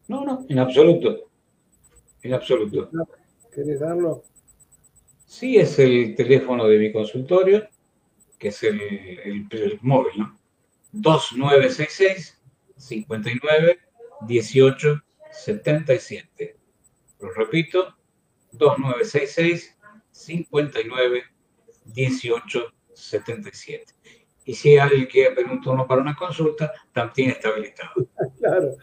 No, 0.07 0.23
no, 0.25 0.45
en 0.47 0.59
absoluto. 0.59 1.29
En 2.21 2.33
absoluto. 2.33 2.89
¿Querés 3.53 3.79
darlo? 3.79 4.23
Sí, 5.31 5.55
es 5.57 5.79
el 5.79 6.13
teléfono 6.13 6.67
de 6.67 6.77
mi 6.77 6.91
consultorio, 6.91 7.65
que 8.37 8.49
es 8.49 8.63
el, 8.63 8.81
el, 9.23 9.79
móvil, 9.81 10.11
¿no? 10.17 10.37
2966 10.91 12.37
59 12.75 13.79
18 14.27 15.01
77. 15.31 16.57
Lo 17.21 17.31
repito, 17.31 17.95
2966 18.51 19.79
59 20.11 21.23
1877. 21.95 23.85
Y 24.43 24.53
si 24.53 24.77
alguien 24.77 25.05
quiere 25.05 25.33
pedir 25.33 25.49
un 25.49 25.61
turno 25.61 25.87
para 25.87 26.01
una 26.01 26.13
consulta, 26.13 26.73
también 26.91 27.29
está 27.31 27.47
habilitado. 27.47 27.93
Claro. 28.37 28.75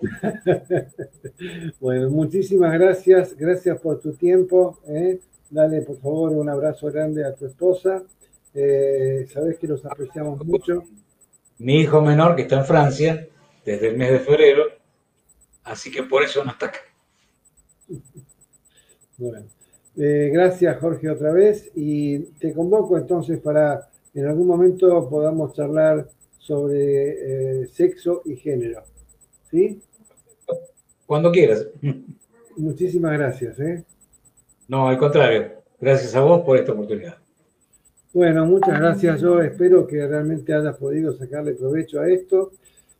bueno, 1.80 2.10
muchísimas 2.10 2.72
gracias. 2.72 3.36
Gracias 3.36 3.80
por 3.80 4.00
tu 4.00 4.12
tiempo. 4.12 4.78
¿eh? 4.86 5.20
Dale, 5.50 5.82
por 5.82 5.98
favor, 6.00 6.32
un 6.32 6.48
abrazo 6.48 6.90
grande 6.90 7.24
a 7.24 7.34
tu 7.34 7.46
esposa. 7.46 8.02
Eh, 8.54 9.26
sabes 9.32 9.58
que 9.58 9.66
los 9.66 9.84
apreciamos 9.84 10.44
mucho. 10.44 10.84
Mi 11.58 11.80
hijo 11.80 12.00
menor, 12.00 12.36
que 12.36 12.42
está 12.42 12.58
en 12.58 12.64
Francia, 12.64 13.28
desde 13.64 13.88
el 13.88 13.96
mes 13.96 14.12
de 14.12 14.18
febrero, 14.20 14.64
así 15.64 15.90
que 15.90 16.02
por 16.02 16.22
eso 16.22 16.44
no 16.44 16.52
está 16.52 16.66
acá. 16.66 16.80
Bueno. 19.18 19.46
Eh, 19.98 20.28
gracias 20.30 20.78
Jorge 20.78 21.08
otra 21.08 21.32
vez 21.32 21.70
y 21.74 22.18
te 22.38 22.52
convoco 22.52 22.98
entonces 22.98 23.40
para 23.40 23.88
en 24.12 24.26
algún 24.26 24.46
momento 24.46 25.08
podamos 25.08 25.54
charlar 25.54 26.06
sobre 26.38 27.62
eh, 27.62 27.66
sexo 27.68 28.20
y 28.26 28.36
género. 28.36 28.82
¿Sí? 29.50 29.80
Cuando 31.06 31.30
quieras. 31.32 31.66
Muchísimas 32.56 33.12
gracias. 33.18 33.58
¿eh? 33.60 33.84
No, 34.68 34.88
al 34.88 34.98
contrario. 34.98 35.52
Gracias 35.80 36.14
a 36.14 36.20
vos 36.20 36.42
por 36.42 36.58
esta 36.58 36.72
oportunidad. 36.72 37.16
Bueno, 38.12 38.46
muchas 38.46 38.78
gracias. 38.78 39.20
Yo 39.20 39.40
espero 39.40 39.86
que 39.86 40.06
realmente 40.06 40.52
hayas 40.54 40.76
podido 40.76 41.12
sacarle 41.16 41.52
provecho 41.52 42.00
a 42.00 42.08
esto. 42.08 42.50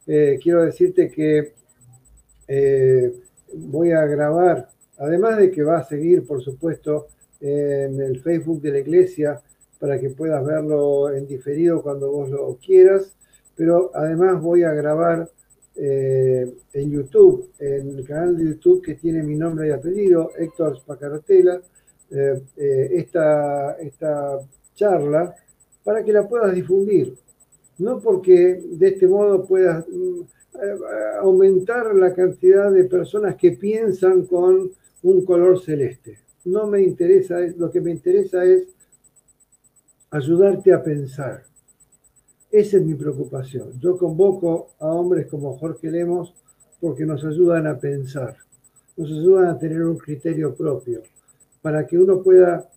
quiero 0.05 0.63
decirte 0.63 1.11
que 1.11 1.55
voy 3.55 3.93
a 3.93 4.05
grabar 4.05 4.69
Además 4.99 5.37
de 5.37 5.51
que 5.51 5.63
va 5.63 5.79
a 5.79 5.85
seguir, 5.85 6.27
por 6.27 6.43
supuesto, 6.43 7.09
en 7.41 8.01
el 8.01 8.21
Facebook 8.21 8.63
de 8.63 8.73
la 8.73 8.79
iglesia 8.79 9.41
para 9.79 10.01
que 10.01 10.09
puedas 10.09 10.45
verlo 10.45 11.13
en 11.13 11.27
diferido 11.27 11.83
cuando 11.83 12.11
vos 12.11 12.31
lo 12.31 12.57
quieras, 12.65 13.15
pero 13.55 13.91
además 13.95 14.41
voy 14.41 14.63
a 14.63 14.73
grabar 14.73 15.29
eh, 15.79 16.55
en 16.73 16.91
YouTube, 16.91 17.51
en 17.59 17.99
el 17.99 18.07
canal 18.07 18.37
de 18.37 18.45
YouTube 18.45 18.83
que 18.83 18.95
tiene 18.95 19.23
mi 19.23 19.37
nombre 19.37 19.69
y 19.69 19.73
apellido, 19.73 20.33
Héctor 20.39 20.79
Spacarotela, 20.79 21.61
eh, 22.11 22.43
eh, 22.57 22.89
esta, 22.93 23.73
esta 23.73 24.39
charla 24.75 25.35
para 25.85 26.03
que 26.03 26.13
la 26.13 26.27
puedas 26.27 26.55
difundir. 26.55 27.15
No 27.79 28.01
porque 28.01 28.63
de 28.65 28.89
este 28.89 29.07
modo 29.07 29.45
puedas 29.45 29.87
mm, 29.87 30.21
aumentar 31.21 31.95
la 31.95 32.15
cantidad 32.15 32.73
de 32.73 32.85
personas 32.85 33.37
que 33.37 33.53
piensan 33.53 34.25
con 34.25 34.71
un 35.03 35.25
color 35.27 35.63
celeste. 35.63 36.19
No 36.47 36.67
me 36.67 36.81
interesa, 36.81 37.39
lo 37.59 37.71
que 37.71 37.83
me 37.83 37.91
interesa 37.91 38.43
es 38.45 38.69
ayudarte 40.11 40.73
a 40.73 40.83
pensar. 40.83 41.43
Esa 42.51 42.77
es 42.77 42.83
mi 42.85 42.95
preocupación. 42.95 43.79
Yo 43.81 43.97
convoco 43.97 44.71
a 44.79 44.87
hombres 44.87 45.27
como 45.27 45.57
Jorge 45.59 45.91
Lemos 45.91 46.35
porque 46.81 47.05
nos 47.05 47.25
ayudan 47.25 47.67
a 47.67 47.79
pensar, 47.79 48.37
nos 48.97 49.11
ayudan 49.11 49.47
a 49.47 49.59
tener 49.59 49.83
un 49.83 49.97
criterio 49.97 50.55
propio, 50.55 51.03
para 51.63 51.87
que 51.87 51.99
uno 51.99 52.23
pueda 52.23 52.69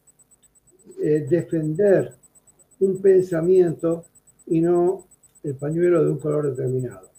eh, 1.02 1.26
defender 1.30 2.14
un 2.80 3.02
pensamiento 3.02 4.06
y 4.48 4.62
no 4.62 5.06
el 5.44 5.56
pañuelo 5.56 6.04
de 6.04 6.12
un 6.12 6.18
color 6.18 6.50
determinado. 6.50 7.10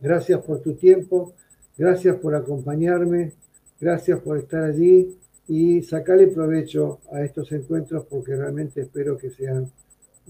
Gracias 0.00 0.42
por 0.42 0.60
tu 0.60 0.74
tiempo, 0.74 1.34
gracias 1.76 2.16
por 2.16 2.34
acompañarme 2.34 3.32
Gracias 3.80 4.20
por 4.20 4.36
estar 4.36 4.64
allí 4.64 5.16
y 5.48 5.82
sacarle 5.82 6.26
provecho 6.26 6.98
a 7.10 7.22
estos 7.22 7.50
encuentros 7.52 8.04
porque 8.04 8.36
realmente 8.36 8.82
espero 8.82 9.16
que 9.16 9.30
sean 9.30 9.72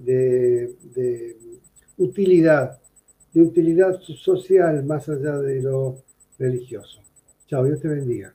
de, 0.04 1.36
utilidad, 1.96 2.78
de 3.32 3.42
utilidad 3.42 4.00
social 4.00 4.84
más 4.84 5.08
allá 5.08 5.38
de 5.38 5.62
lo 5.62 6.02
religioso. 6.38 7.00
Chao, 7.46 7.64
Dios 7.64 7.80
te 7.80 7.88
bendiga. 7.88 8.34